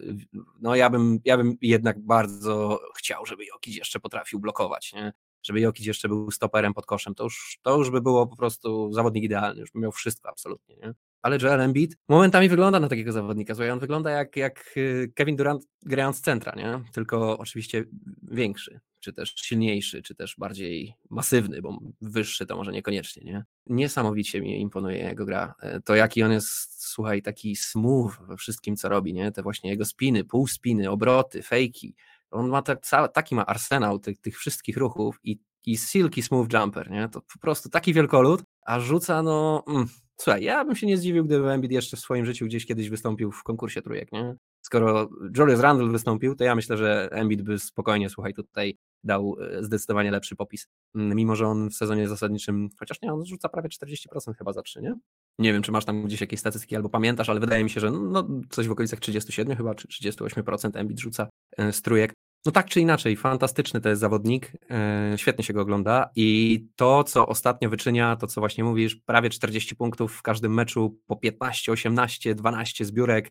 no 0.61 0.75
ja 0.75 0.91
bym, 0.91 1.19
ja 1.25 1.37
bym 1.37 1.57
jednak 1.63 2.01
bardzo 2.01 2.81
chciał, 2.99 3.27
żeby 3.27 3.45
Jokic 3.45 3.77
jeszcze 3.77 4.01
potrafił 4.01 4.41
blokować, 4.41 4.93
nie? 4.93 5.13
żeby 5.43 5.61
Jokic 5.61 5.87
jeszcze 5.87 6.09
był 6.09 6.31
stoperem 6.31 6.75
pod 6.75 6.87
koszem, 6.87 7.15
to 7.15 7.25
już, 7.25 7.59
to 7.63 7.79
już 7.79 7.91
by 7.91 8.01
było 8.01 8.27
po 8.27 8.37
prostu 8.37 8.93
zawodnik 8.93 9.25
idealny, 9.25 9.61
już 9.61 9.71
by 9.73 9.79
miał 9.79 9.93
wszystko 9.93 10.29
absolutnie, 10.29 10.77
nie? 10.77 10.95
Ale 11.23 11.39
Joel 11.43 11.61
Embiid 11.61 11.97
momentami 12.09 12.49
wygląda 12.49 12.81
na 12.81 12.89
takiego 12.89 13.13
zawodnika, 13.13 13.55
słuchaj, 13.55 13.71
on 13.71 13.79
wygląda 13.79 14.11
jak, 14.11 14.37
jak 14.37 14.75
y, 14.77 15.13
Kevin 15.15 15.37
Durant 15.37 15.67
grając 15.83 16.21
centra, 16.21 16.53
nie? 16.57 16.81
Tylko 16.93 17.39
oczywiście 17.39 17.85
większy, 18.23 18.81
czy 19.01 19.13
też 19.13 19.35
silniejszy, 19.37 20.03
czy 20.03 20.15
też 20.15 20.37
bardziej 20.39 20.95
masywny, 21.11 21.63
bo 21.63 21.79
wyższy 22.01 22.47
to 22.47 22.57
może 22.57 22.73
niekoniecznie, 22.73 23.25
nie? 23.25 23.45
Niesamowicie 23.67 24.41
mi 24.41 24.61
imponuje 24.61 24.99
jego 24.99 25.25
gra. 25.25 25.55
E, 25.61 25.81
to 25.81 25.95
jaki 25.95 26.23
on 26.23 26.33
jest, 26.33 26.85
słuchaj, 26.91 27.23
taki 27.23 27.57
smooth 27.57 28.13
we 28.29 28.37
wszystkim, 28.37 28.77
co 28.77 28.89
robi, 28.89 29.15
nie? 29.15 29.33
Te 29.33 29.43
właśnie 29.43 29.71
jego 29.71 29.85
spiny, 29.85 30.25
półspiny, 30.25 30.91
obroty, 30.91 31.43
fejki, 31.43 31.95
on 32.31 32.49
ma 32.49 32.63
tak, 32.63 32.81
taki 33.15 33.35
ma 33.35 33.47
arsenał 33.47 33.99
tych, 33.99 34.19
tych 34.19 34.39
wszystkich 34.39 34.77
ruchów 34.77 35.21
i, 35.25 35.39
i 35.67 35.79
silky 35.79 36.23
smooth 36.23 36.49
jumper, 36.53 36.91
nie? 36.91 37.09
To 37.09 37.21
po 37.21 37.39
prostu 37.41 37.69
taki 37.69 37.95
wielkolud, 37.95 38.43
a 38.63 38.81
rzuca 38.81 39.23
no... 39.23 39.65
Mm, 39.69 39.89
słuchaj, 40.21 40.43
ja 40.43 40.65
bym 40.65 40.77
się 40.77 40.87
nie 40.87 40.97
zdziwił, 40.97 41.25
gdyby 41.25 41.51
Embiid 41.51 41.73
jeszcze 41.73 41.97
w 41.97 42.01
swoim 42.01 42.25
życiu 42.25 42.47
gdzieś 42.47 42.67
kiedyś 42.67 42.89
wystąpił 42.89 43.33
w 43.33 43.43
konkursie 43.43 43.83
trójek, 43.83 44.13
nie? 44.13 44.37
Skoro 44.63 45.09
Julius 45.39 45.61
Randle 45.61 45.89
wystąpił, 45.89 46.35
to 46.35 46.45
ja 46.45 46.55
myślę, 46.55 46.77
że 46.77 47.09
Embiid 47.13 47.43
by 47.43 47.59
spokojnie, 47.59 48.11
słuchaj, 48.11 48.35
tutaj 48.35 48.79
dał 49.05 49.37
e, 49.41 49.65
zdecydowanie 49.65 50.11
lepszy 50.11 50.37
popis. 50.37 50.67
Mm, 50.95 51.17
mimo, 51.17 51.37
że 51.37 51.47
on 51.47 51.71
w 51.71 51.75
sezonie 51.75 52.09
zasadniczym, 52.09 52.69
chociaż 52.79 53.03
nie, 53.03 53.13
on 53.13 53.27
rzuca 53.27 53.49
prawie 53.49 53.69
40% 53.69 54.35
chyba 54.39 54.53
za 54.53 54.63
3, 54.63 54.83
nie? 54.83 54.95
Nie 55.39 55.53
wiem, 55.53 55.63
czy 55.63 55.73
masz 55.73 55.85
tam 55.85 56.03
gdzieś 56.05 56.21
jakieś 56.21 56.41
statystyki 56.41 56.77
albo 56.77 56.89
pamiętasz, 56.89 57.29
ale 57.29 57.41
wydaje 57.41 57.65
mi 57.65 57.71
się, 57.71 57.81
że 57.81 57.91
no, 57.91 58.29
coś 58.51 58.69
w 58.69 58.73
okolicach 58.73 59.01
37 59.01 59.57
chyba, 59.57 59.75
czy 59.75 59.89
38% 59.89 60.71
Embiid 60.75 61.01
rzuca 61.01 61.29
e, 61.57 61.73
z 61.73 61.83
trójek. 61.83 62.13
No 62.47 62.53
tak 62.53 62.67
czy 62.67 62.81
inaczej, 62.81 63.17
fantastyczny 63.17 63.81
to 63.81 63.89
jest 63.89 64.01
zawodnik, 64.01 64.53
e, 64.71 65.13
świetnie 65.17 65.45
się 65.45 65.53
go 65.53 65.61
ogląda 65.61 66.11
i 66.17 66.61
to, 66.77 67.05
co 67.05 67.27
ostatnio 67.27 67.71
wyczynia, 67.71 68.17
to 68.17 68.27
co 68.27 68.41
właśnie 68.41 68.65
mówisz, 68.65 68.97
prawie 68.97 69.31
40 69.31 69.77
punktów 69.77 70.17
w 70.17 70.23
każdym 70.23 70.55
meczu, 70.55 71.01
po 71.07 71.17
15, 71.17 71.73
18, 71.73 72.35
12 72.35 72.85
zbiórek, 72.85 73.31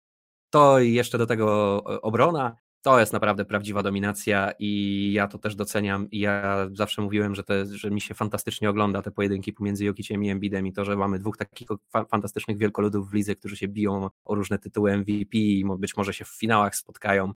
to 0.49 0.79
jeszcze 0.79 1.17
do 1.17 1.25
tego 1.25 1.83
obrona, 1.83 2.55
to 2.81 2.99
jest 2.99 3.13
naprawdę 3.13 3.45
prawdziwa 3.45 3.83
dominacja 3.83 4.51
i 4.59 5.11
ja 5.13 5.27
to 5.27 5.37
też 5.37 5.55
doceniam 5.55 6.09
i 6.11 6.19
ja 6.19 6.67
zawsze 6.73 7.01
mówiłem, 7.01 7.35
że, 7.35 7.43
że 7.71 7.91
mi 7.91 8.01
się 8.01 8.13
fantastycznie 8.13 8.69
ogląda 8.69 9.01
te 9.01 9.11
pojedynki 9.11 9.53
pomiędzy 9.53 9.85
Jokiciem 9.85 10.23
i 10.23 10.29
Embidem 10.29 10.67
i 10.67 10.73
to, 10.73 10.85
że 10.85 10.95
mamy 10.95 11.19
dwóch 11.19 11.37
takich 11.37 11.67
fa 11.89 12.05
fantastycznych 12.05 12.57
wielkoludów 12.57 13.09
w 13.09 13.13
lidze, 13.13 13.35
którzy 13.35 13.57
się 13.57 13.67
biją 13.67 14.09
o 14.25 14.35
różne 14.35 14.59
tytuły 14.59 14.97
MVP 14.97 15.37
i 15.37 15.65
być 15.79 15.97
może 15.97 16.13
się 16.13 16.25
w 16.25 16.29
finałach 16.29 16.75
spotkają 16.75 17.33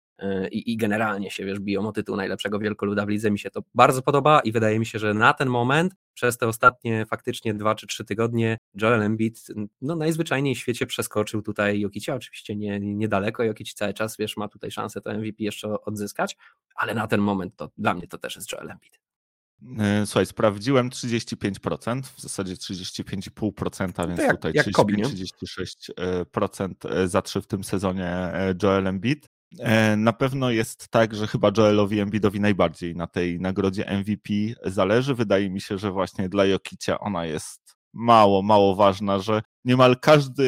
i, 0.51 0.71
i 0.71 0.77
generalnie 0.77 1.31
się 1.31 1.45
wiesz, 1.45 1.59
biją 1.59 1.87
o 1.87 1.91
tytuł 1.91 2.15
najlepszego 2.15 2.59
wielkoluda 2.59 3.05
w 3.05 3.09
lidze. 3.09 3.31
Mi 3.31 3.39
się 3.39 3.51
to 3.51 3.61
bardzo 3.75 4.01
podoba 4.01 4.39
i 4.39 4.51
wydaje 4.51 4.79
mi 4.79 4.85
się, 4.85 4.99
że 4.99 5.13
na 5.13 5.33
ten 5.33 5.49
moment 5.49 5.93
przez 6.13 6.37
te 6.37 6.47
ostatnie 6.47 7.05
faktycznie 7.05 7.53
dwa 7.53 7.75
czy 7.75 7.87
trzy 7.87 8.05
tygodnie 8.05 8.57
Joel 8.81 9.01
Embiid 9.01 9.47
no, 9.81 9.95
najzwyczajniej 9.95 10.55
w 10.55 10.59
świecie 10.59 10.85
przeskoczył 10.85 11.41
tutaj 11.41 11.79
Jokicia, 11.79 12.15
oczywiście 12.15 12.55
nie, 12.55 12.79
niedaleko, 12.79 13.43
Jokic 13.43 13.73
cały 13.73 13.93
czas, 13.93 14.17
wiesz, 14.17 14.37
ma 14.37 14.47
tutaj 14.47 14.71
szansę 14.71 15.01
to 15.01 15.13
MVP 15.13 15.43
jeszcze 15.43 15.81
odzyskać, 15.81 16.37
ale 16.75 16.93
na 16.93 17.07
ten 17.07 17.21
moment 17.21 17.55
to 17.55 17.69
dla 17.77 17.93
mnie 17.93 18.07
to 18.07 18.17
też 18.17 18.35
jest 18.35 18.51
Joel 18.51 18.71
Embiid. 18.71 19.01
E, 19.79 20.05
słuchaj, 20.05 20.25
sprawdziłem 20.25 20.89
35%, 20.89 22.01
w 22.01 22.21
zasadzie 22.21 22.55
35,5%, 22.55 24.07
więc 24.07 24.19
jak, 24.19 24.31
tutaj 24.31 24.53
35-36% 24.53 26.73
e, 26.89 27.07
za 27.07 27.21
trzy 27.21 27.41
w 27.41 27.47
tym 27.47 27.63
sezonie 27.63 28.07
e, 28.07 28.55
Joel 28.63 28.87
Embiid. 28.87 29.29
Na 29.97 30.13
pewno 30.13 30.51
jest 30.51 30.87
tak, 30.87 31.15
że 31.15 31.27
chyba 31.27 31.51
Joelowi 31.57 31.99
Embiidowi 31.99 32.39
najbardziej 32.39 32.95
na 32.95 33.07
tej 33.07 33.39
nagrodzie 33.39 33.85
MVP 33.85 34.33
zależy. 34.65 35.15
Wydaje 35.15 35.49
mi 35.49 35.61
się, 35.61 35.77
że 35.77 35.91
właśnie 35.91 36.29
dla 36.29 36.45
Jokicia 36.45 36.99
ona 36.99 37.25
jest 37.25 37.75
mało, 37.93 38.41
mało 38.41 38.75
ważna, 38.75 39.19
że 39.19 39.41
niemal 39.65 39.99
każdy 39.99 40.47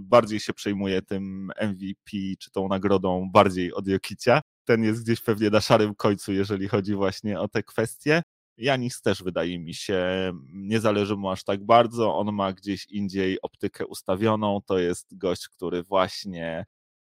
bardziej 0.00 0.40
się 0.40 0.52
przejmuje 0.52 1.02
tym 1.02 1.50
MVP 1.60 2.10
czy 2.38 2.50
tą 2.50 2.68
nagrodą 2.68 3.30
bardziej 3.32 3.74
od 3.74 3.88
Jokicia 3.88 4.40
ten 4.64 4.84
jest 4.84 5.04
gdzieś 5.04 5.20
pewnie 5.20 5.50
na 5.50 5.60
szarym 5.60 5.94
końcu, 5.94 6.32
jeżeli 6.32 6.68
chodzi 6.68 6.94
właśnie 6.94 7.40
o 7.40 7.48
te 7.48 7.62
kwestie. 7.62 8.22
Janis 8.56 9.02
też 9.02 9.22
wydaje 9.22 9.58
mi 9.58 9.74
się, 9.74 10.02
nie 10.52 10.80
zależy 10.80 11.16
mu 11.16 11.30
aż 11.30 11.44
tak 11.44 11.64
bardzo, 11.64 12.16
on 12.16 12.34
ma 12.34 12.52
gdzieś 12.52 12.86
indziej 12.86 13.38
optykę 13.42 13.86
ustawioną, 13.86 14.60
to 14.66 14.78
jest 14.78 15.18
gość, 15.18 15.48
który 15.48 15.82
właśnie 15.82 16.64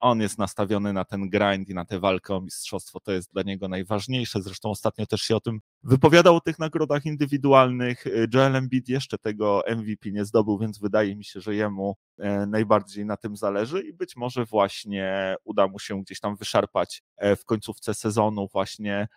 on 0.00 0.20
jest 0.20 0.38
nastawiony 0.38 0.92
na 0.92 1.04
ten 1.04 1.30
grind 1.30 1.68
i 1.68 1.74
na 1.74 1.84
tę 1.84 2.00
walkę 2.00 2.34
o 2.34 2.40
mistrzostwo, 2.40 3.00
to 3.00 3.12
jest 3.12 3.32
dla 3.32 3.42
niego 3.42 3.68
najważniejsze. 3.68 4.42
Zresztą 4.42 4.70
ostatnio 4.70 5.06
też 5.06 5.20
się 5.20 5.36
o 5.36 5.40
tym 5.40 5.60
wypowiadał 5.82 6.36
o 6.36 6.40
tych 6.40 6.58
nagrodach 6.58 7.06
indywidualnych. 7.06 8.04
Joel 8.34 8.56
Embiid 8.56 8.88
jeszcze 8.88 9.18
tego 9.18 9.62
MVP 9.76 10.10
nie 10.10 10.24
zdobył, 10.24 10.58
więc 10.58 10.78
wydaje 10.78 11.16
mi 11.16 11.24
się, 11.24 11.40
że 11.40 11.54
jemu 11.54 11.96
e, 12.18 12.46
najbardziej 12.46 13.06
na 13.06 13.16
tym 13.16 13.36
zależy 13.36 13.82
i 13.82 13.92
być 13.92 14.16
może 14.16 14.44
właśnie 14.44 15.36
uda 15.44 15.66
mu 15.66 15.78
się 15.78 16.02
gdzieś 16.02 16.20
tam 16.20 16.36
wyszarpać 16.36 17.02
e, 17.16 17.36
w 17.36 17.44
końcówce 17.44 17.94
sezonu 17.94 18.48
właśnie 18.52 19.08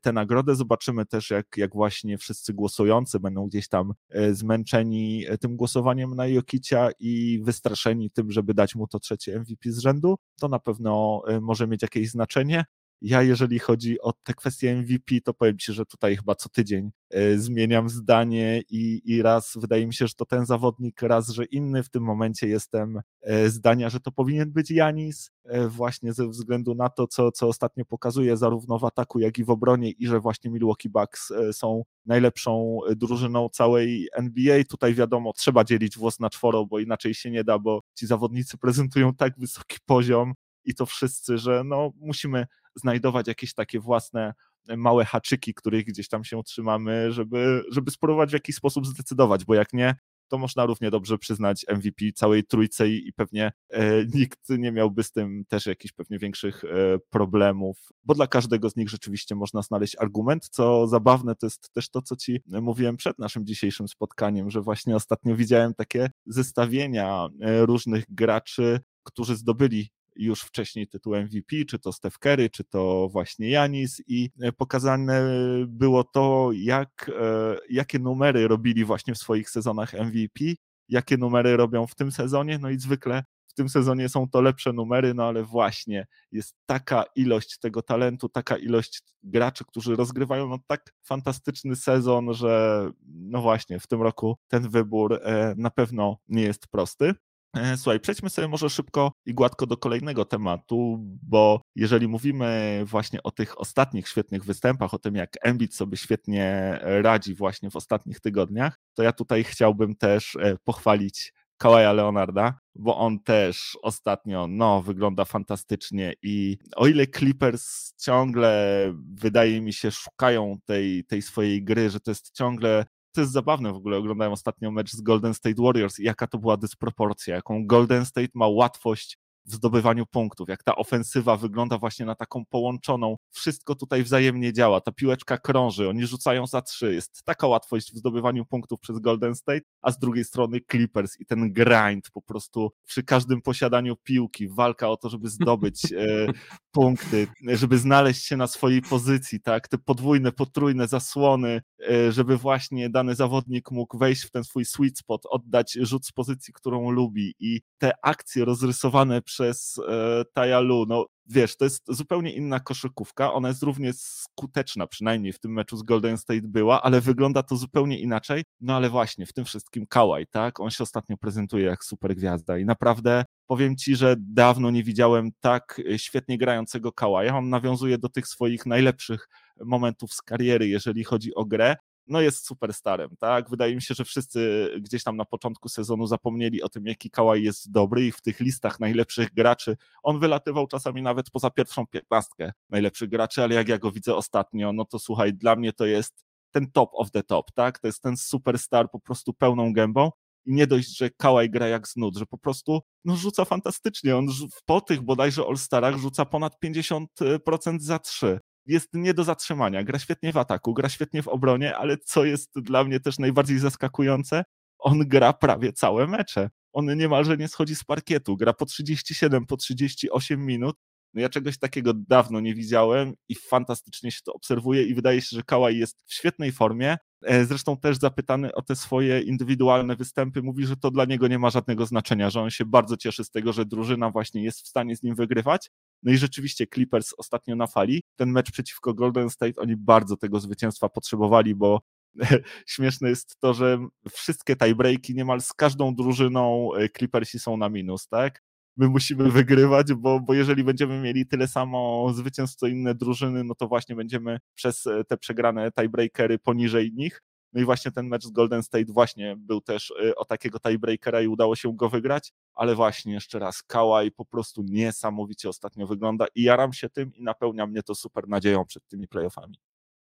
tę 0.00 0.12
nagrodę. 0.12 0.54
Zobaczymy 0.54 1.06
też, 1.06 1.30
jak, 1.30 1.46
jak 1.56 1.72
właśnie 1.72 2.18
wszyscy 2.18 2.54
głosujący 2.54 3.20
będą 3.20 3.46
gdzieś 3.46 3.68
tam 3.68 3.94
e, 4.10 4.34
zmęczeni 4.34 5.24
e, 5.28 5.38
tym 5.38 5.56
głosowaniem 5.56 6.14
na 6.14 6.26
Jokicia 6.26 6.90
i 7.00 7.40
wystraszeni 7.42 8.10
tym, 8.10 8.30
żeby 8.30 8.54
dać 8.54 8.74
mu 8.74 8.86
to 8.86 8.98
trzecie 8.98 9.40
MVP 9.40 9.72
z 9.72 9.78
rzędu. 9.78 10.16
To 10.40 10.48
na 10.48 10.58
pewno 10.58 11.22
może 11.40 11.66
mieć 11.66 11.82
jakieś 11.82 12.10
znaczenie. 12.10 12.64
Ja, 13.06 13.22
jeżeli 13.22 13.58
chodzi 13.58 14.00
o 14.00 14.12
te 14.12 14.34
kwestie 14.34 14.76
MVP, 14.76 15.20
to 15.24 15.34
powiem 15.34 15.58
Ci, 15.58 15.72
że 15.72 15.86
tutaj 15.86 16.16
chyba 16.16 16.34
co 16.34 16.48
tydzień 16.48 16.90
e, 17.10 17.38
zmieniam 17.38 17.88
zdanie 17.88 18.62
i, 18.70 19.02
i 19.04 19.22
raz 19.22 19.52
wydaje 19.56 19.86
mi 19.86 19.94
się, 19.94 20.06
że 20.06 20.14
to 20.14 20.24
ten 20.24 20.46
zawodnik, 20.46 21.02
raz, 21.02 21.28
że 21.28 21.44
inny. 21.44 21.82
W 21.82 21.90
tym 21.90 22.02
momencie 22.02 22.48
jestem 22.48 23.00
e, 23.22 23.48
zdania, 23.48 23.90
że 23.90 24.00
to 24.00 24.12
powinien 24.12 24.52
być 24.52 24.70
Janis, 24.70 25.30
e, 25.44 25.68
właśnie 25.68 26.12
ze 26.12 26.28
względu 26.28 26.74
na 26.74 26.88
to, 26.88 27.06
co, 27.06 27.32
co 27.32 27.48
ostatnio 27.48 27.84
pokazuje 27.84 28.36
zarówno 28.36 28.78
w 28.78 28.84
ataku, 28.84 29.18
jak 29.18 29.38
i 29.38 29.44
w 29.44 29.50
obronie 29.50 29.90
i 29.90 30.06
że 30.06 30.20
właśnie 30.20 30.50
Milwaukee 30.50 30.88
Bucks 30.88 31.32
są 31.52 31.82
najlepszą 32.06 32.78
drużyną 32.96 33.48
całej 33.48 34.08
NBA. 34.12 34.64
Tutaj 34.64 34.94
wiadomo, 34.94 35.32
trzeba 35.32 35.64
dzielić 35.64 35.98
włos 35.98 36.20
na 36.20 36.30
czworo, 36.30 36.66
bo 36.66 36.78
inaczej 36.78 37.14
się 37.14 37.30
nie 37.30 37.44
da, 37.44 37.58
bo 37.58 37.82
ci 37.94 38.06
zawodnicy 38.06 38.58
prezentują 38.58 39.14
tak 39.14 39.38
wysoki 39.38 39.76
poziom 39.86 40.34
i 40.64 40.74
to 40.74 40.86
wszyscy, 40.86 41.38
że 41.38 41.62
no 41.64 41.92
musimy 41.96 42.46
znajdować 42.74 43.28
jakieś 43.28 43.54
takie 43.54 43.80
własne 43.80 44.34
e, 44.68 44.76
małe 44.76 45.04
haczyki, 45.04 45.54
których 45.54 45.84
gdzieś 45.84 46.08
tam 46.08 46.24
się 46.24 46.42
trzymamy, 46.42 47.12
żeby, 47.12 47.64
żeby 47.70 47.90
spróbować 47.90 48.30
w 48.30 48.34
jakiś 48.34 48.56
sposób 48.56 48.86
zdecydować, 48.86 49.44
bo 49.44 49.54
jak 49.54 49.72
nie, 49.72 49.94
to 50.28 50.38
można 50.38 50.66
równie 50.66 50.90
dobrze 50.90 51.18
przyznać 51.18 51.66
MVP 51.68 52.04
całej 52.14 52.44
trójce 52.44 52.88
i, 52.88 53.08
i 53.08 53.12
pewnie 53.12 53.52
e, 53.70 54.04
nikt 54.14 54.48
nie 54.48 54.72
miałby 54.72 55.02
z 55.02 55.12
tym 55.12 55.44
też 55.48 55.66
jakichś 55.66 55.92
pewnie 55.92 56.18
większych 56.18 56.64
e, 56.64 56.68
problemów, 57.10 57.78
bo 58.04 58.14
dla 58.14 58.26
każdego 58.26 58.70
z 58.70 58.76
nich 58.76 58.88
rzeczywiście 58.88 59.34
można 59.34 59.62
znaleźć 59.62 59.96
argument. 59.98 60.48
Co 60.48 60.86
zabawne, 60.86 61.34
to 61.34 61.46
jest 61.46 61.72
też 61.72 61.90
to, 61.90 62.02
co 62.02 62.16
ci 62.16 62.42
mówiłem 62.46 62.96
przed 62.96 63.18
naszym 63.18 63.46
dzisiejszym 63.46 63.88
spotkaniem, 63.88 64.50
że 64.50 64.60
właśnie 64.60 64.96
ostatnio 64.96 65.36
widziałem 65.36 65.74
takie 65.74 66.10
zestawienia 66.26 67.28
e, 67.40 67.66
różnych 67.66 68.04
graczy, 68.08 68.80
którzy 69.02 69.36
zdobyli 69.36 69.90
już 70.16 70.42
wcześniej 70.42 70.88
tytuł 70.88 71.16
MVP, 71.16 71.56
czy 71.68 71.78
to 71.78 71.92
Steph 71.92 72.18
Curry, 72.18 72.50
czy 72.50 72.64
to 72.64 73.08
właśnie 73.12 73.50
Janis 73.50 74.02
i 74.06 74.30
e, 74.40 74.52
pokazane 74.52 75.22
było 75.66 76.04
to, 76.04 76.50
jak, 76.54 77.10
e, 77.20 77.56
jakie 77.70 77.98
numery 77.98 78.48
robili 78.48 78.84
właśnie 78.84 79.14
w 79.14 79.18
swoich 79.18 79.50
sezonach 79.50 79.92
MVP, 79.94 80.44
jakie 80.88 81.16
numery 81.16 81.56
robią 81.56 81.86
w 81.86 81.94
tym 81.94 82.12
sezonie, 82.12 82.58
no 82.58 82.70
i 82.70 82.78
zwykle 82.78 83.24
w 83.54 83.56
tym 83.56 83.68
sezonie 83.68 84.08
są 84.08 84.28
to 84.28 84.40
lepsze 84.40 84.72
numery, 84.72 85.14
no 85.14 85.24
ale 85.24 85.42
właśnie 85.42 86.06
jest 86.32 86.56
taka 86.66 87.04
ilość 87.16 87.58
tego 87.58 87.82
talentu, 87.82 88.28
taka 88.28 88.56
ilość 88.56 89.02
graczy, 89.22 89.64
którzy 89.64 89.96
rozgrywają 89.96 90.48
no 90.48 90.58
tak 90.66 90.94
fantastyczny 91.02 91.76
sezon, 91.76 92.34
że 92.34 92.90
no 93.06 93.42
właśnie 93.42 93.80
w 93.80 93.86
tym 93.86 94.02
roku 94.02 94.36
ten 94.48 94.68
wybór 94.68 95.20
e, 95.22 95.54
na 95.56 95.70
pewno 95.70 96.18
nie 96.28 96.42
jest 96.42 96.66
prosty. 96.68 97.14
E, 97.56 97.76
słuchaj, 97.76 98.00
przejdźmy 98.00 98.30
sobie 98.30 98.48
może 98.48 98.70
szybko 98.70 99.12
i 99.26 99.34
gładko 99.34 99.66
do 99.66 99.76
kolejnego 99.76 100.24
tematu, 100.24 100.98
bo 101.22 101.60
jeżeli 101.76 102.08
mówimy 102.08 102.80
właśnie 102.86 103.22
o 103.22 103.30
tych 103.30 103.60
ostatnich 103.60 104.08
świetnych 104.08 104.44
występach, 104.44 104.94
o 104.94 104.98
tym 104.98 105.14
jak 105.14 105.30
Embiid 105.42 105.74
sobie 105.74 105.96
świetnie 105.96 106.78
radzi 106.82 107.34
właśnie 107.34 107.70
w 107.70 107.76
ostatnich 107.76 108.20
tygodniach, 108.20 108.80
to 108.94 109.02
ja 109.02 109.12
tutaj 109.12 109.44
chciałbym 109.44 109.96
też 109.96 110.36
e, 110.36 110.56
pochwalić 110.64 111.32
Kawaja 111.58 111.92
Leonarda, 111.92 112.58
bo 112.74 112.98
on 112.98 113.20
też 113.20 113.78
ostatnio 113.82 114.46
no, 114.46 114.82
wygląda 114.82 115.24
fantastycznie 115.24 116.14
i 116.22 116.58
o 116.76 116.86
ile 116.86 117.06
Clippers 117.06 117.94
ciągle 117.96 118.92
wydaje 119.14 119.60
mi 119.60 119.72
się 119.72 119.90
szukają 119.90 120.56
tej, 120.64 121.04
tej 121.04 121.22
swojej 121.22 121.64
gry, 121.64 121.90
że 121.90 122.00
to 122.00 122.10
jest 122.10 122.36
ciągle 122.36 122.84
to 123.14 123.20
jest 123.20 123.32
zabawne 123.32 123.72
w 123.72 123.76
ogóle, 123.76 123.96
oglądałem 123.96 124.32
ostatnio 124.32 124.70
mecz 124.70 124.92
z 124.92 125.00
Golden 125.00 125.34
State 125.34 125.62
Warriors 125.62 126.00
i 126.00 126.04
jaka 126.04 126.26
to 126.26 126.38
była 126.38 126.56
dysproporcja, 126.56 127.34
jaką 127.34 127.66
Golden 127.66 128.04
State 128.06 128.28
ma 128.34 128.48
łatwość 128.48 129.18
w 129.46 129.54
zdobywaniu 129.54 130.06
punktów, 130.06 130.48
jak 130.48 130.62
ta 130.62 130.76
ofensywa 130.76 131.36
wygląda 131.36 131.78
właśnie 131.78 132.06
na 132.06 132.14
taką 132.14 132.44
połączoną. 132.44 133.16
Wszystko 133.30 133.74
tutaj 133.74 134.02
wzajemnie 134.02 134.52
działa, 134.52 134.80
ta 134.80 134.92
piłeczka 134.92 135.38
krąży, 135.38 135.88
oni 135.88 136.06
rzucają 136.06 136.46
za 136.46 136.62
trzy. 136.62 136.94
Jest 136.94 137.22
taka 137.24 137.46
łatwość 137.46 137.92
w 137.92 137.96
zdobywaniu 137.96 138.44
punktów 138.44 138.80
przez 138.80 138.98
Golden 138.98 139.34
State, 139.34 139.60
a 139.82 139.90
z 139.90 139.98
drugiej 139.98 140.24
strony 140.24 140.60
Clippers 140.70 141.20
i 141.20 141.26
ten 141.26 141.52
grind 141.52 142.10
po 142.10 142.22
prostu 142.22 142.70
przy 142.86 143.02
każdym 143.02 143.42
posiadaniu 143.42 143.96
piłki, 143.96 144.48
walka 144.48 144.88
o 144.88 144.96
to, 144.96 145.08
żeby 145.08 145.28
zdobyć 145.28 145.92
e, 145.92 146.26
punkty, 146.74 147.26
żeby 147.46 147.78
znaleźć 147.78 148.26
się 148.26 148.36
na 148.36 148.46
swojej 148.46 148.82
pozycji, 148.82 149.40
tak? 149.40 149.68
Te 149.68 149.78
podwójne, 149.78 150.32
potrójne 150.32 150.88
zasłony, 150.88 151.62
e, 151.90 152.12
żeby 152.12 152.36
właśnie 152.36 152.90
dany 152.90 153.14
zawodnik 153.14 153.70
mógł 153.70 153.98
wejść 153.98 154.22
w 154.22 154.30
ten 154.30 154.44
swój 154.44 154.64
sweet 154.64 154.98
spot, 154.98 155.22
oddać 155.30 155.72
rzut 155.80 156.06
z 156.06 156.12
pozycji, 156.12 156.54
którą 156.54 156.90
lubi. 156.90 157.34
I 157.38 157.60
te 157.78 157.92
akcje 158.02 158.44
rozrysowane 158.44 159.22
przez 159.22 159.80
e, 159.88 160.24
Tajalu, 160.34 160.86
no 160.88 161.06
wiesz, 161.26 161.56
to 161.56 161.64
jest 161.64 161.84
zupełnie 161.88 162.32
inna 162.32 162.60
koszykówka, 162.60 163.32
ona 163.32 163.48
jest 163.48 163.62
równie 163.62 163.92
skuteczna, 163.92 164.86
przynajmniej 164.86 165.32
w 165.32 165.40
tym 165.40 165.52
meczu 165.52 165.76
z 165.76 165.82
Golden 165.82 166.18
State 166.18 166.48
była, 166.48 166.82
ale 166.82 167.00
wygląda 167.00 167.42
to 167.42 167.56
zupełnie 167.56 168.00
inaczej, 168.00 168.44
no 168.60 168.76
ale 168.76 168.90
właśnie, 168.90 169.26
w 169.26 169.32
tym 169.32 169.44
wszystkim 169.44 169.86
Kałaj, 169.86 170.26
tak, 170.26 170.60
on 170.60 170.70
się 170.70 170.84
ostatnio 170.84 171.16
prezentuje 171.16 171.64
jak 171.64 171.84
super 171.84 172.16
gwiazda 172.16 172.58
i 172.58 172.64
naprawdę 172.64 173.24
powiem 173.46 173.76
Ci, 173.76 173.96
że 173.96 174.16
dawno 174.18 174.70
nie 174.70 174.82
widziałem 174.82 175.30
tak 175.40 175.80
e, 175.90 175.98
świetnie 175.98 176.38
grającego 176.38 176.92
Kałaja, 176.92 177.36
on 177.36 177.48
nawiązuje 177.48 177.98
do 177.98 178.08
tych 178.08 178.28
swoich 178.28 178.66
najlepszych 178.66 179.28
momentów 179.64 180.12
z 180.12 180.22
kariery, 180.22 180.68
jeżeli 180.68 181.04
chodzi 181.04 181.34
o 181.34 181.44
grę, 181.44 181.76
no 182.06 182.20
jest 182.20 182.46
superstarem, 182.46 183.10
tak? 183.18 183.50
Wydaje 183.50 183.74
mi 183.74 183.82
się, 183.82 183.94
że 183.94 184.04
wszyscy 184.04 184.70
gdzieś 184.80 185.02
tam 185.04 185.16
na 185.16 185.24
początku 185.24 185.68
sezonu 185.68 186.06
zapomnieli 186.06 186.62
o 186.62 186.68
tym, 186.68 186.86
jaki 186.86 187.10
Kałaj 187.10 187.42
jest 187.42 187.72
dobry 187.72 188.06
i 188.06 188.12
w 188.12 188.20
tych 188.20 188.40
listach 188.40 188.80
najlepszych 188.80 189.34
graczy 189.34 189.76
on 190.02 190.20
wylatywał 190.20 190.66
czasami 190.66 191.02
nawet 191.02 191.30
poza 191.30 191.50
pierwszą 191.50 191.86
piętnastkę 191.86 192.52
najlepszych 192.70 193.08
graczy, 193.08 193.42
ale 193.42 193.54
jak 193.54 193.68
ja 193.68 193.78
go 193.78 193.92
widzę 193.92 194.14
ostatnio, 194.14 194.72
no 194.72 194.84
to 194.84 194.98
słuchaj, 194.98 195.34
dla 195.34 195.56
mnie 195.56 195.72
to 195.72 195.86
jest 195.86 196.24
ten 196.50 196.70
top 196.70 196.90
of 196.92 197.10
the 197.10 197.22
top, 197.22 197.52
tak? 197.52 197.78
To 197.78 197.86
jest 197.86 198.02
ten 198.02 198.16
superstar 198.16 198.90
po 198.90 199.00
prostu 199.00 199.32
pełną 199.32 199.72
gębą 199.72 200.10
i 200.46 200.54
nie 200.54 200.66
dość, 200.66 200.96
że 200.96 201.10
Kałaj 201.10 201.50
gra 201.50 201.68
jak 201.68 201.88
znud, 201.88 202.16
że 202.16 202.26
po 202.26 202.38
prostu 202.38 202.80
no, 203.04 203.16
rzuca 203.16 203.44
fantastycznie. 203.44 204.16
On 204.16 204.26
po 204.64 204.80
tych 204.80 205.02
bodajże 205.02 205.42
All-Starach 205.42 205.96
rzuca 205.98 206.24
ponad 206.24 206.56
50% 206.64 207.80
za 207.80 207.98
trzy 207.98 208.40
jest 208.66 208.88
nie 208.92 209.14
do 209.14 209.24
zatrzymania. 209.24 209.84
Gra 209.84 209.98
świetnie 209.98 210.32
w 210.32 210.36
ataku, 210.36 210.74
gra 210.74 210.88
świetnie 210.88 211.22
w 211.22 211.28
obronie, 211.28 211.76
ale 211.76 211.98
co 211.98 212.24
jest 212.24 212.50
dla 212.60 212.84
mnie 212.84 213.00
też 213.00 213.18
najbardziej 213.18 213.58
zaskakujące, 213.58 214.44
on 214.78 215.08
gra 215.08 215.32
prawie 215.32 215.72
całe 215.72 216.06
mecze. 216.06 216.50
On 216.72 216.96
niemalże 216.96 217.36
nie 217.36 217.48
schodzi 217.48 217.76
z 217.76 217.84
parkietu, 217.84 218.36
gra 218.36 218.52
po 218.52 218.66
37, 218.66 219.46
po 219.46 219.56
38 219.56 220.46
minut. 220.46 220.76
No 221.14 221.20
ja 221.20 221.28
czegoś 221.28 221.58
takiego 221.58 221.94
dawno 221.94 222.40
nie 222.40 222.54
widziałem 222.54 223.14
i 223.28 223.34
fantastycznie 223.34 224.10
się 224.10 224.20
to 224.24 224.32
obserwuje 224.32 224.82
i 224.82 224.94
wydaje 224.94 225.22
się, 225.22 225.36
że 225.36 225.42
Kałaj 225.42 225.78
jest 225.78 226.02
w 226.06 226.14
świetnej 226.14 226.52
formie. 226.52 226.96
E, 227.22 227.44
zresztą 227.44 227.76
też 227.76 227.96
zapytany 227.98 228.54
o 228.54 228.62
te 228.62 228.76
swoje 228.76 229.20
indywidualne 229.20 229.96
występy, 229.96 230.42
mówi, 230.42 230.66
że 230.66 230.76
to 230.76 230.90
dla 230.90 231.04
niego 231.04 231.28
nie 231.28 231.38
ma 231.38 231.50
żadnego 231.50 231.86
znaczenia, 231.86 232.30
że 232.30 232.40
on 232.40 232.50
się 232.50 232.64
bardzo 232.64 232.96
cieszy 232.96 233.24
z 233.24 233.30
tego, 233.30 233.52
że 233.52 233.64
drużyna 233.64 234.10
właśnie 234.10 234.44
jest 234.44 234.60
w 234.60 234.68
stanie 234.68 234.96
z 234.96 235.02
nim 235.02 235.14
wygrywać, 235.14 235.70
no 236.02 236.12
i 236.12 236.16
rzeczywiście 236.16 236.66
Clippers 236.74 237.14
ostatnio 237.18 237.56
na 237.56 237.66
fali. 237.66 238.02
Ten 238.16 238.30
mecz 238.30 238.50
przeciwko 238.52 238.94
Golden 238.94 239.30
State, 239.30 239.60
oni 239.60 239.76
bardzo 239.76 240.16
tego 240.16 240.40
zwycięstwa 240.40 240.88
potrzebowali, 240.88 241.54
bo 241.54 241.80
śmieszne 242.66 243.08
jest 243.08 243.36
to, 243.40 243.54
że 243.54 243.86
wszystkie 244.10 244.56
tiebreaki 244.56 245.14
niemal 245.14 245.40
z 245.40 245.52
każdą 245.52 245.94
drużyną 245.94 246.74
e, 246.74 246.88
Clippersi 246.88 247.38
są 247.38 247.56
na 247.56 247.68
minus, 247.68 248.08
tak? 248.08 248.42
My 248.76 248.88
musimy 248.88 249.30
wygrywać, 249.30 249.94
bo, 249.94 250.20
bo 250.20 250.34
jeżeli 250.34 250.64
będziemy 250.64 251.00
mieli 251.00 251.26
tyle 251.26 251.48
samo 251.48 252.12
zwycięstw 252.14 252.56
co 252.56 252.66
inne 252.66 252.94
drużyny, 252.94 253.44
no 253.44 253.54
to 253.54 253.68
właśnie 253.68 253.96
będziemy 253.96 254.38
przez 254.54 254.86
e, 254.86 255.04
te 255.04 255.16
przegrane 255.16 255.72
tiebreakery 255.72 256.38
poniżej 256.38 256.92
nich. 256.92 257.22
No 257.54 257.60
i 257.60 257.64
właśnie 257.64 257.90
ten 257.90 258.08
mecz 258.08 258.24
z 258.24 258.30
Golden 258.30 258.62
State 258.62 258.92
właśnie 258.92 259.34
był 259.38 259.60
też 259.60 259.90
y, 259.90 260.14
o 260.14 260.24
takiego 260.24 260.58
tiebreakera 260.60 261.20
i 261.22 261.26
udało 261.26 261.56
się 261.56 261.76
go 261.76 261.88
wygrać, 261.88 262.32
ale 262.54 262.74
właśnie 262.74 263.12
jeszcze 263.12 263.38
raz 263.38 263.62
Kałaj 263.62 264.10
po 264.10 264.24
prostu 264.24 264.62
niesamowicie 264.62 265.48
ostatnio 265.48 265.86
wygląda 265.86 266.26
i 266.34 266.42
jaram 266.42 266.72
się 266.72 266.88
tym 266.88 267.14
i 267.14 267.22
napełnia 267.22 267.66
mnie 267.66 267.82
to 267.82 267.94
super 267.94 268.28
nadzieją 268.28 268.64
przed 268.64 268.86
tymi 268.88 269.08
playoffami. 269.08 269.58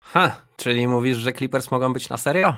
Ha, 0.00 0.46
czyli 0.56 0.88
mówisz, 0.88 1.16
że 1.16 1.32
Clippers 1.32 1.70
mogą 1.70 1.92
być 1.92 2.08
na 2.08 2.16
serio? 2.16 2.54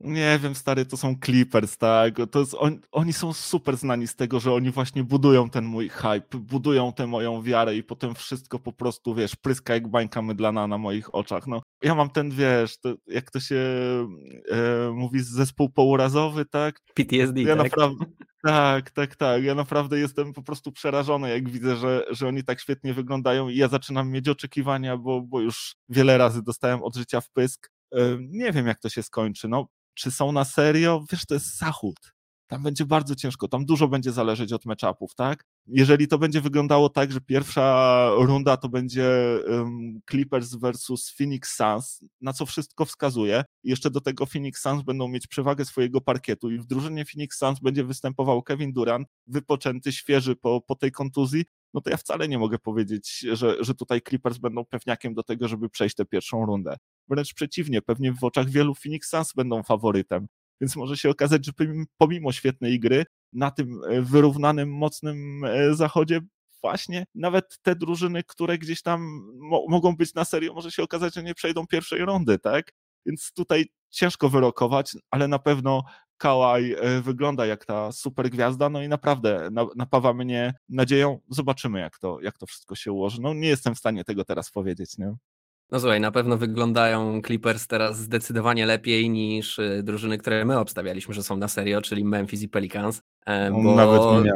Nie 0.00 0.38
wiem, 0.42 0.54
stary, 0.54 0.86
to 0.86 0.96
są 0.96 1.16
Clippers, 1.24 1.76
tak? 1.76 2.14
To 2.30 2.40
jest, 2.40 2.54
on, 2.58 2.80
oni 2.92 3.12
są 3.12 3.32
super 3.32 3.76
znani 3.76 4.06
z 4.06 4.16
tego, 4.16 4.40
że 4.40 4.52
oni 4.52 4.70
właśnie 4.70 5.04
budują 5.04 5.50
ten 5.50 5.64
mój 5.64 5.88
hype, 5.88 6.38
budują 6.38 6.92
tę 6.92 7.06
moją 7.06 7.42
wiarę 7.42 7.76
i 7.76 7.82
potem 7.82 8.14
wszystko 8.14 8.58
po 8.58 8.72
prostu, 8.72 9.14
wiesz, 9.14 9.36
pryska 9.36 9.74
jak 9.74 9.88
bańka 9.88 10.22
mydlana 10.22 10.66
na 10.66 10.78
moich 10.78 11.14
oczach. 11.14 11.46
No, 11.46 11.62
ja 11.82 11.94
mam 11.94 12.10
ten, 12.10 12.30
wiesz, 12.30 12.78
to, 12.78 12.94
jak 13.06 13.30
to 13.30 13.40
się 13.40 13.56
e, 14.50 14.90
mówi, 14.94 15.20
zespół 15.20 15.68
pourazowy, 15.70 16.44
tak? 16.44 16.80
PTSD, 16.94 17.42
ja 17.42 17.56
tak? 17.56 17.64
Naprawdę, 17.64 18.04
tak, 18.42 18.90
tak, 18.90 19.16
tak. 19.16 19.44
Ja 19.44 19.54
naprawdę 19.54 19.98
jestem 19.98 20.32
po 20.32 20.42
prostu 20.42 20.72
przerażony, 20.72 21.30
jak 21.30 21.48
widzę, 21.48 21.76
że, 21.76 22.04
że 22.10 22.28
oni 22.28 22.44
tak 22.44 22.60
świetnie 22.60 22.94
wyglądają 22.94 23.48
i 23.48 23.56
ja 23.56 23.68
zaczynam 23.68 24.10
mieć 24.10 24.28
oczekiwania, 24.28 24.96
bo, 24.96 25.20
bo 25.20 25.40
już 25.40 25.74
wiele 25.88 26.18
razy 26.18 26.42
dostałem 26.42 26.82
od 26.82 26.96
życia 26.96 27.20
w 27.20 27.30
pysk. 27.30 27.70
E, 27.92 27.98
nie 28.20 28.52
wiem, 28.52 28.66
jak 28.66 28.80
to 28.80 28.88
się 28.88 29.02
skończy. 29.02 29.48
No, 29.48 29.68
czy 29.98 30.10
są 30.10 30.32
na 30.32 30.44
serio, 30.44 31.04
wiesz, 31.12 31.26
to 31.26 31.34
jest 31.34 31.58
Zachód. 31.58 32.12
Tam 32.46 32.62
będzie 32.62 32.86
bardzo 32.86 33.14
ciężko, 33.14 33.48
tam 33.48 33.64
dużo 33.64 33.88
będzie 33.88 34.12
zależeć 34.12 34.52
od 34.52 34.66
meczapów, 34.66 35.14
tak? 35.14 35.44
Jeżeli 35.66 36.08
to 36.08 36.18
będzie 36.18 36.40
wyglądało 36.40 36.88
tak, 36.88 37.12
że 37.12 37.20
pierwsza 37.20 38.08
runda 38.18 38.56
to 38.56 38.68
będzie 38.68 39.38
um, 39.48 40.00
Clippers 40.10 40.54
versus 40.54 41.14
Phoenix 41.18 41.56
Suns, 41.56 42.04
na 42.20 42.32
co 42.32 42.46
wszystko 42.46 42.84
wskazuje, 42.84 43.44
jeszcze 43.64 43.90
do 43.90 44.00
tego 44.00 44.26
Phoenix 44.26 44.62
Suns 44.62 44.82
będą 44.82 45.08
mieć 45.08 45.26
przewagę 45.26 45.64
swojego 45.64 46.00
parkietu 46.00 46.50
i 46.50 46.58
w 46.58 46.66
drużynie 46.66 47.04
Phoenix 47.04 47.38
Suns 47.38 47.60
będzie 47.60 47.84
występował 47.84 48.42
Kevin 48.42 48.72
Durant, 48.72 49.08
wypoczęty, 49.26 49.92
świeży 49.92 50.36
po, 50.36 50.60
po 50.60 50.74
tej 50.74 50.92
kontuzji, 50.92 51.44
no 51.74 51.80
to 51.80 51.90
ja 51.90 51.96
wcale 51.96 52.28
nie 52.28 52.38
mogę 52.38 52.58
powiedzieć, 52.58 53.26
że, 53.32 53.64
że 53.64 53.74
tutaj 53.74 54.00
Clippers 54.08 54.38
będą 54.38 54.64
pewniakiem 54.64 55.14
do 55.14 55.22
tego, 55.22 55.48
żeby 55.48 55.70
przejść 55.70 55.94
tę 55.96 56.04
pierwszą 56.04 56.46
rundę. 56.46 56.76
Wręcz 57.08 57.34
przeciwnie, 57.34 57.82
pewnie 57.82 58.12
w 58.12 58.24
oczach 58.24 58.50
wielu 58.50 58.74
Phoenix 58.74 59.08
Suns 59.08 59.32
będą 59.32 59.62
faworytem. 59.62 60.26
Więc 60.60 60.76
może 60.76 60.96
się 60.96 61.10
okazać, 61.10 61.46
że 61.46 61.52
pomimo 61.98 62.32
świetnej 62.32 62.80
gry 62.80 63.04
na 63.32 63.50
tym 63.50 63.80
e, 63.88 64.02
wyrównanym, 64.02 64.72
mocnym 64.72 65.44
e, 65.44 65.74
zachodzie 65.74 66.20
właśnie 66.62 67.06
nawet 67.14 67.58
te 67.62 67.76
drużyny, 67.76 68.22
które 68.24 68.58
gdzieś 68.58 68.82
tam 68.82 69.00
mo 69.38 69.64
mogą 69.68 69.96
być 69.96 70.14
na 70.14 70.24
serio, 70.24 70.54
może 70.54 70.70
się 70.70 70.82
okazać, 70.82 71.14
że 71.14 71.22
nie 71.22 71.34
przejdą 71.34 71.66
pierwszej 71.66 72.04
rundy, 72.04 72.38
tak? 72.38 72.72
więc 73.06 73.32
tutaj 73.32 73.66
ciężko 73.90 74.28
wyrokować, 74.28 74.92
ale 75.10 75.28
na 75.28 75.38
pewno 75.38 75.82
Kałaj 76.18 76.72
e, 76.72 77.00
wygląda 77.00 77.46
jak 77.46 77.64
ta 77.64 77.92
super 77.92 78.30
gwiazda, 78.30 78.68
no 78.68 78.82
i 78.82 78.88
naprawdę 78.88 79.48
napawa 79.76 80.14
mnie 80.14 80.54
nadzieją. 80.68 81.20
Zobaczymy, 81.30 81.80
jak 81.80 81.98
to, 81.98 82.20
jak 82.20 82.38
to 82.38 82.46
wszystko 82.46 82.74
się 82.74 82.92
ułoży. 82.92 83.20
No 83.20 83.34
nie 83.34 83.48
jestem 83.48 83.74
w 83.74 83.78
stanie 83.78 84.04
tego 84.04 84.24
teraz 84.24 84.50
powiedzieć, 84.50 84.98
nie? 84.98 85.16
No 85.70 85.80
słuchaj, 85.80 86.00
na 86.00 86.10
pewno 86.10 86.36
wyglądają 86.36 87.22
Clippers 87.22 87.66
teraz 87.66 87.98
zdecydowanie 87.98 88.66
lepiej 88.66 89.10
niż 89.10 89.58
e, 89.58 89.82
drużyny, 89.82 90.18
które 90.18 90.44
my 90.44 90.58
obstawialiśmy, 90.58 91.14
że 91.14 91.22
są 91.22 91.36
na 91.36 91.48
serio, 91.48 91.82
czyli 91.82 92.04
Memphis 92.04 92.42
i 92.42 92.48
Pelicans. 92.48 93.02
E, 93.26 93.50
bo... 93.50 93.74
Nawet 93.74 94.24
nie 94.24 94.32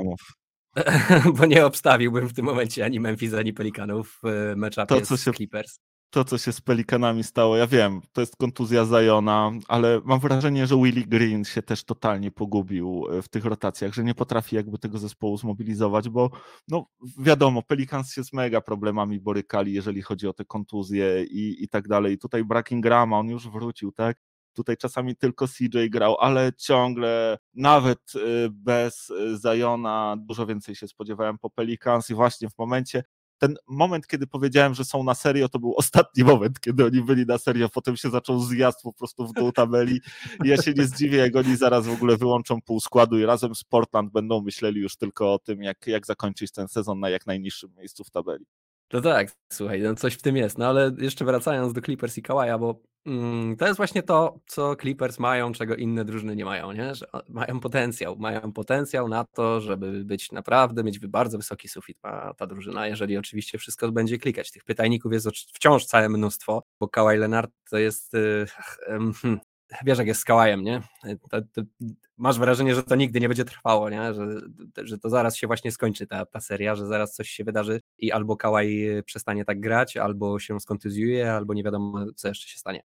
bo 1.38 1.46
nie 1.46 1.66
obstawiłbym 1.66 2.28
w 2.28 2.32
tym 2.32 2.44
momencie 2.44 2.84
ani 2.84 3.00
Memphis, 3.00 3.34
ani 3.34 3.52
Pelikanów 3.52 4.20
w 4.22 4.52
meczapie 4.56 5.04
z 5.04 5.34
Clippers 5.36 5.78
to, 6.12 6.24
co 6.24 6.38
się 6.38 6.52
z 6.52 6.60
Pelikanami 6.60 7.24
stało, 7.24 7.56
ja 7.56 7.66
wiem, 7.66 8.00
to 8.12 8.20
jest 8.20 8.36
kontuzja 8.36 8.84
Zajona, 8.84 9.52
ale 9.68 10.00
mam 10.04 10.20
wrażenie, 10.20 10.66
że 10.66 10.76
Willie 10.76 11.06
Green 11.06 11.44
się 11.44 11.62
też 11.62 11.84
totalnie 11.84 12.30
pogubił 12.30 13.06
e, 13.10 13.22
w 13.22 13.28
tych 13.28 13.44
rotacjach, 13.44 13.94
że 13.94 14.04
nie 14.04 14.14
potrafi 14.14 14.56
jakby 14.56 14.78
tego 14.78 14.98
zespołu 14.98 15.36
zmobilizować, 15.36 16.08
bo 16.08 16.30
no 16.68 16.86
wiadomo, 17.18 17.62
Pelicans 17.62 18.12
się 18.12 18.24
z 18.24 18.32
mega 18.32 18.60
problemami 18.60 19.20
borykali, 19.20 19.72
jeżeli 19.72 20.02
chodzi 20.02 20.28
o 20.28 20.32
te 20.32 20.44
kontuzje 20.44 21.24
i, 21.24 21.64
i 21.64 21.68
tak 21.68 21.88
dalej. 21.88 22.18
Tutaj 22.18 22.44
brak 22.44 22.72
Ingrama, 22.72 23.18
on 23.18 23.28
już 23.28 23.48
wrócił, 23.48 23.92
tak? 23.92 24.16
Tutaj 24.52 24.76
czasami 24.76 25.16
tylko 25.16 25.46
CJ 25.48 25.90
grał, 25.90 26.16
ale 26.20 26.52
ciągle 26.58 27.38
nawet 27.54 27.98
e, 28.16 28.18
bez 28.50 29.10
e, 29.10 29.38
Zajona 29.38 30.16
dużo 30.18 30.46
więcej 30.46 30.74
się 30.74 30.88
spodziewałem 30.88 31.38
po 31.38 31.50
Pelicans 31.50 32.10
i 32.10 32.14
właśnie 32.14 32.48
w 32.48 32.58
momencie, 32.58 33.02
ten 33.42 33.56
moment, 33.66 34.06
kiedy 34.06 34.26
powiedziałem, 34.26 34.74
że 34.74 34.84
są 34.84 35.04
na 35.04 35.14
serio, 35.14 35.48
to 35.48 35.58
był 35.58 35.74
ostatni 35.76 36.24
moment, 36.24 36.60
kiedy 36.60 36.84
oni 36.84 37.02
byli 37.02 37.26
na 37.26 37.38
serio, 37.38 37.68
potem 37.68 37.96
się 37.96 38.10
zaczął 38.10 38.40
zjazd 38.40 38.82
po 38.82 38.92
prostu 38.92 39.26
w 39.26 39.32
dół 39.32 39.52
tabeli 39.52 40.00
i 40.44 40.48
ja 40.48 40.56
się 40.56 40.72
nie 40.72 40.84
zdziwię, 40.84 41.18
jak 41.18 41.36
oni 41.36 41.56
zaraz 41.56 41.86
w 41.86 41.92
ogóle 41.92 42.16
wyłączą 42.16 42.62
pół 42.62 42.80
składu 42.80 43.18
i 43.18 43.24
razem 43.24 43.54
z 43.54 43.64
Portland 43.64 44.12
będą 44.12 44.40
myśleli 44.40 44.80
już 44.80 44.96
tylko 44.96 45.34
o 45.34 45.38
tym, 45.38 45.62
jak, 45.62 45.86
jak 45.86 46.06
zakończyć 46.06 46.52
ten 46.52 46.68
sezon 46.68 47.00
na 47.00 47.10
jak 47.10 47.26
najniższym 47.26 47.74
miejscu 47.76 48.04
w 48.04 48.10
tabeli. 48.10 48.44
No 48.92 49.00
tak, 49.00 49.32
słuchaj, 49.52 49.82
no 49.82 49.94
coś 49.94 50.14
w 50.14 50.22
tym 50.22 50.36
jest. 50.36 50.58
No 50.58 50.66
ale 50.66 50.92
jeszcze 50.98 51.24
wracając 51.24 51.72
do 51.72 51.80
Clippers 51.80 52.18
i 52.18 52.22
Kawaja, 52.22 52.58
bo 52.58 52.82
to 53.58 53.66
jest 53.66 53.76
właśnie 53.76 54.02
to, 54.02 54.40
co 54.46 54.76
Clippers 54.76 55.18
mają, 55.18 55.52
czego 55.52 55.76
inne 55.76 56.04
drużyny 56.04 56.36
nie 56.36 56.44
mają, 56.44 56.72
nie? 56.72 56.94
Że 56.94 57.06
mają 57.28 57.60
potencjał, 57.60 58.16
mają 58.16 58.52
potencjał 58.52 59.08
na 59.08 59.24
to, 59.24 59.60
żeby 59.60 60.04
być 60.04 60.32
naprawdę, 60.32 60.84
mieć 60.84 60.98
bardzo 60.98 61.38
wysoki 61.38 61.68
sufit 61.68 61.98
ma 62.02 62.34
ta 62.34 62.46
drużyna, 62.46 62.86
jeżeli 62.86 63.16
oczywiście 63.16 63.58
wszystko 63.58 63.92
będzie 63.92 64.18
klikać. 64.18 64.50
Tych 64.50 64.64
pytajników 64.64 65.12
jest 65.12 65.28
wciąż 65.54 65.84
całe 65.84 66.08
mnóstwo, 66.08 66.62
bo 66.80 66.88
Kawhi 66.88 67.16
Leonard 67.16 67.50
to 67.70 67.78
jest, 67.78 68.12
yy, 68.12 68.46
wiesz 69.84 69.98
jak 69.98 70.06
jest 70.06 70.20
z 70.20 70.24
Kałajem, 70.24 70.62
nie? 70.62 70.82
To, 71.30 71.42
to 71.52 71.62
masz 72.16 72.38
wrażenie, 72.38 72.74
że 72.74 72.82
to 72.82 72.96
nigdy 72.96 73.20
nie 73.20 73.28
będzie 73.28 73.44
trwało, 73.44 73.90
nie? 73.90 74.14
Że, 74.14 74.26
że 74.76 74.98
to 74.98 75.10
zaraz 75.10 75.36
się 75.36 75.46
właśnie 75.46 75.72
skończy 75.72 76.06
ta, 76.06 76.26
ta 76.26 76.40
seria, 76.40 76.76
że 76.76 76.86
zaraz 76.86 77.14
coś 77.14 77.28
się 77.28 77.44
wydarzy 77.44 77.80
i 77.98 78.12
albo 78.12 78.36
Kałaj 78.36 78.86
przestanie 79.06 79.44
tak 79.44 79.60
grać, 79.60 79.96
albo 79.96 80.38
się 80.38 80.60
skontuzjuje, 80.60 81.32
albo 81.32 81.54
nie 81.54 81.62
wiadomo 81.62 82.06
co 82.16 82.28
jeszcze 82.28 82.48
się 82.48 82.58
stanie 82.58 82.82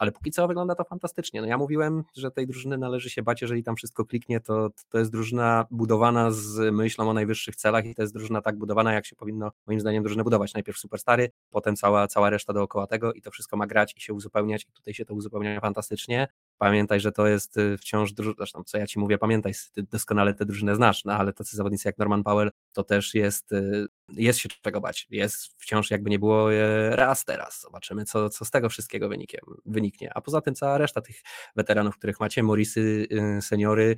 ale 0.00 0.12
póki 0.12 0.30
co 0.30 0.48
wygląda 0.48 0.74
to 0.74 0.84
fantastycznie. 0.84 1.40
No 1.40 1.46
ja 1.46 1.58
mówiłem, 1.58 2.04
że 2.16 2.30
tej 2.30 2.46
drużyny 2.46 2.78
należy 2.78 3.10
się 3.10 3.22
bać, 3.22 3.42
jeżeli 3.42 3.62
tam 3.62 3.76
wszystko 3.76 4.04
kliknie, 4.04 4.40
to, 4.40 4.70
to 4.88 4.98
jest 4.98 5.10
drużyna 5.10 5.66
budowana 5.70 6.30
z 6.30 6.74
myślą 6.74 7.10
o 7.10 7.12
najwyższych 7.12 7.56
celach 7.56 7.86
i 7.86 7.94
to 7.94 8.02
jest 8.02 8.14
drużyna 8.14 8.42
tak 8.42 8.56
budowana, 8.56 8.92
jak 8.92 9.06
się 9.06 9.16
powinno 9.16 9.52
moim 9.66 9.80
zdaniem 9.80 10.02
drużynę 10.02 10.24
budować. 10.24 10.54
Najpierw 10.54 10.78
superstary, 10.78 11.30
potem 11.50 11.76
cała, 11.76 12.06
cała 12.08 12.30
reszta 12.30 12.52
dookoła 12.52 12.86
tego 12.86 13.12
i 13.12 13.22
to 13.22 13.30
wszystko 13.30 13.56
ma 13.56 13.66
grać 13.66 13.94
i 13.96 14.00
się 14.00 14.14
uzupełniać 14.14 14.66
i 14.68 14.72
tutaj 14.72 14.94
się 14.94 15.04
to 15.04 15.14
uzupełnia 15.14 15.60
fantastycznie. 15.60 16.28
Pamiętaj, 16.60 17.00
że 17.00 17.12
to 17.12 17.26
jest 17.26 17.56
y, 17.56 17.78
wciąż 17.78 18.12
drużyna, 18.12 18.34
zresztą 18.38 18.64
co 18.64 18.78
ja 18.78 18.86
ci 18.86 18.98
mówię, 18.98 19.18
pamiętaj, 19.18 19.52
ty 19.72 19.82
doskonale 19.82 20.34
tę 20.34 20.46
drużynę 20.46 20.76
znasz, 20.76 21.04
no 21.04 21.12
ale 21.12 21.32
tacy 21.32 21.56
zawodnicy 21.56 21.88
jak 21.88 21.98
Norman 21.98 22.22
Powell 22.22 22.50
to 22.72 22.84
też 22.84 23.14
jest, 23.14 23.52
y, 23.52 23.86
jest 24.12 24.38
się 24.38 24.48
czego 24.62 24.80
bać. 24.80 25.06
Jest 25.10 25.62
wciąż 25.62 25.90
jakby 25.90 26.10
nie 26.10 26.18
było 26.18 26.52
y, 26.52 26.96
raz 26.96 27.24
teraz. 27.24 27.60
Zobaczymy, 27.60 28.04
co, 28.04 28.30
co 28.30 28.44
z 28.44 28.50
tego 28.50 28.68
wszystkiego 28.68 29.08
wynikiem, 29.08 29.40
wyniknie. 29.66 30.10
A 30.14 30.20
poza 30.20 30.40
tym 30.40 30.54
cała 30.54 30.78
reszta 30.78 31.00
tych 31.00 31.22
weteranów, 31.56 31.96
których 31.96 32.20
macie, 32.20 32.42
Morisy, 32.42 33.06
seniory, 33.40 33.96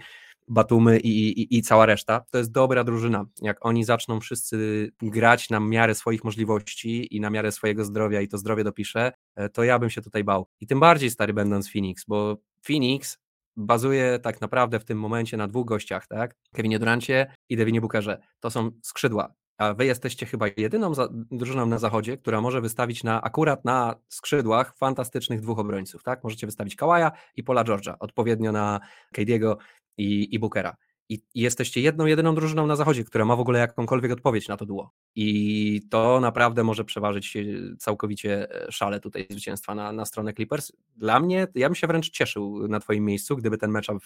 Batumy 0.49 0.99
i, 0.99 1.41
i, 1.41 1.59
i, 1.59 1.63
cała 1.63 1.87
reszta, 1.87 2.25
to 2.31 2.39
jest 2.39 2.53
dobra 2.53 2.85
drużyna. 2.85 3.25
Jak 3.43 3.67
oni 3.67 3.85
zaczną 3.85 4.21
wszyscy 4.21 4.91
grać 5.03 5.51
na 5.51 5.61
miarę 5.61 5.95
swoich 5.95 6.25
możliwości 6.25 7.17
i 7.17 7.21
na 7.21 7.31
miarę 7.31 7.53
swojego 7.53 7.85
zdrowia 7.85 8.21
i 8.21 8.29
to 8.29 8.39
zdrowie 8.39 8.65
dopisze, 8.65 9.13
e, 9.37 9.49
to 9.49 9.65
ja 9.65 9.79
bym 9.79 9.91
się 9.91 10.03
tutaj 10.03 10.25
bał. 10.25 10.47
I 10.61 10.67
tym 10.67 10.81
bardziej 10.81 11.11
stary 11.11 11.33
będąc 11.33 11.73
Phoenix, 11.73 12.05
bo 12.09 12.37
Phoenix 12.63 13.19
bazuje 13.57 14.19
tak 14.19 14.41
naprawdę 14.41 14.81
w 14.81 14.85
tym 14.85 14.99
momencie 14.99 15.37
na 15.37 15.49
dwóch 15.49 15.67
gościach, 15.67 16.07
tak? 16.07 16.35
Kevinie 16.55 16.79
Durancie 16.79 17.35
i 17.49 17.57
Devinie 17.57 17.81
Bookerze. 17.81 18.19
To 18.41 18.51
są 18.51 18.71
skrzydła. 18.83 19.35
A 19.59 19.75
wy 19.75 19.87
jesteście 19.87 20.27
chyba 20.27 20.47
jedyną 20.57 20.93
drużyną 21.31 21.67
na 21.67 21.79
zachodzie, 21.79 22.17
która 22.17 22.41
może 22.41 22.61
wystawić 22.61 23.05
na 23.05 23.23
akurat 23.23 23.65
na 23.65 23.95
skrzydłach 24.09 24.77
fantastycznych 24.77 25.41
dwóch 25.41 25.59
obrońców, 25.59 26.03
tak? 26.03 26.25
Możecie 26.25 26.47
wystawić 26.47 26.77
Kawaja 26.77 27.13
i 27.37 27.43
Pola 27.43 27.65
George'a, 27.65 27.95
odpowiednio 28.01 28.53
na 28.53 28.81
KD'ego 29.15 29.57
i, 29.99 30.35
i 30.35 30.39
Bookera. 30.39 30.77
I, 31.09 31.23
jesteście 31.35 31.81
jedną, 31.81 32.07
jedyną 32.07 32.35
drużyną 32.35 32.67
na 32.67 32.77
zachodzie, 32.77 33.05
która 33.05 33.25
ma 33.25 33.37
w 33.37 33.41
ogóle 33.41 33.59
jakąkolwiek 33.59 34.13
odpowiedź 34.13 34.49
na 34.49 34.57
to 34.57 34.67
duo. 34.67 34.91
I 35.15 35.81
to 35.91 36.21
naprawdę 36.21 36.65
może 36.65 36.85
przeważyć 36.85 37.37
całkowicie 37.79 38.63
e, 38.67 38.73
szale 38.73 39.01
tutaj 39.01 39.27
zwycięstwa 39.31 39.75
na, 39.75 39.93
na 39.93 40.05
stronę 40.05 40.33
Clippers. 40.33 40.73
Dla 40.97 41.21
mnie, 41.21 41.47
ja 41.55 41.69
bym 41.69 41.75
się 41.75 41.87
wręcz 41.87 42.11
cieszył 42.11 42.69
na 42.69 42.81
Twoim 42.81 43.05
miejscu, 43.05 43.37
gdyby 43.37 43.59
ten 43.59 43.71
matchup 43.71 44.05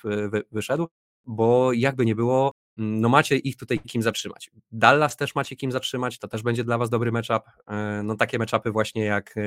wyszedł, 0.52 0.86
bo 1.26 1.72
jakby 1.72 2.06
nie 2.06 2.14
było, 2.14 2.52
no 2.76 3.08
macie 3.08 3.36
ich 3.36 3.56
tutaj 3.56 3.78
kim 3.78 4.02
zatrzymać. 4.02 4.50
Dallas 4.72 5.16
też 5.16 5.34
macie 5.34 5.56
kim 5.56 5.72
zatrzymać, 5.72 6.18
to 6.18 6.28
też 6.28 6.42
będzie 6.42 6.64
dla 6.64 6.78
was 6.78 6.90
dobry 6.90 7.12
matchup. 7.12 7.42
E, 7.68 8.02
no 8.04 8.16
takie 8.16 8.38
matchupy 8.38 8.70
właśnie 8.70 9.04
jak 9.04 9.36
e, 9.36 9.42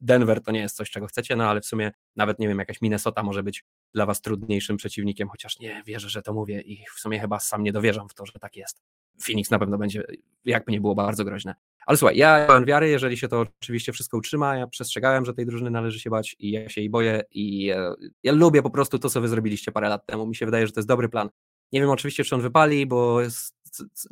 Denver 0.00 0.42
to 0.42 0.52
nie 0.52 0.60
jest 0.60 0.76
coś, 0.76 0.90
czego 0.90 1.06
chcecie, 1.06 1.36
no 1.36 1.44
ale 1.44 1.60
w 1.60 1.66
sumie 1.66 1.92
nawet 2.16 2.38
nie 2.38 2.48
wiem, 2.48 2.58
jakaś 2.58 2.80
Minnesota 2.80 3.22
może 3.22 3.42
być 3.42 3.64
dla 3.94 4.06
was 4.06 4.20
trudniejszym 4.20 4.76
przeciwnikiem, 4.76 5.28
chociaż 5.28 5.58
nie 5.60 5.82
wierzę, 5.86 6.08
że 6.08 6.22
to 6.22 6.32
mówię 6.34 6.60
i 6.60 6.84
w 6.96 7.00
sumie 7.00 7.20
chyba 7.20 7.40
sam 7.40 7.62
nie 7.62 7.72
dowierzam 7.72 8.08
w 8.08 8.14
to, 8.14 8.26
że 8.26 8.32
tak 8.40 8.56
jest. 8.56 8.82
Phoenix 9.26 9.50
na 9.50 9.58
pewno 9.58 9.78
będzie, 9.78 10.04
jakby 10.44 10.72
nie 10.72 10.80
było, 10.80 10.94
bardzo 10.94 11.24
groźne. 11.24 11.54
Ale 11.86 11.98
słuchaj, 11.98 12.16
ja 12.16 12.46
mam 12.48 12.64
wiary, 12.64 12.88
jeżeli 12.88 13.16
się 13.16 13.28
to 13.28 13.40
oczywiście 13.40 13.92
wszystko 13.92 14.16
utrzyma, 14.16 14.56
ja 14.56 14.66
przestrzegałem, 14.66 15.24
że 15.24 15.34
tej 15.34 15.46
drużyny 15.46 15.70
należy 15.70 16.00
się 16.00 16.10
bać 16.10 16.36
i 16.38 16.50
ja 16.50 16.68
się 16.68 16.80
jej 16.80 16.90
boję 16.90 17.22
i 17.30 17.64
ja, 17.64 17.94
ja 18.22 18.32
lubię 18.32 18.62
po 18.62 18.70
prostu 18.70 18.98
to, 18.98 19.10
co 19.10 19.20
wy 19.20 19.28
zrobiliście 19.28 19.72
parę 19.72 19.88
lat 19.88 20.06
temu. 20.06 20.26
Mi 20.26 20.36
się 20.36 20.46
wydaje, 20.46 20.66
że 20.66 20.72
to 20.72 20.80
jest 20.80 20.88
dobry 20.88 21.08
plan. 21.08 21.28
Nie 21.72 21.80
wiem 21.80 21.90
oczywiście, 21.90 22.24
czy 22.24 22.34
on 22.34 22.40
wypali, 22.40 22.86
bo 22.86 23.20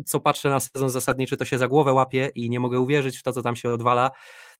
co 0.07 0.21
patrzę 0.21 0.51
na 0.51 0.61
sezon 0.61 0.91
zasadniczy, 0.91 1.37
to 1.37 1.45
się 1.45 1.59
za 1.59 1.69
głowę 1.69 1.93
łapie 1.93 2.31
i 2.35 2.51
nie 2.51 2.61
mogę 2.61 2.81
uwierzyć 2.81 3.19
w 3.19 3.23
to, 3.23 3.33
co 3.33 3.43
tam 3.43 3.57
się 3.57 3.71
odwala, 3.71 4.11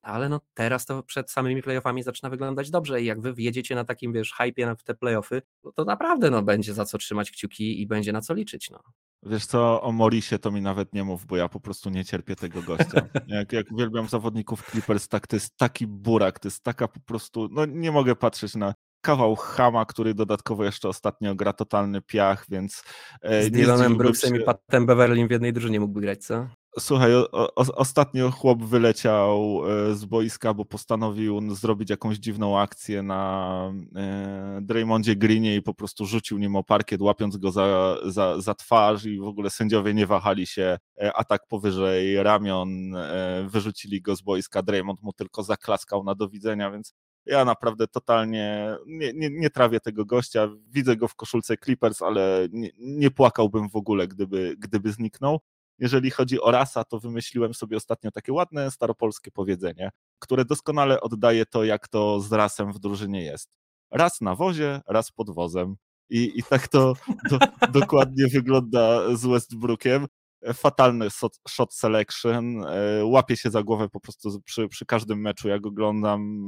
ale 0.03 0.29
no 0.29 0.41
teraz 0.55 0.87
to 0.87 1.03
przed 1.03 1.31
samymi 1.31 1.63
playoffami 1.63 2.03
zaczyna 2.03 2.31
wyglądać 2.31 2.71
dobrze 2.71 3.03
i 3.03 3.05
jak 3.05 3.21
wy 3.21 3.35
wjedziecie 3.35 3.75
na 3.75 3.85
takim, 3.85 4.13
wiesz, 4.13 4.33
hypie 4.33 4.75
w 4.79 4.83
te 4.83 4.95
playoffy, 4.95 5.43
no 5.65 5.73
to 5.73 5.85
naprawdę 5.85 6.31
no, 6.31 6.43
będzie 6.43 6.75
za 6.75 6.85
co 6.85 6.99
trzymać 6.99 7.31
kciuki 7.31 7.81
i 7.81 7.87
będzie 7.87 8.13
na 8.13 8.21
co 8.21 8.35
liczyć, 8.35 8.71
no. 8.71 8.81
Wiesz 9.27 9.47
co, 9.47 9.83
o 9.83 9.93
Morisie 9.93 10.39
to 10.39 10.51
mi 10.51 10.61
nawet 10.61 10.93
nie 10.93 11.05
mów, 11.05 11.27
bo 11.27 11.37
ja 11.37 11.49
po 11.49 11.61
prostu 11.61 11.91
nie 11.91 12.05
cierpię 12.05 12.37
tego 12.37 12.63
gościa. 12.63 13.09
Jak, 13.27 13.53
jak 13.53 13.73
uwielbiam 13.73 14.09
zawodników 14.09 14.71
Clippers, 14.71 15.09
tak 15.09 15.27
to 15.27 15.37
jest 15.37 15.57
taki 15.57 15.87
burak, 15.87 16.39
to 16.39 16.49
jest 16.49 16.63
taka 16.63 16.89
po 16.89 17.01
prostu, 17.01 17.49
no 17.51 17.67
nie 17.67 17.93
mogę 17.93 18.17
patrzeć 18.17 18.55
na 18.55 18.75
kawał 19.05 19.37
chama, 19.37 19.85
który 19.85 20.15
dodatkowo 20.15 20.65
jeszcze 20.65 20.89
ostatnio 20.89 21.35
gra 21.35 21.53
totalny 21.53 22.03
piach, 22.03 22.47
więc... 22.49 22.85
E, 23.23 23.43
Z 23.43 23.51
Dylanem 23.51 23.97
Brooksem 23.97 24.35
się... 24.35 24.41
i 24.41 24.45
Patem 24.45 24.87
Beverlym 24.87 25.29
w 25.29 25.31
jednej 25.31 25.53
drużynie 25.53 25.81
mógłby 25.81 26.01
grać, 26.01 26.25
co? 26.25 26.47
Słuchaj, 26.79 27.15
o, 27.15 27.31
o, 27.33 27.55
ostatnio 27.57 28.31
chłop 28.31 28.63
wyleciał 28.63 29.63
e, 29.67 29.95
z 29.95 30.05
boiska, 30.05 30.55
bo 30.55 30.65
postanowił 30.65 31.55
zrobić 31.55 31.91
jakąś 31.91 32.17
dziwną 32.17 32.59
akcję 32.59 33.03
na 33.03 33.73
e, 33.97 34.59
Draymondzie 34.63 35.17
Greenie 35.17 35.57
i 35.57 35.63
po 35.63 35.75
prostu 35.75 36.07
rzucił 36.07 36.39
nim 36.39 36.57
o 36.57 36.65
parkiet, 36.65 37.01
łapiąc 37.01 37.37
go 37.37 37.51
za, 37.51 37.97
za, 38.07 38.41
za 38.41 38.55
twarz 38.55 39.05
i 39.05 39.21
w 39.21 39.27
ogóle 39.27 39.51
sędziowie 39.51 39.95
nie 39.95 40.07
wahali 40.07 40.47
się, 40.47 40.79
e, 41.03 41.13
atak 41.13 41.47
powyżej 41.49 42.23
ramion, 42.23 42.97
e, 42.97 43.47
wyrzucili 43.49 44.03
go 44.03 44.17
z 44.17 44.23
boiska, 44.23 44.63
Draymond 44.63 45.03
mu 45.03 45.13
tylko 45.13 45.43
zaklaskał 45.43 46.05
na 46.05 46.15
do 46.15 46.29
widzenia, 46.29 46.71
więc 46.71 46.95
ja 47.27 47.45
naprawdę 47.45 47.89
totalnie 47.89 48.77
nie, 48.87 49.13
nie, 49.13 49.31
nie, 49.31 49.51
trawię 49.51 49.81
tego 49.81 50.05
gościa. 50.05 50.49
Widzę 50.69 50.97
go 50.97 51.09
w 51.09 51.15
koszulce 51.15 51.57
Clippers, 51.57 52.03
ale 52.03 52.49
nie, 52.53 52.71
nie, 52.79 53.11
płakałbym 53.11 53.69
w 53.69 53.77
ogóle, 53.77 54.09
gdyby, 54.09 54.57
gdyby 54.59 54.93
zniknął. 54.93 55.41
Jeżeli 55.79 56.11
chodzi 56.11 56.41
o 56.41 56.51
rasa, 56.51 56.85
to 56.85 57.01
wymyśliłem 57.01 57.55
sobie 57.55 57.77
ostatnio 57.77 58.11
takie 58.11 58.33
ładne 58.33 58.71
staropolskie 58.71 59.31
powiedzenie, 59.31 59.91
które 60.19 60.45
doskonale 60.45 61.01
oddaje 61.01 61.47
to, 61.47 61.65
jak 61.65 61.89
to 61.89 62.21
z 62.21 62.33
rasem 62.33 62.73
w 62.73 62.79
drużynie 62.79 63.25
jest. 63.25 63.51
Raz 63.91 64.21
na 64.21 64.35
wozie, 64.35 64.81
raz 64.89 65.13
pod 65.13 65.31
wozem. 65.31 65.77
I, 66.11 66.33
i 66.39 66.43
tak 66.43 66.69
to 66.69 66.95
do, 67.31 67.39
dokładnie 67.81 68.27
wygląda 68.29 69.17
z 69.17 69.27
Westbrookiem 69.27 70.07
fatalny 70.53 71.09
shot 71.49 71.75
selection, 71.75 72.65
e, 72.65 73.05
łapie 73.05 73.37
się 73.37 73.51
za 73.51 73.63
głowę 73.63 73.89
po 73.89 74.01
prostu 74.01 74.41
przy, 74.41 74.69
przy 74.69 74.87
każdym 74.87 75.21
meczu, 75.21 75.49
jak 75.49 75.67
oglądam, 75.67 76.47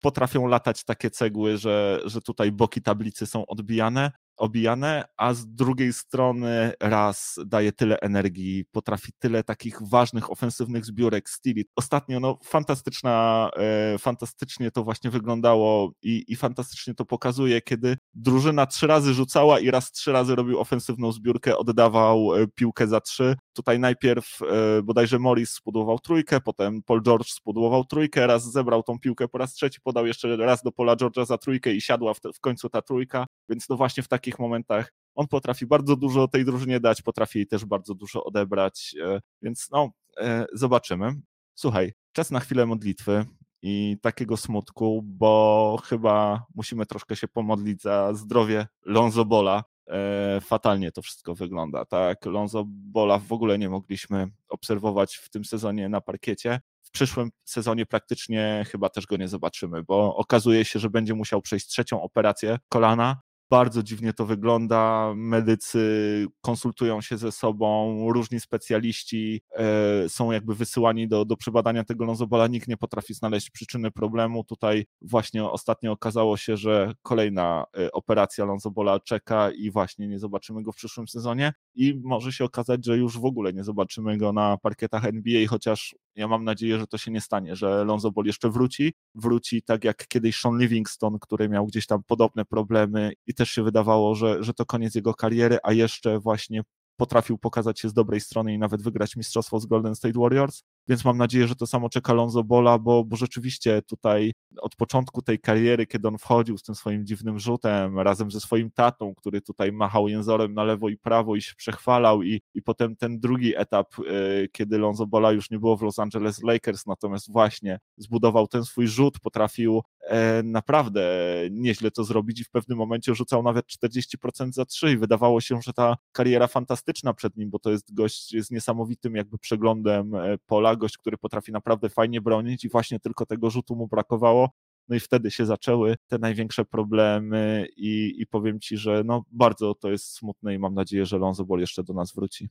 potrafią 0.00 0.46
latać 0.46 0.84
takie 0.84 1.10
cegły, 1.10 1.58
że, 1.58 2.00
że 2.04 2.20
tutaj 2.20 2.52
boki 2.52 2.82
tablicy 2.82 3.26
są 3.26 3.46
odbijane 3.46 4.12
obijane, 4.36 5.04
a 5.16 5.34
z 5.34 5.46
drugiej 5.46 5.92
strony 5.92 6.72
raz 6.80 7.38
daje 7.46 7.72
tyle 7.72 8.00
energii, 8.00 8.64
potrafi 8.72 9.12
tyle 9.18 9.44
takich 9.44 9.78
ważnych 9.90 10.30
ofensywnych 10.30 10.84
zbiórek 10.84 11.30
styli. 11.30 11.64
Ostatnio 11.76 12.20
no 12.20 12.38
fantastyczna, 12.44 13.50
e, 13.56 13.98
fantastycznie 13.98 14.70
to 14.70 14.84
właśnie 14.84 15.10
wyglądało 15.10 15.92
i, 16.02 16.24
i 16.28 16.36
fantastycznie 16.36 16.94
to 16.94 17.04
pokazuje, 17.04 17.62
kiedy 17.62 17.96
drużyna 18.14 18.66
trzy 18.66 18.86
razy 18.86 19.14
rzucała 19.14 19.60
i 19.60 19.70
raz 19.70 19.92
trzy 19.92 20.12
razy 20.12 20.34
robił 20.34 20.60
ofensywną 20.60 21.12
zbiórkę, 21.12 21.56
oddawał 21.58 22.36
e, 22.36 22.46
piłkę 22.46 22.86
za 22.86 23.00
trzy. 23.00 23.36
Tutaj 23.52 23.78
najpierw 23.78 24.38
e, 24.42 24.82
bodajże 24.82 25.18
Morris 25.18 25.50
spudował 25.50 25.98
trójkę, 25.98 26.40
potem 26.40 26.82
Paul 26.82 27.02
George 27.02 27.28
spudował 27.28 27.84
trójkę, 27.84 28.26
raz 28.26 28.52
zebrał 28.52 28.82
tą 28.82 28.98
piłkę 28.98 29.28
po 29.28 29.38
raz 29.38 29.54
trzeci, 29.54 29.80
podał 29.80 30.06
jeszcze 30.06 30.36
raz 30.36 30.62
do 30.62 30.72
Paula 30.72 30.96
George'a 30.96 31.26
za 31.26 31.38
trójkę 31.38 31.72
i 31.72 31.80
siadła 31.80 32.14
w, 32.14 32.20
te, 32.20 32.32
w 32.32 32.40
końcu 32.40 32.68
ta 32.68 32.82
trójka, 32.82 33.26
więc 33.48 33.68
no 33.68 33.76
właśnie 33.76 34.02
w 34.02 34.08
taki 34.08 34.25
takich 34.26 34.38
momentach 34.38 34.92
on 35.14 35.26
potrafi 35.28 35.66
bardzo 35.66 35.96
dużo 35.96 36.28
tej 36.28 36.44
drużynie 36.44 36.80
dać, 36.80 37.02
potrafi 37.02 37.38
jej 37.38 37.46
też 37.46 37.64
bardzo 37.64 37.94
dużo 37.94 38.24
odebrać, 38.24 38.94
e, 39.04 39.20
więc 39.42 39.68
no, 39.72 39.90
e, 40.20 40.46
zobaczymy. 40.52 41.12
Słuchaj, 41.54 41.92
czas 42.12 42.30
na 42.30 42.40
chwilę 42.40 42.66
modlitwy 42.66 43.24
i 43.62 43.96
takiego 44.02 44.36
smutku, 44.36 45.02
bo 45.04 45.78
chyba 45.84 46.44
musimy 46.54 46.86
troszkę 46.86 47.16
się 47.16 47.28
pomodlić 47.28 47.82
za 47.82 48.14
zdrowie 48.14 48.66
Lonzo 48.84 49.24
Bola. 49.24 49.64
E, 49.88 50.40
fatalnie 50.40 50.92
to 50.92 51.02
wszystko 51.02 51.34
wygląda, 51.34 51.84
tak? 51.84 52.26
Lonzo 52.26 52.64
Bola 52.66 53.18
w 53.18 53.32
ogóle 53.32 53.58
nie 53.58 53.68
mogliśmy 53.68 54.28
obserwować 54.48 55.16
w 55.16 55.30
tym 55.30 55.44
sezonie 55.44 55.88
na 55.88 56.00
parkiecie. 56.00 56.60
W 56.82 56.90
przyszłym 56.90 57.30
sezonie 57.44 57.86
praktycznie 57.86 58.64
chyba 58.70 58.88
też 58.88 59.06
go 59.06 59.16
nie 59.16 59.28
zobaczymy, 59.28 59.82
bo 59.82 60.16
okazuje 60.16 60.64
się, 60.64 60.78
że 60.78 60.90
będzie 60.90 61.14
musiał 61.14 61.42
przejść 61.42 61.66
trzecią 61.66 62.02
operację 62.02 62.58
kolana, 62.68 63.20
bardzo 63.50 63.82
dziwnie 63.82 64.12
to 64.12 64.26
wygląda. 64.26 65.12
Medycy 65.16 66.26
konsultują 66.40 67.00
się 67.00 67.16
ze 67.18 67.32
sobą, 67.32 67.98
różni 68.12 68.40
specjaliści 68.40 69.42
e, 69.52 70.08
są 70.08 70.32
jakby 70.32 70.54
wysyłani 70.54 71.08
do, 71.08 71.24
do 71.24 71.36
przebadania 71.36 71.84
tego 71.84 72.04
lonzobola. 72.04 72.46
Nikt 72.46 72.68
nie 72.68 72.76
potrafi 72.76 73.14
znaleźć 73.14 73.50
przyczyny 73.50 73.90
problemu. 73.90 74.44
Tutaj 74.44 74.86
właśnie 75.02 75.44
ostatnio 75.44 75.92
okazało 75.92 76.36
się, 76.36 76.56
że 76.56 76.92
kolejna 77.02 77.64
e, 77.78 77.92
operacja 77.92 78.44
lonzobola 78.44 79.00
czeka 79.00 79.50
i 79.50 79.70
właśnie 79.70 80.08
nie 80.08 80.18
zobaczymy 80.18 80.62
go 80.62 80.72
w 80.72 80.76
przyszłym 80.76 81.08
sezonie. 81.08 81.52
I 81.74 82.00
może 82.04 82.32
się 82.32 82.44
okazać, 82.44 82.84
że 82.84 82.96
już 82.96 83.18
w 83.18 83.24
ogóle 83.24 83.52
nie 83.52 83.64
zobaczymy 83.64 84.16
go 84.16 84.32
na 84.32 84.58
parkietach 84.58 85.04
NBA, 85.04 85.48
chociaż 85.48 85.94
ja 86.16 86.28
mam 86.28 86.44
nadzieję, 86.44 86.78
że 86.78 86.86
to 86.86 86.98
się 86.98 87.10
nie 87.10 87.20
stanie, 87.20 87.56
że 87.56 87.84
Lonzo 87.84 88.10
Ball 88.10 88.26
jeszcze 88.26 88.50
wróci. 88.50 88.94
Wróci 89.14 89.62
tak 89.62 89.84
jak 89.84 90.08
kiedyś 90.08 90.40
Sean 90.40 90.58
Livingston, 90.58 91.18
który 91.18 91.48
miał 91.48 91.66
gdzieś 91.66 91.86
tam 91.86 92.02
podobne 92.06 92.44
problemy 92.44 93.12
i 93.26 93.34
też 93.34 93.50
się 93.50 93.62
wydawało, 93.62 94.14
że, 94.14 94.42
że 94.42 94.54
to 94.54 94.66
koniec 94.66 94.94
jego 94.94 95.14
kariery, 95.14 95.58
a 95.62 95.72
jeszcze 95.72 96.18
właśnie 96.18 96.62
potrafił 96.96 97.38
pokazać 97.38 97.80
się 97.80 97.88
z 97.88 97.92
dobrej 97.92 98.20
strony 98.20 98.54
i 98.54 98.58
nawet 98.58 98.82
wygrać 98.82 99.16
mistrzostwo 99.16 99.60
z 99.60 99.66
Golden 99.66 99.94
State 99.94 100.18
Warriors 100.18 100.62
więc 100.88 101.04
mam 101.04 101.18
nadzieję, 101.18 101.48
że 101.48 101.56
to 101.56 101.66
samo 101.66 101.88
czeka 101.88 102.12
Lonzo 102.12 102.44
Bola, 102.44 102.78
bo, 102.78 103.04
bo 103.04 103.16
rzeczywiście 103.16 103.82
tutaj 103.82 104.32
od 104.60 104.76
początku 104.76 105.22
tej 105.22 105.38
kariery, 105.38 105.86
kiedy 105.86 106.08
on 106.08 106.18
wchodził 106.18 106.58
z 106.58 106.62
tym 106.62 106.74
swoim 106.74 107.06
dziwnym 107.06 107.38
rzutem, 107.38 107.98
razem 107.98 108.30
ze 108.30 108.40
swoim 108.40 108.70
tatą, 108.70 109.14
który 109.14 109.40
tutaj 109.40 109.72
machał 109.72 110.08
jęzorem 110.08 110.54
na 110.54 110.64
lewo 110.64 110.88
i 110.88 110.96
prawo 110.96 111.36
i 111.36 111.42
się 111.42 111.54
przechwalał 111.56 112.22
i, 112.22 112.40
i 112.54 112.62
potem 112.62 112.96
ten 112.96 113.20
drugi 113.20 113.56
etap, 113.56 113.98
yy, 113.98 114.48
kiedy 114.52 114.78
Lonzo 114.78 115.06
Bola 115.06 115.32
już 115.32 115.50
nie 115.50 115.58
było 115.58 115.76
w 115.76 115.82
Los 115.82 115.98
Angeles 115.98 116.42
Lakers, 116.42 116.86
natomiast 116.86 117.32
właśnie 117.32 117.78
zbudował 117.96 118.46
ten 118.46 118.64
swój 118.64 118.86
rzut, 118.88 119.20
potrafił 119.20 119.82
e, 120.00 120.42
naprawdę 120.42 121.08
nieźle 121.50 121.90
to 121.90 122.04
zrobić 122.04 122.40
i 122.40 122.44
w 122.44 122.50
pewnym 122.50 122.78
momencie 122.78 123.14
rzucał 123.14 123.42
nawet 123.42 123.66
40% 123.66 124.52
za 124.52 124.64
trzy 124.64 124.92
i 124.92 124.96
wydawało 124.96 125.40
się, 125.40 125.62
że 125.62 125.72
ta 125.72 125.96
kariera 126.12 126.46
fantastyczna 126.46 127.14
przed 127.14 127.36
nim, 127.36 127.50
bo 127.50 127.58
to 127.58 127.70
jest 127.70 127.94
gość 127.94 128.36
z 128.38 128.50
niesamowitym 128.50 129.14
jakby 129.14 129.38
przeglądem 129.38 130.14
e, 130.14 130.38
pola, 130.76 130.86
gość, 130.86 130.98
który 130.98 131.16
potrafi 131.18 131.52
naprawdę 131.52 131.88
fajnie 131.88 132.20
bronić 132.20 132.64
i 132.64 132.68
właśnie 132.68 133.00
tylko 133.00 133.26
tego 133.26 133.50
rzutu 133.50 133.76
mu 133.76 133.88
brakowało. 133.88 134.50
No 134.88 134.96
i 134.96 135.00
wtedy 135.00 135.30
się 135.30 135.46
zaczęły 135.46 135.96
te 136.06 136.18
największe 136.18 136.64
problemy 136.64 137.66
i, 137.76 138.14
i 138.18 138.26
powiem 138.26 138.60
Ci, 138.60 138.76
że 138.76 139.02
no 139.04 139.24
bardzo 139.30 139.74
to 139.74 139.90
jest 139.90 140.12
smutne 140.12 140.54
i 140.54 140.58
mam 140.58 140.74
nadzieję, 140.74 141.06
że 141.06 141.18
Lonzo 141.18 141.44
Ball 141.44 141.60
jeszcze 141.60 141.82
do 141.82 141.94
nas 141.94 142.12
wróci. 142.14 142.48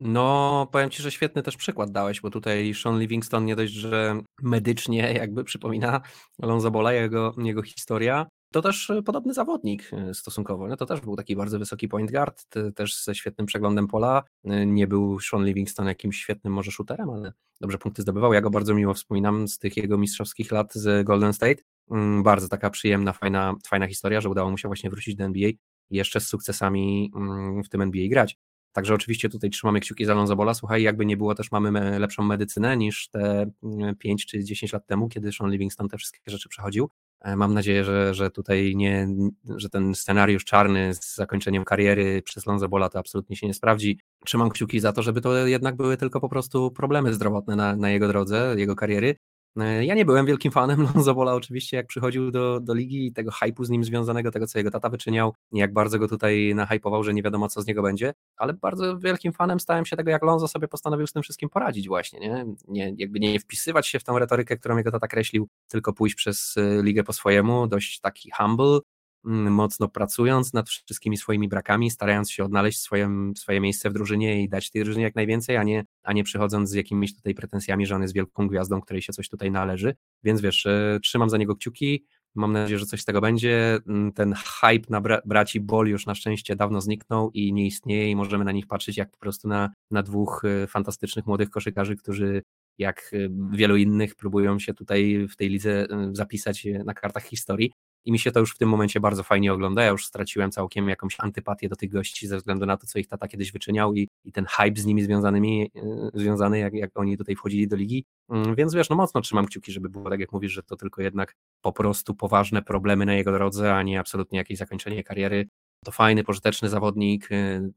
No, 0.00 0.68
powiem 0.72 0.90
Ci, 0.90 1.02
że 1.02 1.10
świetny 1.10 1.42
też 1.42 1.56
przykład 1.56 1.90
dałeś, 1.90 2.20
bo 2.20 2.30
tutaj 2.30 2.74
Sean 2.74 2.98
Livingston 2.98 3.44
nie 3.44 3.56
dość, 3.56 3.72
że 3.72 4.20
medycznie 4.42 5.12
jakby 5.12 5.44
przypomina 5.44 6.00
Lonzo 6.38 6.70
Bola, 6.70 6.92
jego, 6.92 7.34
jego 7.38 7.62
historia, 7.62 8.26
to 8.52 8.62
też 8.62 8.90
e, 8.90 9.02
podobny 9.02 9.34
zawodnik 9.34 9.90
e, 9.92 10.14
stosunkowo. 10.14 10.68
No 10.68 10.76
to 10.76 10.86
też 10.86 11.00
był 11.00 11.16
taki 11.16 11.36
bardzo 11.36 11.58
wysoki 11.58 11.88
point 11.88 12.10
guard, 12.10 12.44
też 12.74 13.04
ze 13.04 13.14
świetnym 13.14 13.46
przeglądem 13.46 13.88
pola. 13.88 14.22
E, 14.44 14.66
nie 14.66 14.86
był 14.86 15.20
Sean 15.20 15.44
Livingston 15.44 15.86
jakimś 15.86 16.18
świetnym 16.18 16.52
może 16.52 16.70
shooterem, 16.70 17.10
ale 17.10 17.32
dobrze 17.60 17.78
punkty 17.78 18.02
zdobywał. 18.02 18.32
Ja 18.32 18.40
go 18.40 18.50
bardzo 18.50 18.74
miło 18.74 18.94
wspominam 18.94 19.48
z 19.48 19.58
tych 19.58 19.76
jego 19.76 19.98
mistrzowskich 19.98 20.52
lat 20.52 20.74
z 20.74 21.06
Golden 21.06 21.32
State. 21.32 21.62
Mm, 21.90 22.22
bardzo 22.22 22.48
taka 22.48 22.70
przyjemna, 22.70 23.12
fajna, 23.12 23.54
fajna 23.66 23.86
historia, 23.86 24.20
że 24.20 24.28
udało 24.28 24.50
mu 24.50 24.58
się 24.58 24.68
właśnie 24.68 24.90
wrócić 24.90 25.14
do 25.14 25.24
NBA 25.24 25.48
i 25.48 25.96
jeszcze 25.96 26.20
z 26.20 26.28
sukcesami 26.28 27.12
mm, 27.16 27.64
w 27.64 27.68
tym 27.68 27.82
NBA 27.82 28.08
grać. 28.08 28.38
Także 28.72 28.94
oczywiście 28.94 29.28
tutaj 29.28 29.50
trzymamy 29.50 29.80
kciuki 29.80 30.04
za 30.04 30.14
Lonzo 30.14 30.36
Bola. 30.36 30.54
Słuchaj, 30.54 30.82
jakby 30.82 31.06
nie 31.06 31.16
było, 31.16 31.34
też 31.34 31.52
mamy 31.52 31.98
lepszą 31.98 32.22
medycynę 32.22 32.76
niż 32.76 33.08
te 33.08 33.50
5 33.98 34.04
mm, 34.04 34.16
czy 34.28 34.44
10 34.44 34.72
lat 34.72 34.86
temu, 34.86 35.08
kiedy 35.08 35.32
Sean 35.32 35.50
Livingston 35.50 35.88
te 35.88 35.98
wszystkie 35.98 36.20
rzeczy 36.26 36.48
przechodził. 36.48 36.90
E, 37.22 37.36
mam 37.36 37.54
nadzieję, 37.54 37.84
że, 37.84 38.14
że 38.14 38.30
tutaj 38.30 38.72
nie, 38.76 39.08
że 39.56 39.68
ten 39.70 39.94
scenariusz 39.94 40.44
czarny 40.44 40.94
z 40.94 41.14
zakończeniem 41.14 41.64
kariery 41.64 42.22
przez 42.22 42.46
Lonzo 42.46 42.68
Bola 42.68 42.88
to 42.88 42.98
absolutnie 42.98 43.36
się 43.36 43.46
nie 43.46 43.54
sprawdzi. 43.54 44.00
Trzymam 44.24 44.50
kciuki 44.50 44.80
za 44.80 44.92
to, 44.92 45.02
żeby 45.02 45.20
to 45.20 45.46
jednak 45.46 45.76
były 45.76 45.96
tylko 45.96 46.20
po 46.20 46.28
prostu 46.28 46.70
problemy 46.70 47.14
zdrowotne 47.14 47.56
na, 47.56 47.76
na 47.76 47.90
jego 47.90 48.08
drodze, 48.08 48.54
jego 48.56 48.76
kariery, 48.76 49.16
ja 49.56 49.94
nie 49.94 50.04
byłem 50.04 50.26
wielkim 50.26 50.52
fanem 50.52 50.82
Lonzo 50.94 51.14
Bola 51.14 51.34
oczywiście, 51.34 51.76
jak 51.76 51.86
przychodził 51.86 52.30
do, 52.30 52.60
do 52.60 52.74
ligi 52.74 53.06
i 53.06 53.12
tego 53.12 53.30
hypu 53.30 53.64
z 53.64 53.70
nim 53.70 53.84
związanego, 53.84 54.30
tego 54.30 54.46
co 54.46 54.58
jego 54.58 54.70
tata 54.70 54.88
wyczyniał, 54.88 55.34
jak 55.52 55.72
bardzo 55.72 55.98
go 55.98 56.08
tutaj 56.08 56.52
nahypował, 56.54 57.04
że 57.04 57.14
nie 57.14 57.22
wiadomo 57.22 57.48
co 57.48 57.62
z 57.62 57.66
niego 57.66 57.82
będzie, 57.82 58.14
ale 58.36 58.54
bardzo 58.54 58.98
wielkim 58.98 59.32
fanem 59.32 59.60
stałem 59.60 59.86
się 59.86 59.96
tego, 59.96 60.10
jak 60.10 60.22
Lonzo 60.22 60.48
sobie 60.48 60.68
postanowił 60.68 61.06
z 61.06 61.12
tym 61.12 61.22
wszystkim 61.22 61.48
poradzić 61.48 61.88
właśnie, 61.88 62.20
nie? 62.20 62.46
nie 62.68 62.94
jakby 62.96 63.20
nie 63.20 63.40
wpisywać 63.40 63.86
się 63.86 63.98
w 63.98 64.04
tą 64.04 64.18
retorykę, 64.18 64.56
którą 64.56 64.76
jego 64.76 64.90
tata 64.90 65.08
kreślił, 65.08 65.48
tylko 65.68 65.92
pójść 65.92 66.14
przez 66.14 66.54
e, 66.56 66.82
ligę 66.82 67.04
po 67.04 67.12
swojemu, 67.12 67.66
dość 67.66 68.00
taki 68.00 68.30
humble, 68.38 68.78
mocno 69.24 69.88
pracując 69.88 70.52
nad 70.52 70.68
wszystkimi 70.68 71.16
swoimi 71.16 71.48
brakami, 71.48 71.90
starając 71.90 72.30
się 72.30 72.44
odnaleźć 72.44 72.80
swoje, 72.80 73.32
swoje 73.36 73.60
miejsce 73.60 73.90
w 73.90 73.92
drużynie 73.92 74.42
i 74.42 74.48
dać 74.48 74.70
tej 74.70 74.84
drużynie 74.84 75.04
jak 75.04 75.14
najwięcej, 75.14 75.56
a 75.56 75.62
nie, 75.62 75.84
a 76.02 76.12
nie 76.12 76.24
przychodząc 76.24 76.70
z 76.70 76.74
jakimiś 76.74 77.16
tutaj 77.16 77.34
pretensjami, 77.34 77.86
że 77.86 77.96
on 77.96 78.02
jest 78.02 78.14
wielką 78.14 78.48
gwiazdą, 78.48 78.80
której 78.80 79.02
się 79.02 79.12
coś 79.12 79.28
tutaj 79.28 79.50
należy. 79.50 79.94
Więc 80.24 80.40
wiesz, 80.40 80.66
e, 80.66 80.98
trzymam 81.02 81.30
za 81.30 81.38
niego 81.38 81.56
kciuki. 81.56 82.04
Mam 82.34 82.52
nadzieję, 82.52 82.78
że 82.78 82.86
coś 82.86 83.00
z 83.00 83.04
tego 83.04 83.20
będzie. 83.20 83.78
Mm, 83.88 84.12
ten 84.12 84.34
hype 84.34 84.86
na 84.90 85.00
bra 85.00 85.20
braci 85.24 85.60
Bol 85.60 85.88
już 85.88 86.06
na 86.06 86.14
szczęście 86.14 86.56
dawno 86.56 86.80
zniknął 86.80 87.30
i 87.30 87.52
nie 87.52 87.66
istnieje 87.66 88.10
i 88.10 88.16
możemy 88.16 88.44
na 88.44 88.52
nich 88.52 88.66
patrzeć 88.66 88.96
jak 88.96 89.10
po 89.10 89.18
prostu 89.18 89.48
na, 89.48 89.70
na 89.90 90.02
dwóch 90.02 90.42
e, 90.44 90.66
fantastycznych 90.66 91.26
młodych 91.26 91.50
koszykarzy, 91.50 91.96
którzy 91.96 92.42
jak 92.78 93.10
e, 93.12 93.28
wielu 93.56 93.76
innych 93.76 94.14
próbują 94.14 94.58
się 94.58 94.74
tutaj 94.74 95.26
w 95.28 95.36
tej 95.36 95.48
lidze 95.48 95.86
zapisać 96.12 96.66
na 96.84 96.94
kartach 96.94 97.24
historii 97.24 97.72
i 98.04 98.12
mi 98.12 98.18
się 98.18 98.32
to 98.32 98.40
już 98.40 98.54
w 98.54 98.58
tym 98.58 98.68
momencie 98.68 99.00
bardzo 99.00 99.22
fajnie 99.22 99.52
ogląda. 99.52 99.82
Ja 99.82 99.90
już 99.90 100.06
straciłem 100.06 100.50
całkiem 100.50 100.88
jakąś 100.88 101.16
antypatię 101.20 101.68
do 101.68 101.76
tych 101.76 101.90
gości 101.90 102.26
ze 102.26 102.36
względu 102.36 102.66
na 102.66 102.76
to, 102.76 102.86
co 102.86 102.98
ich 102.98 103.08
tata 103.08 103.28
kiedyś 103.28 103.52
wyczyniał 103.52 103.94
i, 103.94 104.08
i 104.24 104.32
ten 104.32 104.46
hype 104.46 104.80
z 104.80 104.84
nimi 104.84 105.02
związanymi, 105.02 105.70
e, 105.76 106.10
związany, 106.14 106.58
jak, 106.58 106.74
jak 106.74 106.90
oni 106.94 107.18
tutaj 107.18 107.36
wchodzili 107.36 107.68
do 107.68 107.76
ligi. 107.76 108.04
Mm, 108.28 108.54
więc 108.54 108.74
wiesz, 108.74 108.90
no 108.90 108.96
mocno 108.96 109.20
trzymam 109.20 109.46
kciuki, 109.46 109.72
żeby 109.72 109.88
było 109.88 110.10
tak, 110.10 110.20
jak 110.20 110.32
mówisz, 110.32 110.52
że 110.52 110.62
to 110.62 110.76
tylko 110.76 111.02
jednak 111.02 111.34
po 111.60 111.72
prostu 111.72 112.14
poważne 112.14 112.62
problemy 112.62 113.06
na 113.06 113.14
jego 113.14 113.32
drodze, 113.32 113.74
a 113.74 113.82
nie 113.82 114.00
absolutnie 114.00 114.38
jakieś 114.38 114.58
zakończenie 114.58 115.04
kariery. 115.04 115.48
To 115.84 115.92
fajny, 115.92 116.24
pożyteczny 116.24 116.68
zawodnik, 116.68 117.28
e, 117.32 117.70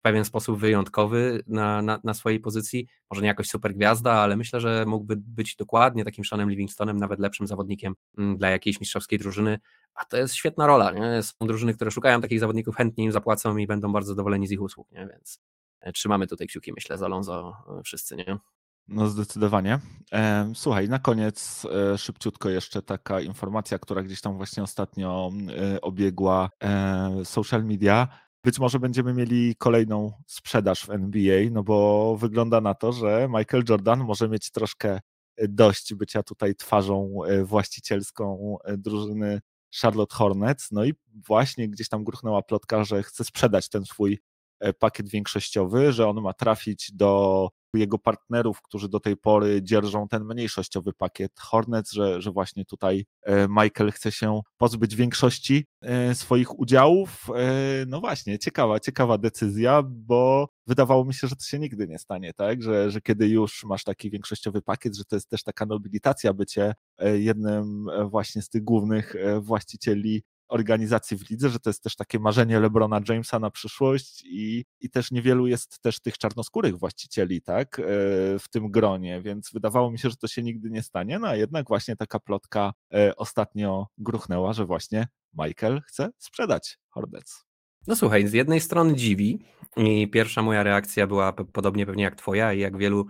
naprawdę 0.00 0.12
pewien 0.12 0.24
sposób 0.24 0.58
wyjątkowy 0.58 1.42
na, 1.46 1.82
na, 1.82 2.00
na, 2.04 2.14
swojej 2.14 2.40
pozycji. 2.40 2.86
Może 3.10 3.22
nie 3.22 3.28
jakoś 3.28 3.48
super 3.48 3.74
gwiazda, 3.74 4.12
ale 4.12 4.36
myślę, 4.36 4.60
że 4.60 4.84
mógłby 4.86 5.16
być 5.16 5.56
dokładnie 5.56 6.04
takim 6.04 6.24
Seanem 6.24 6.50
Livingstonem, 6.50 6.96
nawet 6.96 7.20
lepszym 7.20 7.46
zawodnikiem 7.46 7.94
mm, 8.18 8.36
dla 8.36 8.50
jakiejś 8.50 8.80
mistrzowskiej 8.80 9.18
drużyny. 9.18 9.58
A 9.94 10.04
to 10.04 10.16
jest 10.16 10.34
świetna 10.34 10.66
rola. 10.66 10.90
Nie? 10.90 11.22
Są 11.22 11.46
drużyny, 11.46 11.74
które 11.74 11.90
szukają 11.90 12.20
takich 12.20 12.40
zawodników, 12.40 12.76
chętnie 12.76 13.04
im 13.04 13.12
zapłacą 13.12 13.56
i 13.56 13.66
będą 13.66 13.92
bardzo 13.92 14.08
zadowoleni 14.08 14.46
z 14.46 14.50
ich 14.50 14.62
usług. 14.62 14.90
Nie? 14.90 15.06
Więc 15.06 15.40
e, 15.80 15.92
trzymamy 15.92 16.26
tutaj 16.26 16.46
kciuki, 16.46 16.72
myślę, 16.72 16.98
za 16.98 17.06
Alonso 17.06 17.56
e, 17.78 17.82
wszyscy. 17.82 18.16
Nie? 18.16 18.38
No 18.88 19.06
zdecydowanie. 19.06 19.78
Słuchaj, 20.54 20.88
na 20.88 20.98
koniec 20.98 21.66
e, 21.94 21.98
szybciutko 21.98 22.48
jeszcze 22.48 22.82
taka 22.82 23.20
informacja, 23.20 23.78
która 23.78 24.02
gdzieś 24.02 24.20
tam 24.20 24.36
właśnie 24.36 24.62
ostatnio 24.62 25.30
obiegła 25.82 26.50
social 27.24 27.64
media 27.64 28.08
być 28.44 28.58
może 28.58 28.78
będziemy 28.78 29.14
mieli 29.14 29.56
kolejną 29.56 30.12
sprzedaż 30.26 30.86
w 30.86 30.90
NBA, 30.90 31.50
no 31.50 31.62
bo 31.62 32.16
wygląda 32.16 32.60
na 32.60 32.74
to, 32.74 32.92
że 32.92 33.28
Michael 33.28 33.64
Jordan 33.68 34.04
może 34.04 34.28
mieć 34.28 34.50
troszkę 34.50 35.00
dość 35.48 35.94
bycia 35.94 36.22
tutaj 36.22 36.54
twarzą 36.54 37.18
właścicielską 37.44 38.56
drużyny 38.78 39.40
Charlotte 39.82 40.16
Hornets. 40.16 40.70
No 40.70 40.84
i 40.84 40.94
właśnie 41.26 41.68
gdzieś 41.68 41.88
tam 41.88 42.04
gruchnęła 42.04 42.42
plotka, 42.42 42.84
że 42.84 43.02
chce 43.02 43.24
sprzedać 43.24 43.68
ten 43.68 43.84
swój 43.84 44.18
pakiet 44.78 45.08
większościowy, 45.08 45.92
że 45.92 46.08
on 46.08 46.20
ma 46.20 46.32
trafić 46.32 46.92
do 46.92 47.48
jego 47.78 47.98
partnerów, 47.98 48.62
którzy 48.62 48.88
do 48.88 49.00
tej 49.00 49.16
pory 49.16 49.62
dzierżą 49.62 50.08
ten 50.08 50.24
mniejszościowy 50.24 50.92
pakiet 50.92 51.32
Hornets, 51.40 51.92
że, 51.92 52.22
że 52.22 52.30
właśnie 52.30 52.64
tutaj 52.64 53.06
e, 53.22 53.48
Michael 53.48 53.92
chce 53.92 54.12
się 54.12 54.40
pozbyć 54.58 54.96
większości 54.96 55.66
e, 55.80 56.14
swoich 56.14 56.58
udziałów. 56.58 57.26
E, 57.36 57.86
no 57.86 58.00
właśnie, 58.00 58.38
ciekawa, 58.38 58.80
ciekawa 58.80 59.18
decyzja, 59.18 59.82
bo 59.86 60.48
wydawało 60.66 61.04
mi 61.04 61.14
się, 61.14 61.28
że 61.28 61.36
to 61.36 61.44
się 61.44 61.58
nigdy 61.58 61.88
nie 61.88 61.98
stanie, 61.98 62.34
tak? 62.34 62.62
Że, 62.62 62.90
że 62.90 63.00
kiedy 63.00 63.28
już 63.28 63.64
masz 63.64 63.84
taki 63.84 64.10
większościowy 64.10 64.62
pakiet, 64.62 64.96
że 64.96 65.04
to 65.04 65.16
jest 65.16 65.28
też 65.28 65.42
taka 65.42 65.66
nobilitacja 65.66 66.34
bycie 66.34 66.74
jednym 67.14 67.86
właśnie 68.10 68.42
z 68.42 68.48
tych 68.48 68.64
głównych 68.64 69.14
właścicieli 69.40 70.22
organizacji 70.50 71.16
w 71.16 71.30
lidze, 71.30 71.48
że 71.48 71.60
to 71.60 71.70
jest 71.70 71.82
też 71.82 71.96
takie 71.96 72.18
marzenie 72.18 72.60
LeBrona 72.60 73.00
Jamesa 73.08 73.38
na 73.38 73.50
przyszłość 73.50 74.22
i, 74.24 74.64
i 74.80 74.90
też 74.90 75.10
niewielu 75.10 75.46
jest 75.46 75.80
też 75.82 76.00
tych 76.00 76.18
czarnoskórych 76.18 76.78
właścicieli, 76.78 77.42
tak, 77.42 77.78
e, 77.78 77.82
w 78.38 78.44
tym 78.50 78.70
gronie, 78.70 79.22
więc 79.22 79.50
wydawało 79.52 79.90
mi 79.90 79.98
się, 79.98 80.10
że 80.10 80.16
to 80.16 80.28
się 80.28 80.42
nigdy 80.42 80.70
nie 80.70 80.82
stanie, 80.82 81.18
no 81.18 81.28
a 81.28 81.36
jednak 81.36 81.68
właśnie 81.68 81.96
taka 81.96 82.20
plotka 82.20 82.72
e, 82.94 83.16
ostatnio 83.16 83.86
gruchnęła, 83.98 84.52
że 84.52 84.66
właśnie 84.66 85.08
Michael 85.34 85.80
chce 85.86 86.10
sprzedać 86.18 86.78
Hornets. 86.90 87.44
No 87.86 87.96
słuchaj, 87.96 88.28
z 88.28 88.32
jednej 88.32 88.60
strony 88.60 88.94
dziwi 88.94 89.38
i 89.76 90.08
pierwsza 90.08 90.42
moja 90.42 90.62
reakcja 90.62 91.06
była 91.06 91.32
podobnie 91.32 91.86
pewnie 91.86 92.02
jak 92.02 92.16
twoja 92.16 92.52
i 92.52 92.60
jak 92.60 92.76
wielu 92.76 93.06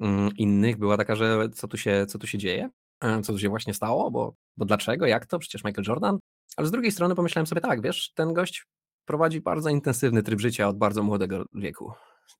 mm, 0.00 0.30
innych, 0.36 0.76
była 0.76 0.96
taka, 0.96 1.16
że 1.16 1.48
co 1.54 1.68
tu 1.68 1.76
się, 1.76 2.06
co 2.08 2.18
tu 2.18 2.26
się 2.26 2.38
dzieje, 2.38 2.70
e, 3.00 3.22
co 3.22 3.32
tu 3.32 3.38
się 3.38 3.48
właśnie 3.48 3.74
stało, 3.74 4.10
bo, 4.10 4.34
bo 4.56 4.64
dlaczego, 4.64 5.06
jak 5.06 5.26
to, 5.26 5.38
przecież 5.38 5.64
Michael 5.64 5.84
Jordan 5.88 6.18
ale 6.56 6.68
z 6.68 6.70
drugiej 6.70 6.92
strony 6.92 7.14
pomyślałem 7.14 7.46
sobie 7.46 7.60
tak, 7.60 7.82
wiesz, 7.82 8.12
ten 8.14 8.32
gość 8.32 8.66
prowadzi 9.04 9.40
bardzo 9.40 9.70
intensywny 9.70 10.22
tryb 10.22 10.40
życia 10.40 10.68
od 10.68 10.78
bardzo 10.78 11.02
młodego 11.02 11.44
wieku, 11.54 11.92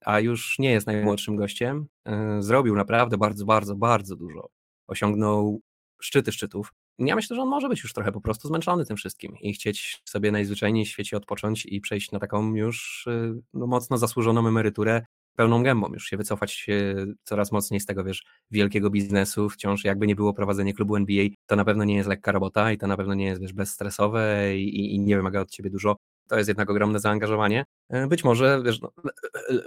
a 0.05 0.21
już 0.21 0.59
nie 0.59 0.71
jest 0.71 0.87
najmłodszym 0.87 1.37
gościem. 1.37 1.87
E, 2.05 2.43
zrobił 2.43 2.77
naprawdę 2.77 3.19
bardzo, 3.19 3.45
bardzo, 3.45 3.77
bardzo 3.77 4.17
dużo. 4.17 4.49
Osiągnął 4.87 5.61
szczyty 6.01 6.33
szczytów. 6.33 6.73
Ja 6.99 7.15
myślę, 7.17 7.37
że 7.37 7.43
on 7.43 7.49
może 7.49 7.69
być 7.69 7.83
już 7.83 7.93
trochę 7.93 8.13
po 8.13 8.21
prostu 8.21 8.49
zmęczony 8.49 8.87
tym 8.87 8.97
wszystkim 8.97 9.37
i 9.41 9.53
chcieć 9.53 10.03
sobie 10.05 10.33
najzwyczajniej 10.33 10.85
w 10.85 10.89
świecie 10.89 11.17
odpocząć 11.17 11.67
i 11.67 11.81
przejść 11.81 12.13
na 12.13 12.19
taką 12.19 12.55
już 12.55 13.07
e, 13.07 13.35
no, 13.55 13.67
mocno 13.67 13.99
zasłużoną 13.99 14.49
emeryturę 14.49 15.07
pełną 15.35 15.63
gębą, 15.63 15.93
już 15.93 16.07
się 16.07 16.17
wycofać 16.17 16.67
coraz 17.25 17.53
mocniej 17.53 17.81
z 17.81 17.87
tego, 17.87 18.05
wiesz, 18.05 18.25
wielkiego 18.51 18.91
biznesu, 18.91 19.49
wciąż 19.49 19.85
jakby 19.85 20.07
nie 20.07 20.17
było 20.17 20.35
prowadzenie 20.35 20.75
klubu 20.75 20.97
NBA, 20.97 21.25
to 21.47 21.57
na 21.57 21.65
pewno 21.65 21.85
nie 21.85 21.97
jest 21.97 22.09
lekka 22.09 22.33
robota 22.33 22.73
i 22.73 22.79
to 22.79 22.87
na 22.87 22.97
pewno 22.97 23.15
nie 23.15 23.27
jest, 23.27 23.41
wiesz, 23.41 23.53
bezstresowe 23.53 24.57
i, 24.59 24.95
i 24.95 25.01
nie 25.01 25.17
wymaga 25.17 25.41
od 25.41 25.51
ciebie 25.51 25.71
dużo, 25.71 25.97
to 26.29 26.37
jest 26.37 26.49
jednak 26.49 26.71
ogromne 26.71 27.01
zaangażowanie. 27.01 27.65
E, 27.89 28.07
być 28.07 28.25
może, 28.25 28.63
wiesz, 28.65 28.81
no, 28.81 28.93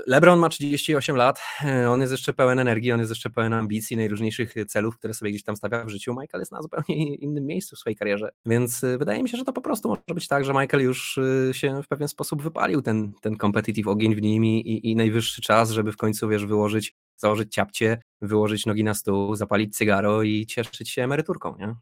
LeBron 0.07 0.39
ma 0.39 0.49
38 0.49 1.15
lat, 1.15 1.41
e, 1.63 1.89
on 1.89 2.01
jest 2.01 2.11
jeszcze 2.11 2.33
pełen 2.33 2.59
energii, 2.59 2.91
on 2.91 2.99
jest 2.99 3.11
jeszcze 3.11 3.29
pełen 3.29 3.53
ambicji, 3.53 3.97
najróżniejszych 3.97 4.53
celów, 4.67 4.97
które 4.97 5.13
sobie 5.13 5.31
gdzieś 5.31 5.43
tam 5.43 5.55
stawia 5.55 5.85
w 5.85 5.89
życiu. 5.89 6.11
Michael 6.11 6.41
jest 6.41 6.51
na 6.51 6.61
zupełnie 6.61 7.15
innym 7.15 7.45
miejscu 7.45 7.75
w 7.75 7.79
swojej 7.79 7.95
karierze, 7.95 8.29
więc 8.45 8.83
e, 8.83 8.97
wydaje 8.97 9.23
mi 9.23 9.29
się, 9.29 9.37
że 9.37 9.45
to 9.45 9.53
po 9.53 9.61
prostu 9.61 9.89
może 9.89 10.01
być 10.13 10.27
tak, 10.27 10.45
że 10.45 10.53
Michael 10.53 10.83
już 10.83 11.19
się 11.51 11.83
w 11.83 11.87
pewien 11.87 12.07
sposób 12.07 12.41
wypalił 12.41 12.81
ten, 12.81 13.13
ten 13.21 13.37
competitive 13.37 13.87
ogień 13.87 14.15
w 14.15 14.21
nim 14.21 14.45
i, 14.45 14.57
i, 14.57 14.91
i 14.91 14.95
najwyższy 14.95 15.41
czas, 15.41 15.71
żeby 15.71 15.91
w 15.91 15.97
końcu, 15.97 16.27
wiesz, 16.27 16.45
wyłożyć, 16.45 16.95
założyć 17.17 17.53
ciapcie, 17.53 18.01
wyłożyć 18.21 18.65
nogi 18.65 18.83
na 18.83 18.93
stół, 18.93 19.35
zapalić 19.35 19.77
cygaro 19.77 20.23
i 20.23 20.45
cieszyć 20.45 20.89
się 20.89 21.03
emeryturką, 21.03 21.55
nie? 21.59 21.75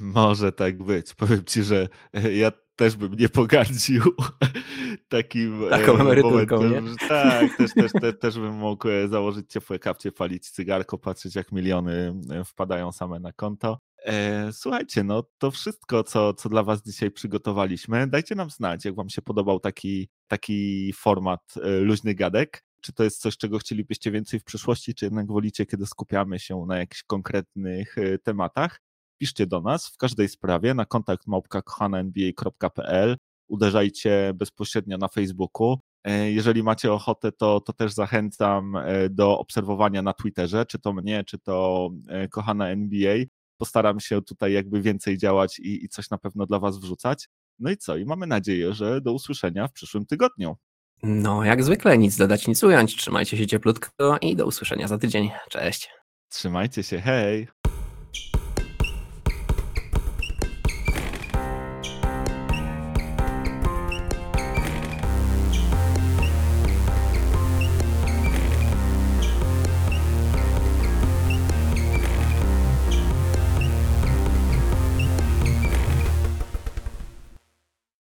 Może 0.00 0.52
tak 0.52 0.82
być. 0.82 1.14
Powiem 1.14 1.44
ci, 1.44 1.62
że 1.62 1.88
ja 2.32 2.52
też 2.78 2.96
bym 2.96 3.14
nie 3.14 3.28
pogardził 3.28 4.02
takim 5.08 5.64
e, 5.64 5.70
Taką 5.70 5.96
momentem. 5.96 6.70
Nie? 6.70 7.08
Tak, 7.08 7.56
też, 7.56 7.74
też, 7.74 7.92
też, 7.92 8.18
też 8.20 8.38
bym 8.38 8.54
mógł 8.54 8.88
e, 8.88 9.08
założyć 9.08 9.50
ciepłe 9.50 9.78
kapcie, 9.78 10.12
palić 10.12 10.50
cygarko, 10.50 10.98
patrzeć 10.98 11.34
jak 11.34 11.52
miliony 11.52 12.14
e, 12.30 12.44
wpadają 12.44 12.92
same 12.92 13.20
na 13.20 13.32
konto. 13.32 13.78
Słuchajcie, 14.52 15.04
no 15.04 15.22
to 15.38 15.50
wszystko, 15.50 16.04
co, 16.04 16.34
co 16.34 16.48
dla 16.48 16.62
Was 16.62 16.82
dzisiaj 16.82 17.10
przygotowaliśmy. 17.10 18.06
Dajcie 18.06 18.34
nam 18.34 18.50
znać, 18.50 18.84
jak 18.84 18.94
Wam 18.94 19.08
się 19.08 19.22
podobał 19.22 19.60
taki, 19.60 20.08
taki 20.28 20.92
format 20.92 21.54
luźny 21.80 22.14
gadek. 22.14 22.64
Czy 22.80 22.92
to 22.92 23.04
jest 23.04 23.20
coś, 23.20 23.36
czego 23.36 23.58
chcielibyście 23.58 24.10
więcej 24.10 24.40
w 24.40 24.44
przyszłości, 24.44 24.94
czy 24.94 25.04
jednak 25.06 25.26
wolicie, 25.26 25.66
kiedy 25.66 25.86
skupiamy 25.86 26.38
się 26.38 26.64
na 26.68 26.78
jakichś 26.78 27.02
konkretnych 27.02 27.96
tematach? 28.22 28.80
Piszcie 29.18 29.46
do 29.46 29.60
nas 29.60 29.88
w 29.88 29.96
każdej 29.96 30.28
sprawie 30.28 30.74
na 30.74 30.84
kontakt 30.84 31.26
małpka.kochananba.pl 31.26 33.16
uderzajcie 33.48 34.32
bezpośrednio 34.34 34.98
na 34.98 35.08
Facebooku. 35.08 35.78
E, 36.04 36.32
jeżeli 36.32 36.62
macie 36.62 36.92
ochotę, 36.92 37.32
to, 37.32 37.60
to 37.60 37.72
też 37.72 37.92
zachęcam 37.92 38.76
e, 38.76 39.08
do 39.10 39.38
obserwowania 39.38 40.02
na 40.02 40.12
Twitterze, 40.12 40.66
czy 40.66 40.78
to 40.78 40.92
mnie, 40.92 41.24
czy 41.24 41.38
to 41.38 41.88
e, 42.08 42.28
kochana 42.28 42.68
NBA. 42.68 43.16
Postaram 43.56 44.00
się 44.00 44.22
tutaj 44.22 44.52
jakby 44.52 44.82
więcej 44.82 45.18
działać 45.18 45.58
i, 45.58 45.84
i 45.84 45.88
coś 45.88 46.10
na 46.10 46.18
pewno 46.18 46.46
dla 46.46 46.58
Was 46.58 46.78
wrzucać. 46.78 47.28
No 47.58 47.70
i 47.70 47.76
co? 47.76 47.96
I 47.96 48.04
mamy 48.04 48.26
nadzieję, 48.26 48.74
że 48.74 49.00
do 49.00 49.12
usłyszenia 49.12 49.68
w 49.68 49.72
przyszłym 49.72 50.06
tygodniu. 50.06 50.56
No, 51.02 51.44
jak 51.44 51.64
zwykle, 51.64 51.98
nic 51.98 52.16
dodać, 52.16 52.46
nic 52.46 52.64
ująć. 52.64 52.96
Trzymajcie 52.96 53.36
się 53.36 53.46
cieplutko 53.46 54.18
i 54.20 54.36
do 54.36 54.46
usłyszenia 54.46 54.88
za 54.88 54.98
tydzień. 54.98 55.30
Cześć. 55.50 55.90
Trzymajcie 56.28 56.82
się, 56.82 57.00
hej. 57.00 57.48